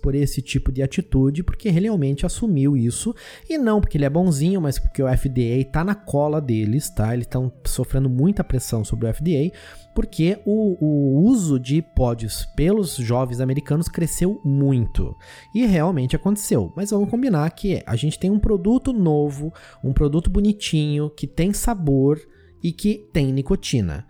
por 0.00 0.14
esse 0.14 0.40
tipo 0.40 0.70
de 0.70 0.82
atitude, 0.82 1.42
porque 1.42 1.68
ele 1.68 1.80
realmente 1.80 2.24
assumiu 2.24 2.76
isso 2.76 3.14
e 3.48 3.58
não 3.58 3.80
porque 3.80 3.98
ele 3.98 4.04
é 4.04 4.10
bonzinho, 4.10 4.60
mas 4.60 4.78
porque 4.78 5.02
o 5.02 5.08
FDA 5.08 5.64
tá 5.70 5.84
na 5.84 5.94
cola 5.94 6.40
deles, 6.40 6.88
tá? 6.90 7.12
Eles 7.12 7.26
estão 7.26 7.52
sofrendo 7.64 8.08
muita 8.08 8.44
pressão 8.44 8.84
sobre 8.84 9.08
o 9.08 9.14
FDA 9.14 9.52
porque 9.94 10.38
o, 10.44 10.76
o, 10.84 11.22
uso 11.24 11.58
de 11.58 11.80
pods 11.80 12.44
pelos 12.56 12.96
jovens 12.96 13.40
americanos 13.40 13.88
cresceu 13.88 14.40
muito. 14.44 15.16
E 15.54 15.64
realmente 15.64 16.16
aconteceu. 16.16 16.72
Mas 16.74 16.90
vamos 16.90 17.08
combinar 17.08 17.48
que 17.50 17.80
a 17.86 17.94
gente 17.94 18.18
tem 18.18 18.30
um 18.30 18.40
produto 18.40 18.92
novo, 18.92 19.52
um 19.82 19.92
produto 19.92 20.28
bonitinho, 20.28 21.08
que 21.10 21.28
tem 21.28 21.52
sabor 21.52 22.20
e 22.62 22.72
que 22.72 23.08
tem 23.12 23.32
nicotina 23.32 24.04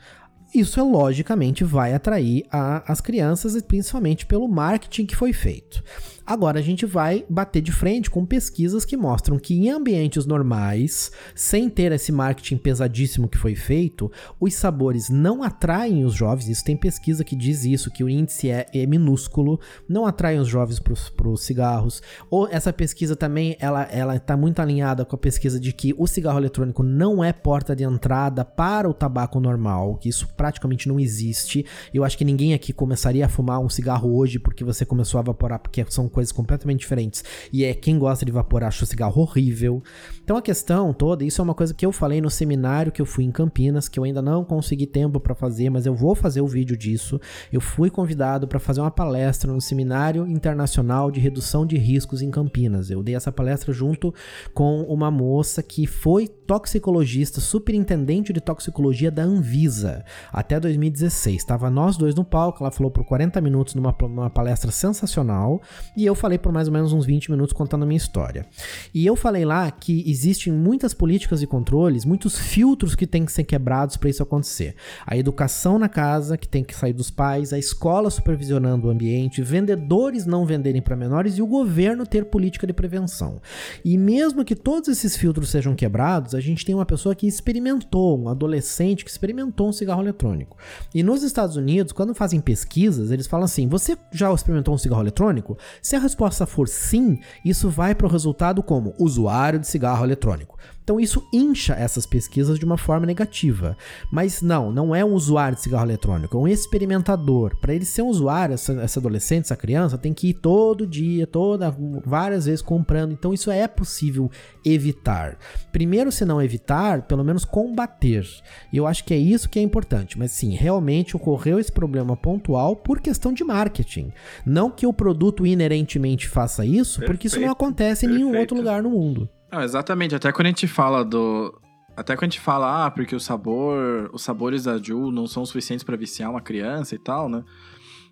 isso 0.54 0.78
é 0.78 0.82
logicamente 0.82 1.64
vai 1.64 1.94
atrair 1.94 2.44
a, 2.50 2.90
as 2.90 3.00
crianças, 3.00 3.60
principalmente 3.62 4.24
pelo 4.24 4.48
marketing 4.48 5.06
que 5.06 5.16
foi 5.16 5.32
feito. 5.32 5.82
Agora 6.26 6.58
a 6.58 6.62
gente 6.62 6.86
vai 6.86 7.24
bater 7.28 7.60
de 7.60 7.70
frente 7.70 8.10
com 8.10 8.24
pesquisas 8.24 8.84
que 8.84 8.96
mostram 8.96 9.38
que 9.38 9.54
em 9.54 9.68
ambientes 9.68 10.24
normais, 10.24 11.12
sem 11.34 11.68
ter 11.68 11.92
esse 11.92 12.10
marketing 12.10 12.56
pesadíssimo 12.56 13.28
que 13.28 13.36
foi 13.36 13.54
feito, 13.54 14.10
os 14.40 14.54
sabores 14.54 15.10
não 15.10 15.42
atraem 15.42 16.04
os 16.04 16.14
jovens. 16.14 16.48
Isso 16.48 16.64
tem 16.64 16.76
pesquisa 16.76 17.22
que 17.24 17.36
diz 17.36 17.64
isso, 17.64 17.90
que 17.90 18.02
o 18.02 18.08
índice 18.08 18.50
é, 18.50 18.66
é 18.72 18.86
minúsculo, 18.86 19.60
não 19.86 20.06
atraem 20.06 20.38
os 20.38 20.48
jovens 20.48 20.78
para 20.78 21.28
os 21.28 21.42
cigarros. 21.42 22.02
Ou 22.30 22.48
essa 22.48 22.72
pesquisa 22.72 23.14
também 23.14 23.56
ela 23.60 23.84
ela 23.90 24.16
está 24.16 24.36
muito 24.36 24.60
alinhada 24.60 25.04
com 25.04 25.14
a 25.14 25.18
pesquisa 25.18 25.60
de 25.60 25.72
que 25.72 25.94
o 25.98 26.06
cigarro 26.06 26.38
eletrônico 26.38 26.82
não 26.82 27.22
é 27.22 27.32
porta 27.32 27.76
de 27.76 27.84
entrada 27.84 28.44
para 28.44 28.88
o 28.88 28.94
tabaco 28.94 29.38
normal, 29.38 29.96
que 29.96 30.08
isso 30.08 30.28
praticamente 30.36 30.88
não 30.88 30.98
existe. 30.98 31.66
Eu 31.92 32.02
acho 32.02 32.16
que 32.16 32.24
ninguém 32.24 32.54
aqui 32.54 32.72
começaria 32.72 33.26
a 33.26 33.28
fumar 33.28 33.60
um 33.60 33.68
cigarro 33.68 34.16
hoje 34.16 34.38
porque 34.38 34.64
você 34.64 34.86
começou 34.86 35.18
a 35.18 35.22
evaporar, 35.22 35.58
porque 35.58 35.84
são 35.88 36.08
coisas 36.14 36.32
completamente 36.32 36.80
diferentes. 36.80 37.22
E 37.52 37.64
é 37.64 37.74
quem 37.74 37.98
gosta 37.98 38.24
de 38.24 38.32
vapor 38.32 38.62
acha 38.64 38.84
o 38.84 38.86
cigarro 38.86 39.20
horrível. 39.20 39.82
Então 40.22 40.36
a 40.36 40.42
questão 40.42 40.92
toda, 40.92 41.24
isso 41.24 41.42
é 41.42 41.44
uma 41.44 41.54
coisa 41.54 41.74
que 41.74 41.84
eu 41.84 41.92
falei 41.92 42.20
no 42.20 42.30
seminário 42.30 42.92
que 42.92 43.02
eu 43.02 43.06
fui 43.06 43.24
em 43.24 43.30
Campinas, 43.30 43.88
que 43.88 43.98
eu 43.98 44.04
ainda 44.04 44.22
não 44.22 44.44
consegui 44.44 44.86
tempo 44.86 45.20
para 45.20 45.34
fazer, 45.34 45.68
mas 45.68 45.84
eu 45.84 45.94
vou 45.94 46.14
fazer 46.14 46.40
o 46.40 46.46
vídeo 46.46 46.76
disso. 46.76 47.20
Eu 47.52 47.60
fui 47.60 47.90
convidado 47.90 48.46
para 48.46 48.58
fazer 48.58 48.80
uma 48.80 48.90
palestra 48.90 49.52
no 49.52 49.60
Seminário 49.60 50.26
Internacional 50.26 51.10
de 51.10 51.20
Redução 51.20 51.66
de 51.66 51.76
Riscos 51.76 52.22
em 52.22 52.30
Campinas. 52.30 52.90
Eu 52.90 53.02
dei 53.02 53.14
essa 53.14 53.32
palestra 53.32 53.72
junto 53.72 54.14
com 54.54 54.82
uma 54.82 55.10
moça 55.10 55.62
que 55.62 55.86
foi 55.86 56.28
toxicologista, 56.28 57.40
superintendente 57.40 58.32
de 58.32 58.40
toxicologia 58.40 59.10
da 59.10 59.22
Anvisa 59.22 60.04
até 60.32 60.60
2016. 60.60 61.36
Estava 61.36 61.68
nós 61.68 61.96
dois 61.96 62.14
no 62.14 62.24
palco, 62.24 62.62
ela 62.62 62.70
falou 62.70 62.90
por 62.90 63.04
40 63.04 63.40
minutos 63.40 63.74
numa, 63.74 63.94
numa 64.02 64.30
palestra 64.30 64.70
sensacional 64.70 65.60
e 65.96 66.03
eu 66.06 66.14
falei 66.14 66.38
por 66.38 66.52
mais 66.52 66.68
ou 66.68 66.74
menos 66.74 66.92
uns 66.92 67.06
20 67.06 67.30
minutos 67.30 67.52
contando 67.52 67.82
a 67.82 67.86
minha 67.86 67.96
história. 67.96 68.46
E 68.92 69.04
eu 69.06 69.16
falei 69.16 69.44
lá 69.44 69.70
que 69.70 70.04
existem 70.10 70.52
muitas 70.52 70.94
políticas 70.94 71.42
e 71.42 71.46
controles, 71.46 72.04
muitos 72.04 72.38
filtros 72.38 72.94
que 72.94 73.06
têm 73.06 73.24
que 73.24 73.32
ser 73.32 73.44
quebrados 73.44 73.96
para 73.96 74.10
isso 74.10 74.22
acontecer. 74.22 74.74
A 75.06 75.16
educação 75.16 75.78
na 75.78 75.88
casa, 75.88 76.36
que 76.36 76.48
tem 76.48 76.64
que 76.64 76.74
sair 76.74 76.92
dos 76.92 77.10
pais, 77.10 77.52
a 77.52 77.58
escola 77.58 78.10
supervisionando 78.10 78.88
o 78.88 78.90
ambiente, 78.90 79.42
vendedores 79.42 80.26
não 80.26 80.46
venderem 80.46 80.82
para 80.82 80.96
menores 80.96 81.38
e 81.38 81.42
o 81.42 81.46
governo 81.46 82.06
ter 82.06 82.26
política 82.26 82.66
de 82.66 82.72
prevenção. 82.72 83.40
E 83.84 83.96
mesmo 83.96 84.44
que 84.44 84.54
todos 84.54 84.88
esses 84.88 85.16
filtros 85.16 85.50
sejam 85.50 85.74
quebrados, 85.74 86.34
a 86.34 86.40
gente 86.40 86.64
tem 86.64 86.74
uma 86.74 86.86
pessoa 86.86 87.14
que 87.14 87.26
experimentou, 87.26 88.18
um 88.18 88.28
adolescente 88.28 89.04
que 89.04 89.10
experimentou 89.10 89.68
um 89.68 89.72
cigarro 89.72 90.02
eletrônico. 90.02 90.56
E 90.94 91.02
nos 91.02 91.22
Estados 91.22 91.56
Unidos, 91.56 91.92
quando 91.92 92.14
fazem 92.14 92.40
pesquisas, 92.40 93.10
eles 93.10 93.26
falam 93.26 93.44
assim: 93.44 93.68
você 93.68 93.96
já 94.12 94.32
experimentou 94.32 94.74
um 94.74 94.78
cigarro 94.78 95.02
eletrônico? 95.02 95.56
Se 95.94 95.96
a 95.96 96.00
resposta 96.00 96.44
for 96.44 96.66
sim, 96.66 97.20
isso 97.44 97.70
vai 97.70 97.94
para 97.94 98.08
o 98.08 98.10
resultado 98.10 98.64
como 98.64 98.96
usuário 98.98 99.60
de 99.60 99.68
cigarro 99.68 100.04
eletrônico. 100.04 100.58
Então 100.84 101.00
isso 101.00 101.26
incha 101.32 101.72
essas 101.72 102.04
pesquisas 102.04 102.58
de 102.58 102.64
uma 102.64 102.76
forma 102.76 103.06
negativa. 103.06 103.76
Mas 104.12 104.42
não, 104.42 104.70
não 104.70 104.94
é 104.94 105.02
um 105.02 105.14
usuário 105.14 105.56
de 105.56 105.62
cigarro 105.62 105.86
eletrônico, 105.86 106.36
é 106.36 106.40
um 106.40 106.46
experimentador. 106.46 107.56
Para 107.56 107.74
ele 107.74 107.86
ser 107.86 108.02
um 108.02 108.08
usuário, 108.08 108.52
essa, 108.52 108.74
essa, 108.74 109.00
adolescente, 109.00 109.46
essa 109.46 109.56
criança, 109.56 109.96
tem 109.96 110.12
que 110.12 110.28
ir 110.28 110.34
todo 110.34 110.86
dia, 110.86 111.26
toda, 111.26 111.74
várias 112.04 112.44
vezes 112.44 112.60
comprando. 112.60 113.12
Então 113.12 113.32
isso 113.32 113.50
é 113.50 113.66
possível 113.66 114.30
evitar. 114.62 115.38
Primeiro, 115.72 116.12
se 116.12 116.26
não 116.26 116.42
evitar, 116.42 117.02
pelo 117.02 117.24
menos 117.24 117.46
combater. 117.46 118.26
E 118.70 118.76
eu 118.76 118.86
acho 118.86 119.04
que 119.04 119.14
é 119.14 119.18
isso 119.18 119.48
que 119.48 119.58
é 119.58 119.62
importante. 119.62 120.18
Mas 120.18 120.32
sim, 120.32 120.50
realmente 120.54 121.16
ocorreu 121.16 121.58
esse 121.58 121.72
problema 121.72 122.14
pontual 122.14 122.76
por 122.76 123.00
questão 123.00 123.32
de 123.32 123.42
marketing. 123.42 124.12
Não 124.44 124.70
que 124.70 124.86
o 124.86 124.92
produto 124.92 125.46
inerentemente 125.46 126.28
faça 126.28 126.66
isso, 126.66 127.00
Perfeito. 127.00 127.06
porque 127.06 127.26
isso 127.26 127.40
não 127.40 127.50
acontece 127.50 128.04
em 128.04 128.10
nenhum 128.10 128.36
outro 128.36 128.54
lugar 128.54 128.82
no 128.82 128.90
mundo. 128.90 129.28
Não, 129.54 129.62
exatamente. 129.62 130.16
Até 130.16 130.32
quando 130.32 130.46
a 130.46 130.48
gente 130.50 130.66
fala 130.66 131.04
do. 131.04 131.56
Até 131.96 132.16
quando 132.16 132.24
a 132.24 132.30
gente 132.30 132.40
fala, 132.40 132.86
ah, 132.86 132.90
porque 132.90 133.14
o 133.14 133.20
sabor. 133.20 134.10
Os 134.12 134.22
sabores 134.22 134.64
da 134.64 134.78
Ju 134.78 135.12
não 135.12 135.28
são 135.28 135.46
suficientes 135.46 135.84
para 135.84 135.96
viciar 135.96 136.28
uma 136.28 136.40
criança 136.40 136.96
e 136.96 136.98
tal, 136.98 137.28
né? 137.28 137.44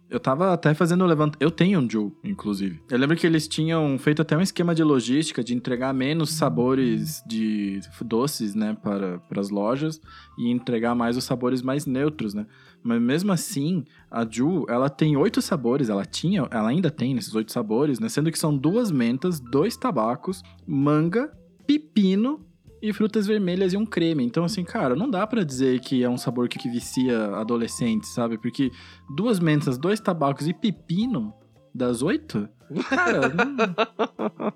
Eu 0.09 0.20
tava 0.20 0.53
até 0.53 0.74
fazendo 0.74 1.07
levant... 1.07 1.32
Eu 1.40 1.51
tenho 1.51 1.80
um 1.80 1.88
Ju, 1.88 2.14
inclusive. 2.22 2.82
Eu 2.90 2.99
lembro 2.99 3.16
que 3.16 3.26
eles 3.26 3.49
tinham 3.49 3.99
feito 3.99 4.20
até 4.20 4.36
um 4.36 4.43
esquema 4.43 4.74
de 4.74 4.84
logística 4.84 5.43
de 5.43 5.55
entregar 5.55 5.95
menos 5.95 6.34
sabores 6.34 7.24
de 7.26 7.80
doces, 8.05 8.55
né, 8.55 8.76
para, 8.82 9.20
para 9.20 9.40
as 9.40 9.49
lojas 9.49 10.03
e 10.36 10.51
entregar 10.51 10.95
mais 10.95 11.16
os 11.16 11.24
sabores 11.24 11.62
mais 11.62 11.86
neutros, 11.86 12.34
né? 12.34 12.47
Mas 12.82 13.01
mesmo 13.01 13.32
assim, 13.32 13.86
a 14.12 14.26
Ju, 14.28 14.66
ela 14.68 14.90
tem 14.90 15.16
oito 15.16 15.40
sabores, 15.40 15.88
ela 15.88 16.04
tinha, 16.04 16.46
ela 16.50 16.68
ainda 16.68 16.90
tem 16.90 17.14
nesses 17.14 17.34
oito 17.34 17.50
sabores, 17.50 17.98
né? 17.98 18.10
Sendo 18.10 18.30
que 18.30 18.38
são 18.38 18.54
duas 18.54 18.90
mentas, 18.90 19.40
dois 19.40 19.74
tabacos, 19.74 20.42
manga, 20.66 21.32
pepino 21.66 22.44
e 22.82 22.92
frutas 22.92 23.26
vermelhas 23.26 23.72
e 23.72 23.76
um 23.76 23.86
creme. 23.86 24.22
Então, 24.22 24.44
assim, 24.44 24.64
cara, 24.64 24.94
não 24.94 25.08
dá 25.08 25.26
para 25.26 25.42
dizer 25.42 25.80
que 25.80 26.04
é 26.04 26.10
um 26.10 26.18
sabor 26.18 26.46
que, 26.46 26.58
que 26.58 26.68
vicia 26.68 27.34
adolescentes, 27.36 28.12
sabe? 28.12 28.36
Porque 28.36 28.70
duas 29.16 29.40
mentas, 29.40 29.78
dois 29.78 29.98
tabacos 29.98 30.46
e 30.46 30.52
pepino 30.52 31.32
das 31.74 32.02
oito? 32.02 32.46
Cara, 32.88 33.28
não... 33.28 34.52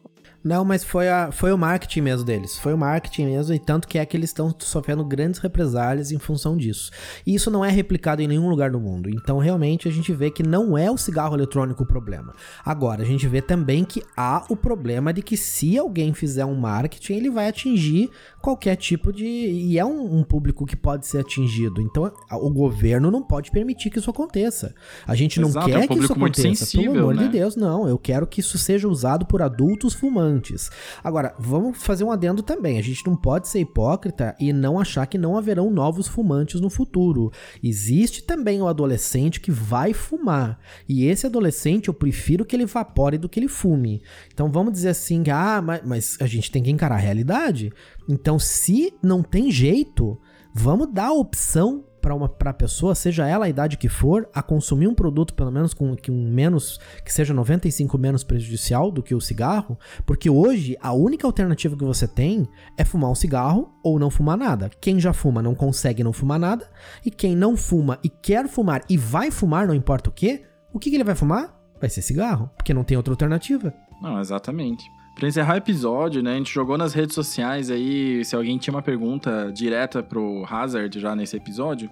Não, 0.46 0.64
mas 0.64 0.84
foi, 0.84 1.08
a, 1.08 1.32
foi 1.32 1.52
o 1.52 1.58
marketing 1.58 2.02
mesmo 2.02 2.24
deles. 2.24 2.56
Foi 2.56 2.72
o 2.72 2.78
marketing 2.78 3.24
mesmo, 3.24 3.52
e 3.52 3.58
tanto 3.58 3.88
que 3.88 3.98
é 3.98 4.06
que 4.06 4.16
eles 4.16 4.30
estão 4.30 4.54
sofrendo 4.60 5.04
grandes 5.04 5.40
represálias 5.40 6.12
em 6.12 6.20
função 6.20 6.56
disso. 6.56 6.92
E 7.26 7.34
isso 7.34 7.50
não 7.50 7.64
é 7.64 7.68
replicado 7.68 8.22
em 8.22 8.28
nenhum 8.28 8.48
lugar 8.48 8.70
do 8.70 8.78
mundo. 8.78 9.10
Então, 9.10 9.38
realmente, 9.38 9.88
a 9.88 9.90
gente 9.90 10.12
vê 10.12 10.30
que 10.30 10.44
não 10.44 10.78
é 10.78 10.88
o 10.88 10.96
cigarro 10.96 11.34
eletrônico 11.34 11.82
o 11.82 11.86
problema. 11.86 12.32
Agora, 12.64 13.02
a 13.02 13.04
gente 13.04 13.26
vê 13.26 13.42
também 13.42 13.84
que 13.84 14.04
há 14.16 14.46
o 14.48 14.54
problema 14.54 15.12
de 15.12 15.20
que 15.20 15.36
se 15.36 15.76
alguém 15.76 16.14
fizer 16.14 16.44
um 16.44 16.54
marketing, 16.54 17.14
ele 17.14 17.30
vai 17.30 17.48
atingir 17.48 18.08
qualquer 18.40 18.76
tipo 18.76 19.12
de. 19.12 19.26
E 19.26 19.76
é 19.76 19.84
um, 19.84 20.18
um 20.18 20.22
público 20.22 20.64
que 20.64 20.76
pode 20.76 21.08
ser 21.08 21.18
atingido. 21.18 21.80
Então, 21.80 22.12
o 22.30 22.50
governo 22.50 23.10
não 23.10 23.20
pode 23.20 23.50
permitir 23.50 23.90
que 23.90 23.98
isso 23.98 24.10
aconteça. 24.10 24.72
A 25.04 25.16
gente 25.16 25.40
não 25.40 25.48
Exato, 25.48 25.66
quer 25.66 25.72
é 25.72 25.78
um 25.78 25.88
que 25.88 25.98
isso 25.98 26.12
aconteça. 26.12 26.42
Sensível, 26.42 26.92
Pelo 26.92 27.02
amor 27.02 27.14
né? 27.16 27.22
de 27.24 27.30
Deus, 27.30 27.56
não. 27.56 27.88
Eu 27.88 27.98
quero 28.06 28.26
que 28.26 28.38
isso 28.38 28.56
seja 28.56 28.86
usado 28.86 29.26
por 29.26 29.42
adultos 29.42 29.92
fumantes 29.92 30.36
antes. 30.46 30.70
Agora, 31.02 31.34
vamos 31.38 31.82
fazer 31.82 32.04
um 32.04 32.12
adendo 32.12 32.42
também. 32.42 32.78
A 32.78 32.82
gente 32.82 33.04
não 33.04 33.16
pode 33.16 33.48
ser 33.48 33.60
hipócrita 33.60 34.36
e 34.38 34.52
não 34.52 34.78
achar 34.78 35.06
que 35.06 35.18
não 35.18 35.36
haverão 35.36 35.70
novos 35.70 36.06
fumantes 36.06 36.60
no 36.60 36.70
futuro. 36.70 37.32
Existe 37.62 38.22
também 38.22 38.62
o 38.62 38.68
adolescente 38.68 39.40
que 39.40 39.50
vai 39.50 39.92
fumar. 39.92 40.58
E 40.88 41.04
esse 41.06 41.26
adolescente 41.26 41.88
eu 41.88 41.94
prefiro 41.94 42.44
que 42.44 42.54
ele 42.54 42.62
evapore 42.62 43.18
do 43.18 43.28
que 43.28 43.40
ele 43.40 43.48
fume. 43.48 44.02
Então 44.32 44.50
vamos 44.50 44.72
dizer 44.72 44.90
assim: 44.90 45.24
ah, 45.30 45.60
mas, 45.60 45.80
mas 45.84 46.16
a 46.20 46.26
gente 46.26 46.50
tem 46.50 46.62
que 46.62 46.70
encarar 46.70 46.96
a 46.96 46.98
realidade. 46.98 47.72
Então, 48.08 48.38
se 48.38 48.94
não 49.02 49.20
tem 49.20 49.50
jeito, 49.50 50.16
vamos 50.54 50.92
dar 50.92 51.06
a 51.06 51.12
opção 51.12 51.84
para 52.06 52.14
uma 52.14 52.28
pra 52.28 52.52
pessoa, 52.52 52.94
seja 52.94 53.26
ela 53.26 53.46
a 53.46 53.48
idade 53.48 53.76
que 53.76 53.88
for, 53.88 54.28
a 54.32 54.40
consumir 54.40 54.86
um 54.86 54.94
produto 54.94 55.34
pelo 55.34 55.50
menos 55.50 55.74
com 55.74 55.96
que 55.96 56.08
um 56.08 56.30
menos 56.30 56.78
que 57.04 57.12
seja 57.12 57.34
95 57.34 57.98
menos 57.98 58.22
prejudicial 58.22 58.92
do 58.92 59.02
que 59.02 59.12
o 59.12 59.20
cigarro, 59.20 59.76
porque 60.06 60.30
hoje 60.30 60.76
a 60.80 60.92
única 60.92 61.26
alternativa 61.26 61.76
que 61.76 61.84
você 61.84 62.06
tem 62.06 62.46
é 62.78 62.84
fumar 62.84 63.10
um 63.10 63.14
cigarro 63.16 63.74
ou 63.82 63.98
não 63.98 64.08
fumar 64.08 64.36
nada. 64.36 64.70
Quem 64.80 65.00
já 65.00 65.12
fuma 65.12 65.42
não 65.42 65.52
consegue 65.52 66.04
não 66.04 66.12
fumar 66.12 66.38
nada, 66.38 66.70
e 67.04 67.10
quem 67.10 67.34
não 67.34 67.56
fuma 67.56 67.98
e 68.04 68.08
quer 68.08 68.46
fumar 68.46 68.84
e 68.88 68.96
vai 68.96 69.32
fumar, 69.32 69.66
não 69.66 69.74
importa 69.74 70.08
o 70.08 70.12
que, 70.12 70.44
o 70.72 70.78
que, 70.78 70.90
que 70.90 70.96
ele 70.96 71.02
vai 71.02 71.16
fumar? 71.16 71.56
vai 71.80 71.90
ser 71.90 72.02
cigarro, 72.02 72.50
porque 72.56 72.72
não 72.72 72.84
tem 72.84 72.96
outra 72.96 73.12
alternativa. 73.12 73.74
Não, 74.00 74.20
exatamente. 74.20 74.84
Pra 75.16 75.26
encerrar 75.26 75.54
o 75.54 75.56
episódio, 75.56 76.22
né, 76.22 76.34
a 76.34 76.36
gente 76.36 76.52
jogou 76.52 76.76
nas 76.76 76.92
redes 76.92 77.14
sociais 77.14 77.70
aí, 77.70 78.22
se 78.22 78.36
alguém 78.36 78.58
tinha 78.58 78.74
uma 78.74 78.82
pergunta 78.82 79.50
direta 79.50 80.02
pro 80.02 80.44
Hazard 80.46 81.00
já 81.00 81.16
nesse 81.16 81.34
episódio, 81.34 81.90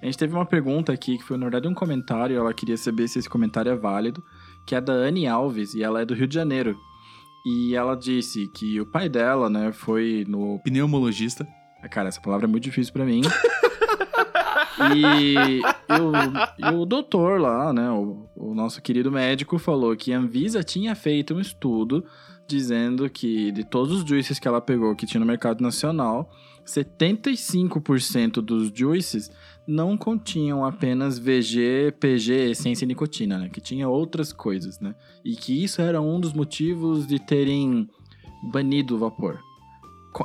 a 0.00 0.06
gente 0.06 0.16
teve 0.16 0.34
uma 0.34 0.46
pergunta 0.46 0.90
aqui, 0.90 1.18
que 1.18 1.22
foi 1.22 1.36
na 1.36 1.44
verdade 1.44 1.68
um 1.68 1.74
comentário, 1.74 2.34
ela 2.34 2.54
queria 2.54 2.78
saber 2.78 3.08
se 3.08 3.18
esse 3.18 3.28
comentário 3.28 3.70
é 3.70 3.76
válido, 3.76 4.24
que 4.66 4.74
é 4.74 4.80
da 4.80 4.94
Anne 4.94 5.26
Alves, 5.26 5.74
e 5.74 5.82
ela 5.82 6.00
é 6.00 6.06
do 6.06 6.14
Rio 6.14 6.26
de 6.26 6.34
Janeiro. 6.34 6.74
E 7.44 7.74
ela 7.74 7.94
disse 7.94 8.48
que 8.48 8.80
o 8.80 8.86
pai 8.86 9.06
dela, 9.06 9.50
né, 9.50 9.70
foi 9.70 10.24
no... 10.26 10.58
Pneumologista. 10.60 11.46
Cara, 11.90 12.08
essa 12.08 12.22
palavra 12.22 12.46
é 12.46 12.50
muito 12.50 12.64
difícil 12.64 12.94
pra 12.94 13.04
mim. 13.04 13.20
E, 14.96 15.34
e 15.34 15.60
o, 16.00 16.72
e 16.72 16.74
o 16.74 16.86
doutor 16.86 17.38
lá, 17.38 17.72
né, 17.72 17.90
o, 17.90 18.28
o 18.34 18.54
nosso 18.54 18.80
querido 18.80 19.12
médico, 19.12 19.58
falou 19.58 19.94
que 19.94 20.12
a 20.12 20.18
Anvisa 20.18 20.64
tinha 20.64 20.94
feito 20.94 21.34
um 21.34 21.40
estudo 21.40 22.04
dizendo 22.46 23.08
que 23.08 23.50
de 23.52 23.64
todos 23.64 24.02
os 24.02 24.08
juices 24.08 24.38
que 24.38 24.46
ela 24.46 24.60
pegou 24.60 24.94
que 24.94 25.06
tinha 25.06 25.20
no 25.20 25.26
mercado 25.26 25.62
nacional, 25.62 26.30
75% 26.66 28.40
dos 28.40 28.70
juices 28.74 29.30
não 29.66 29.96
continham 29.96 30.64
apenas 30.64 31.18
VG, 31.18 31.94
PG, 31.98 32.50
essência 32.50 32.84
e 32.84 32.88
nicotina, 32.88 33.38
né? 33.38 33.48
Que 33.48 33.60
tinha 33.60 33.88
outras 33.88 34.32
coisas, 34.32 34.80
né? 34.80 34.94
E 35.24 35.36
que 35.36 35.62
isso 35.62 35.80
era 35.80 36.00
um 36.00 36.20
dos 36.20 36.32
motivos 36.32 37.06
de 37.06 37.18
terem 37.18 37.88
banido 38.50 38.96
o 38.96 38.98
vapor. 38.98 39.40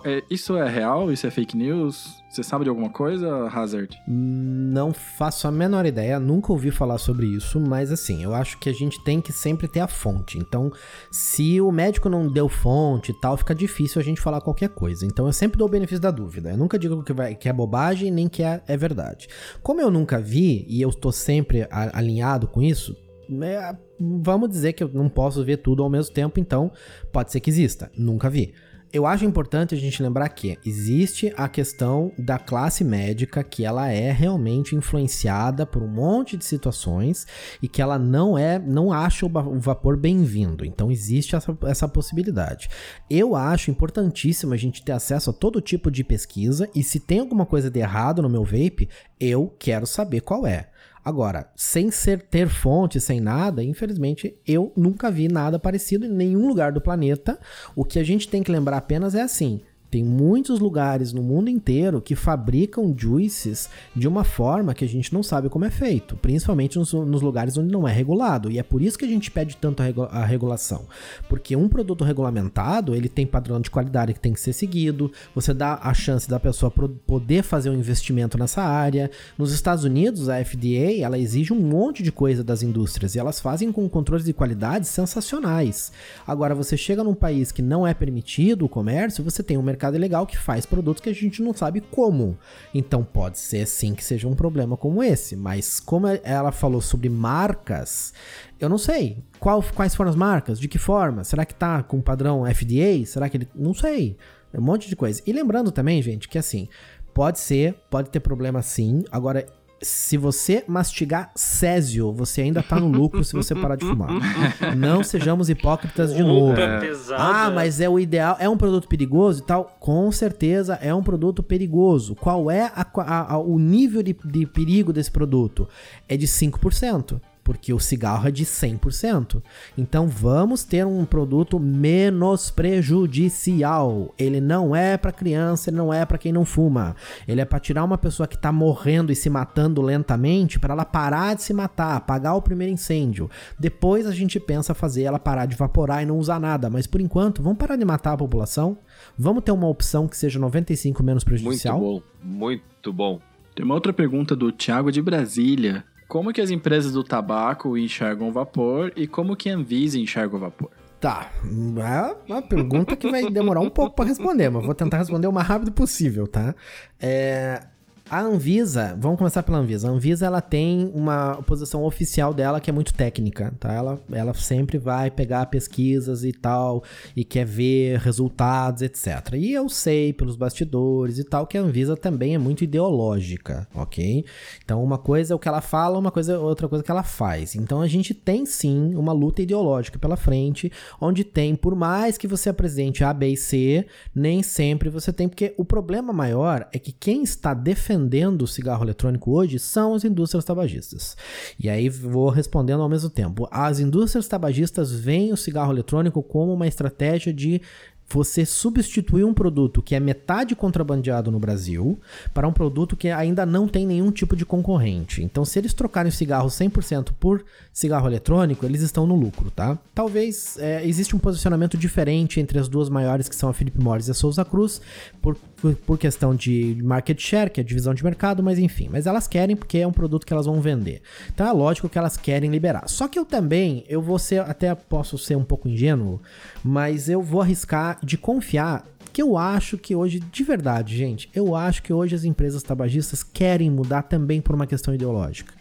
É, 0.03 0.23
Isso 0.29 0.57
é 0.57 0.67
real? 0.69 1.11
Isso 1.11 1.25
é 1.25 1.31
fake 1.31 1.55
news? 1.55 2.21
Você 2.29 2.43
sabe 2.43 2.65
de 2.65 2.69
alguma 2.69 2.89
coisa, 2.89 3.47
Hazard? 3.47 3.97
Não 4.07 4.93
faço 4.93 5.47
a 5.47 5.51
menor 5.51 5.85
ideia, 5.85 6.19
nunca 6.19 6.51
ouvi 6.51 6.71
falar 6.71 6.97
sobre 6.97 7.25
isso, 7.25 7.59
mas 7.59 7.91
assim, 7.91 8.23
eu 8.23 8.33
acho 8.33 8.57
que 8.59 8.69
a 8.69 8.73
gente 8.73 9.01
tem 9.03 9.21
que 9.21 9.31
sempre 9.31 9.67
ter 9.67 9.79
a 9.79 9.88
fonte. 9.88 10.38
Então, 10.38 10.71
se 11.11 11.59
o 11.61 11.71
médico 11.71 12.09
não 12.09 12.27
deu 12.31 12.49
fonte 12.49 13.11
e 13.11 13.19
tal, 13.19 13.38
fica 13.38 13.55
difícil 13.55 14.01
a 14.01 14.03
gente 14.03 14.21
falar 14.21 14.41
qualquer 14.41 14.69
coisa. 14.69 15.05
Então, 15.05 15.25
eu 15.25 15.33
sempre 15.33 15.57
dou 15.57 15.67
o 15.67 15.71
benefício 15.71 16.01
da 16.01 16.11
dúvida. 16.11 16.51
Eu 16.51 16.57
nunca 16.57 16.77
digo 16.77 17.01
que, 17.03 17.13
vai, 17.13 17.33
que 17.33 17.47
é 17.49 17.53
bobagem 17.53 18.11
nem 18.11 18.27
que 18.27 18.43
é, 18.43 18.61
é 18.67 18.75
verdade. 18.77 19.27
Como 19.63 19.79
eu 19.81 19.89
nunca 19.89 20.19
vi 20.19 20.65
e 20.67 20.81
eu 20.81 20.89
estou 20.89 21.11
sempre 21.11 21.63
a- 21.71 21.97
alinhado 21.97 22.47
com 22.47 22.61
isso, 22.61 22.95
é, 23.41 23.75
vamos 23.99 24.49
dizer 24.49 24.73
que 24.73 24.83
eu 24.83 24.89
não 24.93 25.09
posso 25.09 25.43
ver 25.43 25.57
tudo 25.57 25.81
ao 25.81 25.89
mesmo 25.89 26.13
tempo, 26.13 26.39
então 26.39 26.71
pode 27.11 27.31
ser 27.31 27.39
que 27.39 27.49
exista. 27.49 27.89
Nunca 27.97 28.29
vi. 28.29 28.53
Eu 28.91 29.05
acho 29.05 29.25
importante 29.25 29.75
a 29.75 29.77
gente 29.77 30.01
lembrar 30.01 30.29
que 30.29 30.57
existe 30.65 31.33
a 31.35 31.49
questão 31.49 32.13
da 32.17 32.39
classe 32.39 32.85
médica, 32.85 33.43
que 33.43 33.65
ela 33.65 33.91
é 33.91 34.11
realmente 34.11 34.75
influenciada 34.75 35.65
por 35.65 35.83
um 35.83 35.88
monte 35.88 36.38
de 36.38 36.45
situações 36.45 37.27
e 37.61 37.67
que 37.67 37.81
ela 37.81 37.99
não 37.99 38.38
é, 38.38 38.57
não 38.57 38.93
acha 38.93 39.25
o, 39.25 39.59
vapor 39.59 39.97
bem-vindo. 39.97 40.63
Então 40.63 40.89
existe 40.89 41.35
essa, 41.35 41.57
essa 41.63 41.88
possibilidade. 41.88 42.69
Eu 43.09 43.35
acho 43.35 43.69
importantíssimo 43.69 44.53
a 44.53 44.57
gente 44.57 44.81
ter 44.81 44.93
acesso 44.93 45.31
a 45.31 45.33
todo 45.33 45.59
tipo 45.59 45.91
de 45.91 46.03
pesquisa 46.03 46.69
e 46.73 46.81
se 46.81 46.99
tem 46.99 47.19
alguma 47.19 47.45
coisa 47.45 47.69
de 47.69 47.79
errado 47.79 48.21
no 48.21 48.29
meu 48.29 48.45
vape, 48.45 48.88
eu 49.19 49.53
quero 49.59 49.85
saber 49.85 50.21
qual 50.21 50.47
é. 50.47 50.69
Agora, 51.08 51.49
sem 51.55 51.89
ser 51.89 52.22
ter 52.22 52.49
fonte, 52.49 52.99
sem 52.99 53.22
nada, 53.22 53.64
infelizmente 53.64 54.38
eu 54.45 54.74
nunca 54.76 55.10
vi 55.10 55.30
nada 55.30 55.58
parecido 55.58 56.05
em 56.05 56.10
nenhum 56.10 56.49
lugar 56.49 56.74
do 56.74 56.82
planeta. 56.82 57.39
O 57.74 57.86
que 57.86 57.97
a 57.97 58.03
gente 58.03 58.28
tem 58.28 58.43
que 58.43 58.51
lembrar 58.51 58.76
apenas 58.76 59.16
é 59.16 59.22
assim: 59.22 59.62
tem 59.89 60.03
muitos 60.03 60.59
lugares 60.59 61.13
no 61.13 61.23
mundo 61.23 61.49
inteiro 61.49 62.01
que 62.01 62.13
fabricam 62.15 62.93
juices 62.97 63.69
de 63.95 64.07
uma 64.07 64.23
forma 64.25 64.73
que 64.73 64.83
a 64.83 64.88
gente 64.88 65.13
não 65.13 65.23
sabe 65.23 65.47
como 65.47 65.63
é 65.63 65.69
feito, 65.69 66.17
principalmente 66.17 66.77
nos, 66.77 66.91
nos 66.91 67.21
lugares 67.21 67.57
onde 67.57 67.71
não 67.71 67.88
é 67.88 67.93
regulado. 67.93 68.51
E 68.51 68.59
é 68.59 68.63
por 68.63 68.81
isso 68.81 68.97
que 68.97 69.05
a 69.05 69.07
gente 69.07 69.31
pede 69.31 69.55
tanto 69.55 69.81
a, 69.81 69.85
regu- 69.85 70.09
a 70.11 70.25
regulação. 70.25 70.85
Porque 71.29 71.55
um 71.55 71.69
produto 71.69 72.03
regulamentado, 72.03 72.93
ele 72.93 73.07
tem 73.07 73.25
padrão 73.25 73.61
de 73.61 73.71
qualidade 73.71 74.13
que 74.13 74.19
tem 74.19 74.33
que 74.33 74.41
ser 74.41 74.51
seguido, 74.51 75.09
você 75.33 75.53
dá 75.53 75.79
a 75.81 75.93
chance 75.93 76.29
da 76.29 76.39
pessoa 76.39 76.69
poder 77.05 77.41
fazer 77.43 77.69
um 77.69 77.75
investimento 77.75 78.38
nessa 78.38 78.61
área. 78.61 79.09
Nos 79.38 79.53
Estados 79.53 79.85
Unidos, 79.85 80.27
a 80.27 80.43
FDA, 80.43 80.99
ela 80.99 81.17
exige 81.17 81.53
um 81.53 81.59
monte 81.61 82.03
de 82.03 82.11
coisa 82.11 82.43
das 82.43 82.61
indústrias 82.61 83.15
e 83.15 83.19
elas 83.19 83.39
fazem 83.39 83.71
com 83.71 83.88
controles 83.88 84.25
de 84.25 84.33
qualidade 84.33 84.85
sensacionais. 84.85 85.93
Agora, 86.25 86.53
você 86.53 86.75
chega 86.75 87.03
num 87.05 87.15
país 87.15 87.53
que 87.53 87.61
não 87.61 87.88
é 87.88 87.93
permitido 87.93 88.65
o 88.65 88.69
comércio, 88.69 89.23
você 89.23 89.41
tem 89.41 89.57
um 89.57 89.61
mercado 89.61 89.76
ilegal 89.95 90.25
que 90.25 90.38
faz 90.38 90.65
produtos 90.65 91.01
que 91.01 91.09
a 91.09 91.13
gente 91.13 91.41
não 91.41 91.53
sabe 91.53 91.80
como. 91.82 92.38
Então, 92.73 93.03
pode 93.03 93.38
ser 93.38 93.65
sim 93.67 93.93
que 93.93 94.03
seja 94.03 94.28
um 94.28 94.34
problema 94.36 94.75
como 94.75 95.03
esse, 95.03 95.36
mas 95.36 95.80
como 95.80 96.07
ela 96.23 96.51
falou 96.51 96.82
sobre 96.82 97.07
marcas, 97.07 98.13
eu 98.59 98.67
não 98.67 98.78
sei. 98.78 99.23
Qual- 99.39 99.63
quais 99.75 99.95
foram 99.95 100.09
as 100.09 100.15
marcas? 100.15 100.59
De 100.59 100.67
que 100.67 100.78
forma? 100.78 101.23
Será 101.23 101.45
que 101.45 101.53
tá 101.55 101.82
com 101.84 102.01
padrão 102.01 102.45
FDA? 102.45 103.05
Será 103.05 103.30
que 103.30 103.38
ele. 103.38 103.47
Não 103.55 103.73
sei. 103.73 104.17
É 104.53 104.59
um 104.59 104.63
monte 104.63 104.89
de 104.89 104.95
coisa. 104.95 105.21
E 105.25 105.32
lembrando 105.32 105.71
também, 105.71 106.01
gente, 106.01 106.28
que 106.28 106.38
assim, 106.38 106.67
pode 107.13 107.39
ser, 107.39 107.75
pode 107.89 108.09
ter 108.09 108.19
problema 108.19 108.61
sim. 108.61 109.03
Agora, 109.11 109.45
se 109.82 110.17
você 110.17 110.63
mastigar 110.67 111.32
césio, 111.36 112.11
você 112.11 112.41
ainda 112.41 112.63
tá 112.63 112.80
no 112.80 112.88
lucro 112.88 113.23
se 113.23 113.34
você 113.34 113.53
parar 113.53 113.75
de 113.75 113.86
fumar. 113.86 114.09
Não 114.75 115.03
sejamos 115.03 115.49
hipócritas 115.49 116.13
de 116.13 116.23
novo. 116.23 116.55
Pesado. 116.80 117.21
Ah, 117.21 117.47
é. 117.51 117.53
mas 117.53 117.80
é 117.80 117.88
o 117.89 117.99
ideal, 117.99 118.36
é 118.39 118.49
um 118.49 118.57
produto 118.57 118.88
perigoso 118.88 119.41
e 119.41 119.45
tal? 119.45 119.65
Com 119.80 120.11
certeza 120.11 120.75
é 120.82 120.93
um 120.93 121.03
produto 121.03 121.43
perigoso. 121.43 122.15
Qual 122.15 122.49
é 122.49 122.71
a- 122.75 122.86
a- 122.97 123.34
a- 123.34 123.38
o 123.38 123.59
nível 123.59 124.01
de, 124.01 124.15
de 124.25 124.45
perigo 124.45 124.91
desse 124.91 125.11
produto? 125.11 125.67
É 126.07 126.17
de 126.17 126.28
5%. 126.28 127.19
Porque 127.47 127.73
o 127.73 127.79
cigarro 127.79 128.27
é 128.27 128.31
de 128.31 128.43
100%. 128.43 129.41
Então 129.77 130.05
vamos 130.05 130.65
ter 130.65 130.85
um 130.85 131.05
produto 131.05 131.57
menos 131.57 132.51
prejudicial. 132.51 134.13
Ele 134.19 134.41
não 134.41 134.75
é 134.75 134.97
para 134.97 135.13
criança, 135.13 135.69
ele 135.69 135.77
não 135.77 135.93
é 135.93 136.05
para 136.05 136.17
quem 136.17 136.33
não 136.33 136.43
fuma. 136.43 136.93
Ele 137.25 137.39
é 137.39 137.45
para 137.45 137.57
tirar 137.57 137.85
uma 137.85 137.97
pessoa 137.97 138.27
que 138.27 138.37
tá 138.37 138.51
morrendo 138.51 139.13
e 139.13 139.15
se 139.15 139.29
matando 139.29 139.81
lentamente 139.81 140.59
para 140.59 140.73
ela 140.73 140.83
parar 140.83 141.37
de 141.37 141.43
se 141.43 141.53
matar, 141.53 141.95
apagar 141.95 142.35
o 142.35 142.41
primeiro 142.41 142.73
incêndio. 142.73 143.29
Depois 143.57 144.05
a 144.05 144.11
gente 144.11 144.41
pensa 144.41 144.73
fazer 144.73 145.03
ela 145.03 145.17
parar 145.17 145.45
de 145.45 145.55
evaporar 145.55 146.03
e 146.03 146.05
não 146.05 146.19
usar 146.19 146.41
nada, 146.41 146.69
mas 146.69 146.85
por 146.85 146.99
enquanto, 146.99 147.41
vamos 147.41 147.59
parar 147.59 147.77
de 147.77 147.85
matar 147.85 148.11
a 148.11 148.17
população? 148.17 148.77
Vamos 149.17 149.41
ter 149.41 149.53
uma 149.53 149.69
opção 149.69 150.05
que 150.05 150.17
seja 150.17 150.37
95 150.37 151.01
menos 151.01 151.23
Muito 151.23 151.27
prejudicial? 151.29 151.79
bom, 151.79 152.01
muito 152.21 152.91
bom. 152.91 153.21
Tem 153.55 153.63
uma 153.63 153.73
outra 153.73 153.93
pergunta 153.93 154.35
do 154.35 154.51
Thiago 154.51 154.91
de 154.91 155.01
Brasília. 155.01 155.85
Como 156.08 156.32
que 156.32 156.39
as 156.39 156.49
empresas 156.49 156.93
do 156.93 157.03
tabaco 157.03 157.78
enxergam 157.78 158.30
o 158.30 158.32
vapor 158.32 158.93
e 158.95 159.08
como 159.08 159.36
que 159.36 159.49
a 159.49 159.55
Anvisa 159.55 159.99
enxerga 159.99 160.36
o 160.36 160.39
vapor? 160.39 160.72
Tá, 160.99 161.32
é 161.43 162.32
uma 162.32 162.41
pergunta 162.41 162.95
que 162.95 163.12
vai 163.12 163.30
demorar 163.30 163.60
um 163.60 163.70
pouco 163.70 163.95
pra 163.95 164.05
responder, 164.05 164.49
mas 164.49 164.66
vou 164.66 164.74
tentar 164.74 164.97
responder 164.97 165.28
o 165.28 165.32
mais 165.32 165.47
rápido 165.47 165.72
possível, 165.72 166.26
tá? 166.28 166.55
É, 166.99 167.62
a 168.10 168.22
Anvisa, 168.22 168.95
vamos 168.97 169.18
começar 169.18 169.43
pela 169.43 169.58
Anvisa. 169.58 169.88
A 169.88 169.91
Anvisa 169.91 170.26
ela 170.26 170.39
tem 170.39 170.89
uma 170.93 171.41
posição 171.43 171.84
oficial 171.84 172.34
dela 172.34 172.62
que 172.62 172.70
é 172.70 172.74
muito 172.74 172.93
técnica, 172.93 173.53
tá? 173.60 173.74
Ela, 173.74 173.99
ela 174.12 174.34
sempre 174.34 174.78
vai 174.78 175.12
pegar 175.12 175.45
pesquisas 175.47 176.24
e 176.24 176.32
tal 176.32 176.84
e 177.16 177.26
quer 177.26 177.45
ver 177.45 177.99
resultados, 177.99 178.82
etc. 178.82 179.34
E 179.36 179.51
eu 179.51 179.68
sei 179.68 180.14
pelos 180.14 180.38
bastidores 180.38 181.20
e 181.20 181.24
tal 181.24 181.45
que 181.45 181.58
a 181.58 181.62
Anvisa 181.62 181.97
também 181.97 182.34
é 182.34 182.38
muito 182.38 182.64
ideológica, 182.64 183.68
ok? 183.76 184.24
Então 184.64 184.82
uma 184.82 184.97
coisa 184.97 185.34
é 185.34 185.36
o 185.36 185.39
que 185.39 185.47
ela 185.47 185.62
fala, 185.62 185.99
uma 185.99 186.12
coisa 186.12 186.34
é 186.34 186.38
outra 186.38 186.70
coisa 186.70 186.84
que 186.84 186.91
ela 186.91 187.03
faz. 187.03 187.55
Então 187.55 187.82
a 187.82 187.88
gente 187.88 188.14
tem 188.14 188.45
sim 188.45 188.95
uma 188.95 189.12
luta 189.12 189.41
ideológica 189.41 189.99
pela 189.99 190.16
frente, 190.16 190.72
onde 191.01 191.26
tem, 191.26 191.55
por 191.55 191.76
mais 191.76 192.18
que 192.18 192.28
você 192.28 192.49
apresente 192.49 193.03
A, 193.03 193.14
B 193.14 193.30
e 193.30 193.38
C, 193.38 193.86
nem 194.16 194.41
sempre 194.41 194.89
você 194.89 195.12
tem, 195.12 195.28
porque 195.28 195.53
o 195.58 195.66
problema 195.66 196.14
maior 196.14 196.68
é 196.72 196.80
que 196.80 196.93
quem 196.93 197.24
está 197.24 197.53
defendendo 197.53 197.96
o 198.41 198.47
cigarro 198.47 198.83
eletrônico 198.83 199.31
hoje 199.31 199.59
são 199.59 199.93
as 199.93 200.03
indústrias 200.03 200.45
tabagistas. 200.45 201.17
E 201.59 201.69
aí 201.69 201.89
vou 201.89 202.29
respondendo 202.29 202.81
ao 202.81 202.89
mesmo 202.89 203.09
tempo. 203.09 203.47
As 203.51 203.79
indústrias 203.79 204.27
tabagistas 204.27 204.91
veem 204.91 205.33
o 205.33 205.37
cigarro 205.37 205.71
eletrônico 205.71 206.21
como 206.21 206.53
uma 206.53 206.67
estratégia 206.67 207.33
de 207.33 207.61
você 208.09 208.45
substituir 208.45 209.25
um 209.25 209.33
produto 209.33 209.81
que 209.81 209.93
é 209.93 209.99
metade 209.99 210.55
contrabandeado 210.55 211.29
no 211.29 211.39
Brasil 211.39 211.99
para 212.33 212.47
um 212.47 212.53
produto 212.53 212.95
que 212.95 213.09
ainda 213.09 213.45
não 213.45 213.67
tem 213.67 213.85
nenhum 213.85 214.11
tipo 214.11 214.35
de 214.35 214.45
concorrente. 214.45 215.21
Então, 215.21 215.43
se 215.43 215.59
eles 215.59 215.73
trocarem 215.73 216.09
o 216.09 216.13
cigarro 216.13 216.47
100% 216.47 217.09
por 217.19 217.43
cigarro 217.73 218.07
eletrônico, 218.07 218.65
eles 218.65 218.81
estão 218.81 219.05
no 219.05 219.15
lucro, 219.15 219.51
tá? 219.51 219.77
Talvez 219.93 220.57
é, 220.57 220.87
existe 220.87 221.15
um 221.15 221.19
posicionamento 221.19 221.77
diferente 221.77 222.39
entre 222.39 222.57
as 222.57 222.69
duas 222.69 222.89
maiores, 222.89 223.27
que 223.27 223.35
são 223.35 223.49
a 223.49 223.53
Philip 223.53 223.79
Morris 223.79 224.07
e 224.07 224.11
a 224.11 224.13
Souza 224.13 224.45
Cruz, 224.45 224.81
por, 225.21 225.35
por, 225.58 225.97
questão 225.97 226.36
de 226.36 226.78
market 226.84 227.20
share, 227.20 227.49
que 227.49 227.60
é 227.60 227.64
divisão 227.64 227.93
de 227.93 228.03
mercado, 228.03 228.43
mas 228.43 228.60
enfim. 228.60 228.88
Mas 228.91 229.08
elas 229.08 229.28
querem 229.28 229.55
porque 229.55 229.80
é 229.80 229.88
um 229.88 229.91
produto 229.91 230.26
que 230.26 230.34
elas 230.34 230.45
vão 230.45 230.62
vender. 230.62 231.01
Então, 231.34 231.47
é 231.47 231.51
lógico 231.51 231.89
que 231.89 231.97
elas 231.97 232.16
querem 232.16 232.49
liberar. 232.49 232.88
Só 232.88 233.08
que 233.08 233.18
eu 233.18 233.26
também, 233.26 233.84
eu 233.88 234.01
vou 234.01 234.20
ser, 234.20 234.41
até 234.41 234.74
posso 234.76 235.18
ser 235.18 235.36
um 235.36 235.43
pouco 235.43 235.68
ingênuo, 235.68 236.22
mas 236.64 237.10
eu 237.10 237.22
vou 237.22 237.41
arriscar 237.41 237.99
de 238.03 238.18
confiar 238.18 238.86
Porque 239.18 239.22
eu 239.22 239.36
acho 239.36 239.80
que 239.80 239.95
hoje, 239.95 240.20
de 240.20 240.43
verdade, 240.43 240.95
gente, 240.95 241.28
eu 241.34 241.55
acho 241.55 241.82
que 241.82 241.91
hoje 241.91 242.14
as 242.14 242.24
empresas 242.24 242.62
tabagistas 242.62 243.24
querem 243.24 243.72
mudar 243.72 244.03
também 244.03 244.39
por 244.39 244.53
uma 244.53 244.68
questão 244.68 244.93
ideológica. 244.93 245.53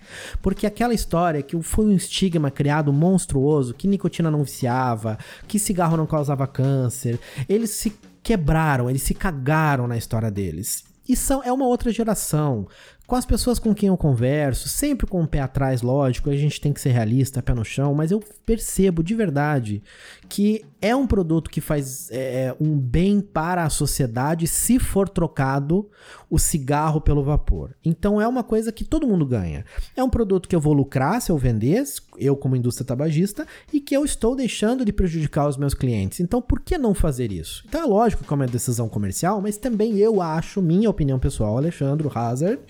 Porque 0.42 0.66
aquela 0.66 0.92
história 0.92 1.42
que 1.42 1.60
foi 1.62 1.86
um 1.86 1.96
estigma 1.96 2.50
criado 2.50 2.92
monstruoso, 2.92 3.72
que 3.72 3.88
nicotina 3.88 4.30
não 4.30 4.44
viciava, 4.44 5.16
que 5.48 5.58
cigarro 5.58 5.96
não 5.96 6.06
causava 6.06 6.46
câncer, 6.46 7.18
eles 7.48 7.70
se 7.70 7.94
quebraram, 8.26 8.90
eles 8.90 9.02
se 9.02 9.14
cagaram 9.14 9.86
na 9.86 9.96
história 9.96 10.32
deles. 10.32 10.82
E 11.08 11.14
são, 11.14 11.44
é 11.44 11.52
uma 11.52 11.64
outra 11.64 11.92
geração 11.92 12.66
com 13.06 13.14
as 13.14 13.24
pessoas 13.24 13.58
com 13.58 13.72
quem 13.72 13.88
eu 13.88 13.96
converso, 13.96 14.68
sempre 14.68 15.06
com 15.06 15.22
o 15.22 15.28
pé 15.28 15.40
atrás, 15.40 15.80
lógico, 15.80 16.28
a 16.28 16.36
gente 16.36 16.60
tem 16.60 16.72
que 16.72 16.80
ser 16.80 16.90
realista, 16.90 17.42
pé 17.42 17.54
no 17.54 17.64
chão, 17.64 17.94
mas 17.94 18.10
eu 18.10 18.20
percebo 18.44 19.02
de 19.02 19.14
verdade 19.14 19.82
que 20.28 20.64
é 20.82 20.94
um 20.94 21.06
produto 21.06 21.48
que 21.48 21.60
faz 21.60 22.10
é, 22.10 22.16
é, 22.46 22.56
um 22.60 22.76
bem 22.76 23.20
para 23.20 23.64
a 23.64 23.70
sociedade 23.70 24.46
se 24.46 24.78
for 24.78 25.08
trocado 25.08 25.88
o 26.28 26.38
cigarro 26.38 27.00
pelo 27.00 27.22
vapor. 27.22 27.74
Então 27.84 28.20
é 28.20 28.26
uma 28.26 28.42
coisa 28.42 28.72
que 28.72 28.84
todo 28.84 29.06
mundo 29.06 29.24
ganha. 29.24 29.64
É 29.96 30.02
um 30.02 30.10
produto 30.10 30.48
que 30.48 30.54
eu 30.54 30.60
vou 30.60 30.72
lucrar 30.72 31.20
se 31.22 31.30
eu 31.30 31.38
vender, 31.38 31.84
eu 32.18 32.36
como 32.36 32.56
indústria 32.56 32.86
tabagista, 32.86 33.46
e 33.72 33.80
que 33.80 33.96
eu 33.96 34.04
estou 34.04 34.34
deixando 34.34 34.84
de 34.84 34.92
prejudicar 34.92 35.48
os 35.48 35.56
meus 35.56 35.74
clientes. 35.74 36.20
Então 36.20 36.42
por 36.42 36.60
que 36.60 36.76
não 36.76 36.92
fazer 36.94 37.30
isso? 37.32 37.64
Então 37.68 37.80
é 37.80 37.86
lógico 37.86 38.24
que 38.24 38.32
é 38.32 38.34
uma 38.34 38.46
decisão 38.46 38.88
comercial, 38.88 39.40
mas 39.40 39.56
também 39.56 39.96
eu 39.98 40.20
acho, 40.20 40.60
minha 40.60 40.90
opinião 40.90 41.18
pessoal, 41.18 41.56
Alexandre 41.56 42.08
Hazard, 42.12 42.60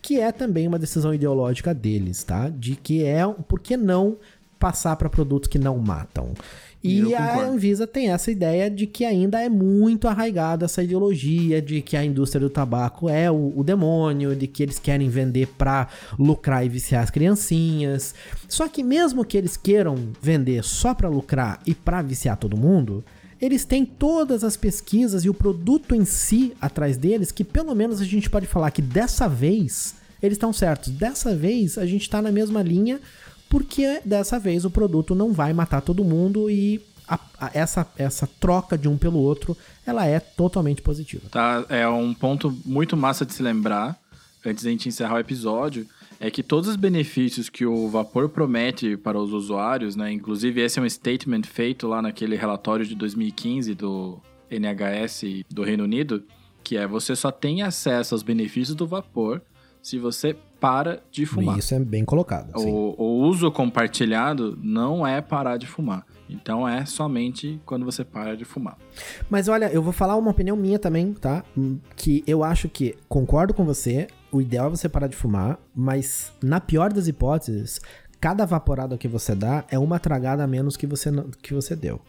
que 0.00 0.20
é 0.20 0.30
também 0.32 0.66
uma 0.68 0.78
decisão 0.78 1.14
ideológica 1.14 1.74
deles, 1.74 2.22
tá? 2.24 2.48
De 2.48 2.76
que 2.76 3.04
é 3.04 3.26
por 3.26 3.60
que 3.60 3.76
não 3.76 4.16
passar 4.58 4.96
para 4.96 5.10
produtos 5.10 5.48
que 5.48 5.58
não 5.58 5.78
matam. 5.78 6.32
E 6.86 7.14
a 7.14 7.40
Anvisa 7.40 7.86
tem 7.86 8.10
essa 8.10 8.30
ideia 8.30 8.70
de 8.70 8.86
que 8.86 9.06
ainda 9.06 9.40
é 9.40 9.48
muito 9.48 10.06
arraigada 10.06 10.66
essa 10.66 10.82
ideologia 10.82 11.62
de 11.62 11.80
que 11.80 11.96
a 11.96 12.04
indústria 12.04 12.40
do 12.40 12.50
tabaco 12.50 13.08
é 13.08 13.30
o, 13.30 13.54
o 13.56 13.64
demônio, 13.64 14.36
de 14.36 14.46
que 14.46 14.62
eles 14.62 14.78
querem 14.78 15.08
vender 15.08 15.48
para 15.56 15.88
lucrar 16.18 16.64
e 16.64 16.68
viciar 16.68 17.02
as 17.02 17.08
criancinhas. 17.08 18.14
Só 18.46 18.68
que 18.68 18.82
mesmo 18.82 19.24
que 19.24 19.38
eles 19.38 19.56
queiram 19.56 19.96
vender 20.20 20.62
só 20.62 20.92
para 20.92 21.08
lucrar 21.08 21.58
e 21.66 21.74
para 21.74 22.02
viciar 22.02 22.36
todo 22.36 22.54
mundo, 22.54 23.02
eles 23.44 23.64
têm 23.66 23.84
todas 23.84 24.42
as 24.42 24.56
pesquisas 24.56 25.24
e 25.24 25.28
o 25.28 25.34
produto 25.34 25.94
em 25.94 26.06
si 26.06 26.54
atrás 26.58 26.96
deles 26.96 27.30
que 27.30 27.44
pelo 27.44 27.74
menos 27.74 28.00
a 28.00 28.04
gente 28.04 28.30
pode 28.30 28.46
falar 28.46 28.70
que 28.70 28.80
dessa 28.80 29.28
vez 29.28 29.96
eles 30.22 30.36
estão 30.36 30.50
certos. 30.50 30.90
Dessa 30.90 31.36
vez 31.36 31.76
a 31.76 31.84
gente 31.84 32.02
está 32.02 32.22
na 32.22 32.32
mesma 32.32 32.62
linha 32.62 32.98
porque 33.50 34.00
dessa 34.02 34.38
vez 34.38 34.64
o 34.64 34.70
produto 34.70 35.14
não 35.14 35.30
vai 35.30 35.52
matar 35.52 35.82
todo 35.82 36.02
mundo 36.02 36.50
e 36.50 36.80
a, 37.06 37.20
a, 37.38 37.50
essa, 37.52 37.86
essa 37.98 38.26
troca 38.40 38.78
de 38.78 38.88
um 38.88 38.96
pelo 38.96 39.18
outro 39.18 39.54
ela 39.86 40.06
é 40.06 40.18
totalmente 40.18 40.80
positiva. 40.80 41.28
Tá, 41.30 41.66
é 41.68 41.86
um 41.86 42.14
ponto 42.14 42.56
muito 42.64 42.96
massa 42.96 43.26
de 43.26 43.34
se 43.34 43.42
lembrar, 43.42 44.00
antes 44.44 44.64
da 44.64 44.70
gente 44.70 44.88
encerrar 44.88 45.16
o 45.16 45.18
episódio, 45.18 45.86
é 46.20 46.30
que 46.30 46.42
todos 46.42 46.68
os 46.68 46.76
benefícios 46.76 47.48
que 47.48 47.66
o 47.66 47.88
vapor 47.88 48.28
promete 48.28 48.96
para 48.96 49.18
os 49.18 49.32
usuários, 49.32 49.96
né, 49.96 50.12
inclusive 50.12 50.60
esse 50.60 50.78
é 50.78 50.82
um 50.82 50.88
statement 50.88 51.42
feito 51.42 51.86
lá 51.86 52.00
naquele 52.00 52.36
relatório 52.36 52.84
de 52.84 52.94
2015 52.94 53.74
do 53.74 54.20
NHS 54.50 55.44
do 55.50 55.62
Reino 55.62 55.84
Unido, 55.84 56.22
que 56.62 56.76
é 56.76 56.86
você 56.86 57.14
só 57.14 57.30
tem 57.30 57.62
acesso 57.62 58.14
aos 58.14 58.22
benefícios 58.22 58.74
do 58.74 58.86
vapor 58.86 59.42
se 59.82 59.98
você 59.98 60.34
para 60.58 61.02
de 61.10 61.26
fumar. 61.26 61.58
Isso 61.58 61.74
é 61.74 61.78
bem 61.78 62.06
colocado. 62.06 62.56
O, 62.56 62.94
o, 62.96 63.28
uso 63.28 63.52
compartilhado 63.52 64.58
não 64.62 65.06
é 65.06 65.20
parar 65.20 65.58
de 65.58 65.66
fumar. 65.66 66.06
Então 66.26 66.66
é 66.66 66.86
somente 66.86 67.60
quando 67.66 67.84
você 67.84 68.02
para 68.02 68.34
de 68.34 68.46
fumar. 68.46 68.78
Mas 69.28 69.46
olha, 69.46 69.66
eu 69.66 69.82
vou 69.82 69.92
falar 69.92 70.16
uma 70.16 70.30
opinião 70.30 70.56
minha 70.56 70.78
também, 70.78 71.12
tá? 71.12 71.44
Que 71.96 72.24
eu 72.26 72.42
acho 72.42 72.66
que 72.66 72.96
concordo 73.06 73.52
com 73.52 73.62
você, 73.62 74.06
o 74.34 74.42
ideal 74.42 74.66
é 74.66 74.70
você 74.70 74.88
parar 74.88 75.06
de 75.06 75.14
fumar, 75.14 75.60
mas 75.72 76.32
na 76.42 76.60
pior 76.60 76.92
das 76.92 77.06
hipóteses, 77.06 77.80
cada 78.20 78.44
vaporada 78.44 78.98
que 78.98 79.06
você 79.06 79.32
dá 79.32 79.64
é 79.70 79.78
uma 79.78 80.00
tragada 80.00 80.42
a 80.42 80.46
menos 80.46 80.76
que 80.76 80.88
você, 80.88 81.10
que 81.40 81.54
você 81.54 81.76
deu. 81.76 82.00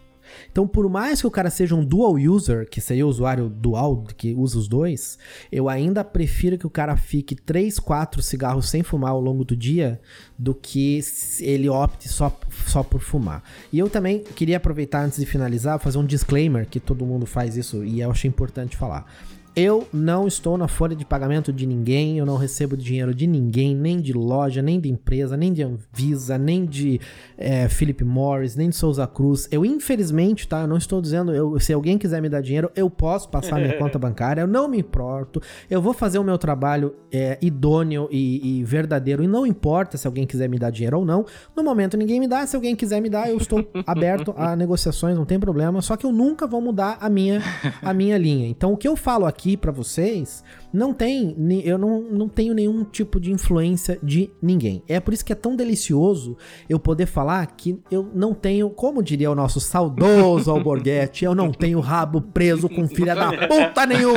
Então, 0.52 0.68
por 0.68 0.90
mais 0.90 1.22
que 1.22 1.28
o 1.28 1.32
cara 1.32 1.52
seja 1.52 1.76
um 1.76 1.86
dual 1.86 2.16
user, 2.16 2.68
que 2.68 2.82
seria 2.82 3.06
o 3.06 3.10
usuário 3.10 3.48
dual, 3.48 4.08
que 4.18 4.34
usa 4.34 4.58
os 4.58 4.68
dois, 4.68 5.20
eu 5.52 5.70
ainda 5.70 6.04
prefiro 6.04 6.58
que 6.58 6.66
o 6.66 6.70
cara 6.70 6.98
fique 6.98 7.36
3, 7.36 7.78
4 7.78 8.24
cigarros 8.24 8.68
sem 8.68 8.82
fumar 8.82 9.12
ao 9.12 9.22
longo 9.22 9.46
do 9.46 9.56
dia 9.56 10.02
do 10.36 10.56
que 10.56 11.00
ele 11.42 11.70
opte 11.70 12.10
só, 12.10 12.36
só 12.66 12.82
por 12.82 13.02
fumar. 13.02 13.44
E 13.72 13.78
eu 13.78 13.88
também 13.88 14.24
queria 14.24 14.58
aproveitar 14.58 15.06
antes 15.06 15.20
de 15.20 15.28
finalizar, 15.28 15.78
fazer 15.78 16.00
um 16.00 16.06
disclaimer, 16.06 16.68
que 16.68 16.80
todo 16.80 17.06
mundo 17.06 17.28
faz 17.28 17.56
isso 17.56 17.86
e 17.86 18.02
eu 18.02 18.10
achei 18.10 18.28
importante 18.28 18.76
falar. 18.76 19.06
Eu 19.56 19.88
não 19.94 20.28
estou 20.28 20.58
na 20.58 20.68
folha 20.68 20.94
de 20.94 21.06
pagamento 21.06 21.54
de 21.54 21.66
ninguém, 21.66 22.18
eu 22.18 22.26
não 22.26 22.36
recebo 22.36 22.76
dinheiro 22.76 23.16
de 23.16 23.26
ninguém, 23.26 23.74
nem 23.74 24.02
de 24.02 24.12
loja, 24.12 24.62
nem 24.62 24.82
de 24.82 24.92
empresa, 24.92 25.38
nem 25.38 25.54
de 25.54 25.64
Anvisa, 25.64 26.38
nem 26.38 26.66
de 26.66 27.00
é, 27.38 27.70
Philip 27.70 28.04
Morris, 28.04 28.58
nem 28.58 28.70
de 28.70 28.76
Souza 28.76 29.08
Cruz. 29.08 29.48
Eu, 29.50 29.64
infelizmente, 29.64 30.46
tá? 30.46 30.64
Eu 30.64 30.68
não 30.68 30.76
estou 30.76 31.02
dizendo, 31.02 31.34
eu, 31.34 31.58
se 31.58 31.72
alguém 31.72 31.98
quiser 31.98 32.22
me 32.22 32.28
dar 32.28 32.42
dinheiro, 32.42 32.70
eu 32.76 32.90
posso 32.90 33.30
passar 33.30 33.56
minha 33.56 33.76
conta 33.80 33.98
bancária, 33.98 34.42
eu 34.42 34.48
não 34.48 34.68
me 34.68 34.78
importo. 34.78 35.42
Eu 35.70 35.82
vou 35.82 35.94
fazer 35.94 36.20
o 36.20 36.24
meu 36.24 36.38
trabalho 36.38 36.94
é, 37.10 37.38
idôneo 37.42 38.10
e, 38.12 38.60
e, 38.60 38.64
verdadeiro, 38.66 39.24
e 39.24 39.28
não 39.28 39.48
importa 39.48 39.98
se 39.98 40.06
alguém 40.06 40.28
quiser 40.28 40.50
me 40.50 40.60
dar 40.60 40.70
dinheiro 40.70 41.00
ou 41.00 41.06
não. 41.06 41.26
No 41.56 41.64
momento, 41.64 41.96
ninguém 41.96 42.20
me 42.20 42.28
dá. 42.28 42.46
Se 42.46 42.58
alguém 42.58 42.76
quiser 42.76 43.00
me 43.00 43.10
dar, 43.10 43.30
eu 43.30 43.38
estou 43.38 43.66
aberto 43.88 44.34
a 44.36 44.54
negociações, 44.54 45.16
não 45.16 45.24
tem 45.24 45.40
problema. 45.40 45.82
Só 45.82 45.96
que 45.96 46.06
eu 46.06 46.12
nunca 46.12 46.46
vou 46.46 46.60
mudar 46.60 46.98
a 47.00 47.10
minha, 47.10 47.42
a 47.82 47.94
minha 47.94 48.18
linha. 48.18 48.50
Então, 48.50 48.74
o 48.74 48.78
que 48.78 48.86
eu 48.86 48.98
falo 48.98 49.26
aqui 49.26 49.45
aqui 49.46 49.56
para 49.56 49.72
vocês, 49.72 50.44
não 50.74 50.92
tem, 50.92 51.36
eu 51.64 51.78
não, 51.78 52.02
não 52.02 52.28
tenho 52.28 52.54
nenhum 52.54 52.84
tipo 52.84 53.20
de 53.20 53.32
influência 53.32 54.00
de 54.02 54.32
ninguém. 54.42 54.82
É 54.88 55.00
por 55.00 55.14
isso 55.14 55.24
que 55.24 55.32
é 55.32 55.36
tão 55.36 55.56
delicioso 55.56 56.36
eu 56.68 56.80
poder 56.80 57.06
falar 57.06 57.46
que 57.46 57.80
eu 57.92 58.10
não 58.16 58.34
tenho, 58.34 58.72
como 58.72 59.04
diria 59.04 59.30
o 59.30 59.36
nosso 59.36 59.60
saudoso 59.60 60.50
Alborguete, 60.50 61.24
eu 61.24 61.36
não 61.36 61.52
tenho 61.52 61.80
rabo 61.80 62.22
preso 62.22 62.68
com 62.68 62.88
filha 62.88 63.14
da 63.14 63.48
puta 63.48 63.86
nenhum 63.86 64.14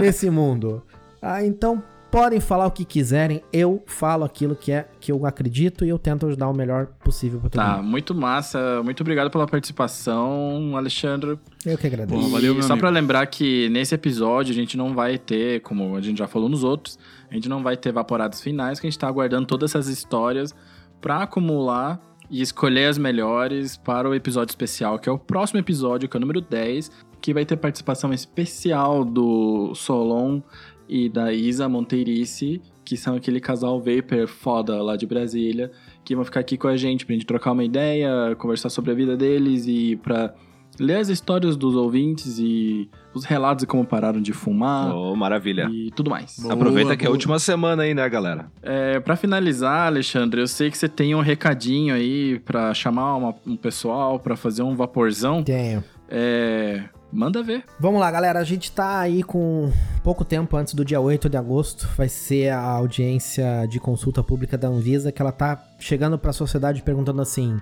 nesse 0.00 0.30
mundo. 0.30 0.82
Ah, 1.20 1.44
então 1.44 1.82
podem 2.10 2.40
falar 2.40 2.66
o 2.66 2.70
que 2.70 2.84
quiserem, 2.84 3.42
eu 3.52 3.82
falo 3.86 4.24
aquilo 4.24 4.56
que 4.56 4.72
é 4.72 4.88
que 5.00 5.12
eu 5.12 5.26
acredito 5.26 5.84
e 5.84 5.88
eu 5.88 5.98
tento 5.98 6.26
ajudar 6.26 6.48
o 6.48 6.54
melhor 6.54 6.86
possível 7.04 7.38
para 7.40 7.50
todo 7.50 7.60
tá, 7.60 7.68
mundo. 7.68 7.76
Tá, 7.76 7.82
muito 7.82 8.14
massa. 8.14 8.82
Muito 8.82 9.00
obrigado 9.00 9.30
pela 9.30 9.46
participação, 9.46 10.76
Alexandre. 10.76 11.38
Eu 11.64 11.76
que 11.76 11.86
agradeço. 11.86 12.20
Bom, 12.20 12.30
valeu, 12.30 12.62
só 12.62 12.76
para 12.76 12.88
lembrar 12.88 13.26
que 13.26 13.68
nesse 13.68 13.94
episódio 13.94 14.52
a 14.52 14.54
gente 14.54 14.76
não 14.76 14.94
vai 14.94 15.18
ter, 15.18 15.60
como 15.60 15.96
a 15.96 16.00
gente 16.00 16.18
já 16.18 16.26
falou 16.26 16.48
nos 16.48 16.64
outros, 16.64 16.98
a 17.30 17.34
gente 17.34 17.48
não 17.48 17.62
vai 17.62 17.76
ter 17.76 17.92
vaporados 17.92 18.40
finais, 18.40 18.80
que 18.80 18.86
a 18.86 18.90
gente 18.90 18.98
tá 18.98 19.06
aguardando 19.06 19.46
todas 19.46 19.70
essas 19.70 19.88
histórias 19.88 20.54
para 21.00 21.22
acumular 21.22 22.00
e 22.30 22.42
escolher 22.42 22.86
as 22.86 22.98
melhores 22.98 23.76
para 23.76 24.08
o 24.08 24.14
episódio 24.14 24.52
especial, 24.52 24.98
que 24.98 25.08
é 25.08 25.12
o 25.12 25.18
próximo 25.18 25.58
episódio, 25.60 26.08
que 26.08 26.16
é 26.16 26.18
o 26.18 26.20
número 26.20 26.40
10, 26.40 26.90
que 27.20 27.32
vai 27.32 27.44
ter 27.44 27.56
participação 27.56 28.12
especial 28.12 29.04
do 29.04 29.74
Solon 29.74 30.40
e 30.88 31.08
da 31.08 31.32
Isa 31.32 31.68
Monteirice, 31.68 32.60
que 32.84 32.96
são 32.96 33.16
aquele 33.16 33.40
casal 33.40 33.78
vapor 33.78 34.26
foda 34.26 34.82
lá 34.82 34.96
de 34.96 35.06
Brasília, 35.06 35.70
que 36.04 36.14
vão 36.14 36.24
ficar 36.24 36.40
aqui 36.40 36.56
com 36.56 36.68
a 36.68 36.76
gente 36.76 37.04
pra 37.04 37.14
gente 37.14 37.26
trocar 37.26 37.52
uma 37.52 37.64
ideia, 37.64 38.34
conversar 38.36 38.70
sobre 38.70 38.90
a 38.92 38.94
vida 38.94 39.16
deles 39.16 39.66
e 39.66 39.96
pra 39.96 40.34
ler 40.80 40.96
as 40.96 41.08
histórias 41.08 41.56
dos 41.56 41.74
ouvintes 41.74 42.38
e 42.38 42.88
os 43.12 43.24
relatos 43.24 43.62
de 43.62 43.66
como 43.66 43.84
pararam 43.84 44.20
de 44.20 44.32
fumar. 44.32 44.94
Oh, 44.94 45.14
maravilha. 45.14 45.68
E 45.70 45.90
tudo 45.90 46.10
mais. 46.10 46.38
Boa, 46.38 46.54
Aproveita 46.54 46.96
que 46.96 47.04
é 47.04 47.08
a 47.08 47.10
última 47.10 47.38
semana 47.38 47.82
aí, 47.82 47.94
né, 47.94 48.08
galera? 48.08 48.50
É, 48.62 49.00
pra 49.00 49.16
finalizar, 49.16 49.86
Alexandre, 49.86 50.40
eu 50.40 50.46
sei 50.46 50.70
que 50.70 50.78
você 50.78 50.88
tem 50.88 51.14
um 51.14 51.20
recadinho 51.20 51.94
aí 51.94 52.38
pra 52.40 52.72
chamar 52.72 53.16
uma, 53.16 53.34
um 53.46 53.56
pessoal 53.56 54.18
pra 54.18 54.36
fazer 54.36 54.62
um 54.62 54.74
vaporzão. 54.74 55.42
Tenho. 55.42 55.82
É, 56.08 56.84
Manda 57.10 57.42
ver. 57.42 57.64
Vamos 57.80 58.00
lá, 58.00 58.10
galera. 58.10 58.38
A 58.38 58.44
gente 58.44 58.70
tá 58.70 59.00
aí 59.00 59.22
com 59.22 59.72
pouco 60.02 60.24
tempo 60.24 60.56
antes 60.56 60.74
do 60.74 60.84
dia 60.84 61.00
8 61.00 61.28
de 61.28 61.36
agosto. 61.36 61.88
Vai 61.96 62.08
ser 62.08 62.50
a 62.50 62.60
audiência 62.60 63.66
de 63.66 63.80
consulta 63.80 64.22
pública 64.22 64.58
da 64.58 64.68
Anvisa, 64.68 65.10
que 65.10 65.22
ela 65.22 65.32
tá 65.32 65.58
chegando 65.78 66.18
para 66.18 66.30
a 66.30 66.34
sociedade 66.34 66.82
perguntando 66.82 67.22
assim: 67.22 67.58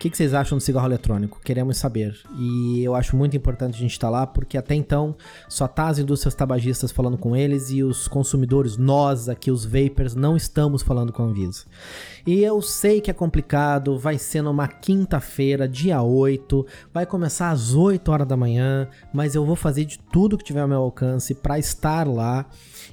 que, 0.00 0.08
que 0.08 0.16
vocês 0.16 0.32
acham 0.32 0.56
do 0.56 0.64
cigarro 0.64 0.86
eletrônico? 0.86 1.38
Queremos 1.44 1.76
saber. 1.76 2.18
E 2.38 2.82
eu 2.82 2.94
acho 2.94 3.14
muito 3.14 3.36
importante 3.36 3.74
a 3.74 3.78
gente 3.78 3.92
estar 3.92 4.06
tá 4.06 4.10
lá, 4.10 4.26
porque 4.26 4.56
até 4.56 4.74
então 4.74 5.14
só 5.46 5.68
tá 5.68 5.88
as 5.88 5.98
indústrias 5.98 6.34
tabagistas 6.34 6.90
falando 6.90 7.18
com 7.18 7.36
eles 7.36 7.68
e 7.68 7.82
os 7.82 8.08
consumidores, 8.08 8.78
nós 8.78 9.28
aqui, 9.28 9.50
os 9.50 9.66
vapers, 9.66 10.14
não 10.14 10.38
estamos 10.38 10.80
falando 10.80 11.12
com 11.12 11.22
a 11.22 11.26
Anvisa. 11.26 11.64
E 12.26 12.42
eu 12.42 12.60
sei 12.60 13.00
que 13.00 13.10
é 13.10 13.14
complicado, 13.14 13.98
vai 13.98 14.18
ser 14.18 14.42
numa 14.42 14.68
quinta-feira, 14.68 15.68
dia 15.68 16.02
8, 16.02 16.66
vai 16.92 17.06
começar 17.06 17.50
às 17.50 17.74
8 17.74 18.10
horas 18.10 18.26
da 18.26 18.36
manhã, 18.36 18.88
mas 19.12 19.34
eu 19.34 19.44
vou 19.44 19.56
fazer 19.56 19.84
de 19.84 19.98
tudo 19.98 20.36
que 20.36 20.44
tiver 20.44 20.60
ao 20.60 20.68
meu 20.68 20.80
alcance 20.80 21.34
para 21.34 21.58
estar 21.58 22.06
lá. 22.06 22.46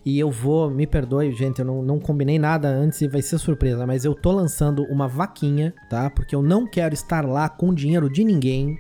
E 0.06 0.18
eu 0.18 0.32
vou, 0.32 0.70
me 0.70 0.88
perdoe, 0.88 1.34
gente, 1.34 1.60
eu 1.60 1.66
não, 1.66 1.82
não 1.82 2.00
combinei 2.00 2.40
nada 2.40 2.70
antes 2.70 3.02
e 3.02 3.08
vai 3.08 3.22
ser 3.22 3.38
surpresa, 3.38 3.86
mas 3.86 4.06
eu 4.06 4.16
tô 4.16 4.32
lançando 4.32 4.84
uma 4.84 5.08
vaquinha, 5.08 5.74
tá? 5.90 6.10
Porque 6.10 6.34
eu 6.34 6.42
não 6.42 6.66
quero 6.66 6.94
estar 6.94 7.26
lá 7.26 7.50
com 7.50 7.74
dinheiro 7.74 8.10
de 8.10 8.24
ninguém. 8.24 8.80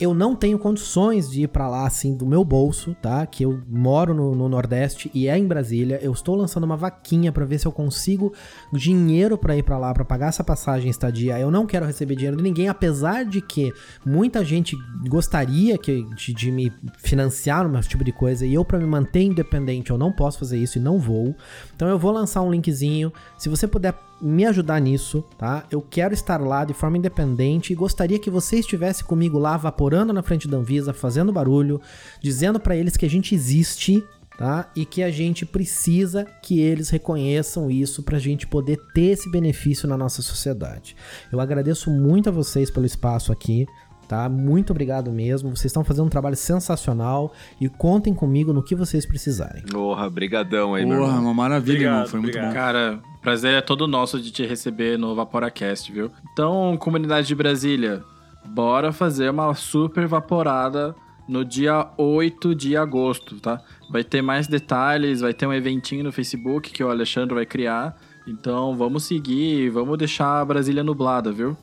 Eu 0.00 0.14
não 0.14 0.34
tenho 0.34 0.58
condições 0.58 1.30
de 1.30 1.42
ir 1.42 1.48
pra 1.48 1.68
lá 1.68 1.86
assim 1.86 2.16
do 2.16 2.24
meu 2.24 2.42
bolso, 2.42 2.96
tá? 3.02 3.26
Que 3.26 3.44
eu 3.44 3.60
moro 3.68 4.14
no, 4.14 4.34
no 4.34 4.48
Nordeste 4.48 5.10
e 5.12 5.28
é 5.28 5.36
em 5.36 5.46
Brasília. 5.46 5.98
Eu 6.02 6.12
estou 6.12 6.34
lançando 6.34 6.64
uma 6.64 6.76
vaquinha 6.76 7.30
pra 7.30 7.44
ver 7.44 7.58
se 7.58 7.66
eu 7.66 7.72
consigo 7.72 8.32
dinheiro 8.72 9.36
pra 9.36 9.54
ir 9.56 9.62
pra 9.62 9.76
lá, 9.76 9.92
pra 9.92 10.02
pagar 10.02 10.28
essa 10.28 10.42
passagem 10.42 10.90
estadia. 10.90 11.38
Eu 11.38 11.50
não 11.50 11.66
quero 11.66 11.84
receber 11.84 12.14
dinheiro 12.14 12.38
de 12.38 12.42
ninguém, 12.42 12.68
apesar 12.68 13.26
de 13.26 13.42
que 13.42 13.70
muita 14.04 14.42
gente 14.42 14.74
gostaria 15.06 15.76
que, 15.76 16.02
de, 16.14 16.32
de 16.32 16.50
me 16.50 16.72
financiar 16.96 17.68
num 17.68 17.80
tipo 17.80 18.02
de 18.02 18.12
coisa 18.12 18.46
e 18.46 18.54
eu 18.54 18.64
pra 18.64 18.78
me 18.78 18.86
manter 18.86 19.22
independente 19.22 19.90
eu 19.90 19.98
não 19.98 20.10
posso 20.10 20.38
fazer 20.38 20.56
isso 20.56 20.78
e 20.78 20.80
não 20.80 20.98
vou. 20.98 21.34
Então 21.76 21.88
eu 21.88 21.98
vou 21.98 22.10
lançar 22.10 22.40
um 22.40 22.50
linkzinho. 22.50 23.12
Se 23.36 23.50
você 23.50 23.68
puder 23.68 23.94
me 24.20 24.44
ajudar 24.46 24.80
nisso, 24.80 25.24
tá? 25.38 25.64
Eu 25.70 25.80
quero 25.80 26.14
estar 26.14 26.40
lá 26.40 26.64
de 26.64 26.74
forma 26.74 26.98
independente 26.98 27.72
e 27.72 27.76
gostaria 27.76 28.18
que 28.18 28.30
você 28.30 28.58
estivesse 28.58 29.02
comigo 29.04 29.38
lá, 29.38 29.56
vaporando 29.56 30.12
na 30.12 30.22
frente 30.22 30.46
da 30.46 30.58
Anvisa, 30.58 30.92
fazendo 30.92 31.32
barulho, 31.32 31.80
dizendo 32.20 32.60
pra 32.60 32.76
eles 32.76 32.96
que 32.96 33.06
a 33.06 33.10
gente 33.10 33.34
existe, 33.34 34.04
tá? 34.38 34.70
E 34.74 34.84
que 34.84 35.02
a 35.02 35.10
gente 35.10 35.44
precisa 35.44 36.24
que 36.42 36.60
eles 36.60 36.90
reconheçam 36.90 37.70
isso 37.70 38.02
pra 38.02 38.18
gente 38.18 38.46
poder 38.46 38.78
ter 38.94 39.12
esse 39.12 39.30
benefício 39.30 39.88
na 39.88 39.96
nossa 39.96 40.22
sociedade. 40.22 40.96
Eu 41.30 41.40
agradeço 41.40 41.90
muito 41.90 42.28
a 42.28 42.32
vocês 42.32 42.70
pelo 42.70 42.86
espaço 42.86 43.32
aqui. 43.32 43.66
Tá? 44.10 44.28
Muito 44.28 44.70
obrigado 44.72 45.08
mesmo. 45.12 45.50
Vocês 45.50 45.66
estão 45.66 45.84
fazendo 45.84 46.06
um 46.06 46.08
trabalho 46.08 46.34
sensacional 46.34 47.32
e 47.60 47.68
contem 47.68 48.12
comigo 48.12 48.52
no 48.52 48.60
que 48.60 48.74
vocês 48.74 49.06
precisarem. 49.06 49.62
Porra, 49.62 50.10
brigadão 50.10 50.74
aí, 50.74 50.84
meu 50.84 50.98
Porra, 50.98 51.10
irmão. 51.12 51.26
uma 51.26 51.34
maravilha, 51.34 51.74
Obrigado, 51.74 51.94
irmão. 51.94 52.08
Foi 52.08 52.18
muito 52.20 52.30
obrigado. 52.36 52.52
bom. 52.52 52.58
Cara, 52.58 52.98
prazer 53.22 53.54
é 53.54 53.60
todo 53.60 53.86
nosso 53.86 54.20
de 54.20 54.32
te 54.32 54.44
receber 54.44 54.98
no 54.98 55.14
Vaporacast, 55.14 55.92
viu? 55.92 56.10
Então, 56.32 56.76
comunidade 56.76 57.28
de 57.28 57.36
Brasília, 57.36 58.02
bora 58.44 58.90
fazer 58.90 59.30
uma 59.30 59.54
super 59.54 60.08
vaporada 60.08 60.92
no 61.28 61.44
dia 61.44 61.86
8 61.96 62.52
de 62.52 62.76
agosto, 62.76 63.38
tá? 63.38 63.60
Vai 63.88 64.02
ter 64.02 64.22
mais 64.22 64.48
detalhes, 64.48 65.20
vai 65.20 65.32
ter 65.32 65.46
um 65.46 65.52
eventinho 65.52 66.02
no 66.02 66.10
Facebook 66.10 66.72
que 66.72 66.82
o 66.82 66.90
Alexandre 66.90 67.32
vai 67.32 67.46
criar. 67.46 67.96
Então, 68.26 68.76
vamos 68.76 69.04
seguir, 69.04 69.70
vamos 69.70 69.96
deixar 69.96 70.40
a 70.40 70.44
Brasília 70.44 70.82
nublada, 70.82 71.30
viu? 71.30 71.56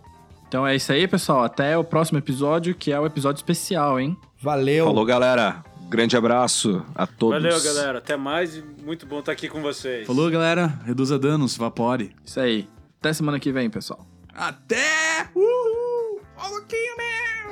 Então 0.48 0.66
é 0.66 0.76
isso 0.76 0.92
aí, 0.92 1.08
pessoal. 1.08 1.44
Até 1.44 1.78
o 1.78 1.84
próximo 1.84 2.18
episódio, 2.18 2.74
que 2.74 2.92
é 2.92 3.00
o 3.00 3.06
episódio 3.06 3.40
especial, 3.40 4.00
hein? 4.00 4.18
Valeu! 4.42 4.86
Falou, 4.86 5.06
galera. 5.06 5.64
Grande 5.90 6.18
abraço 6.18 6.86
a 6.94 7.08
todos. 7.08 7.42
Valeu, 7.42 7.62
galera. 7.64 7.98
Até 8.00 8.18
mais 8.18 8.58
e 8.58 8.64
muito 8.84 9.06
bom 9.06 9.20
estar 9.20 9.32
aqui 9.32 9.48
com 9.48 9.62
vocês. 9.62 10.06
Falou, 10.06 10.30
galera. 10.30 10.68
Reduza 10.86 11.18
danos, 11.18 11.56
vapore. 11.56 12.14
Isso 12.26 12.40
aí. 12.40 12.68
Até 13.00 13.14
semana 13.14 13.40
que 13.40 13.52
vem, 13.52 13.70
pessoal. 13.70 14.06
Até! 14.34 15.30
Uhul! 15.34 16.22
Falou, 16.36 16.60
man! 16.62 17.47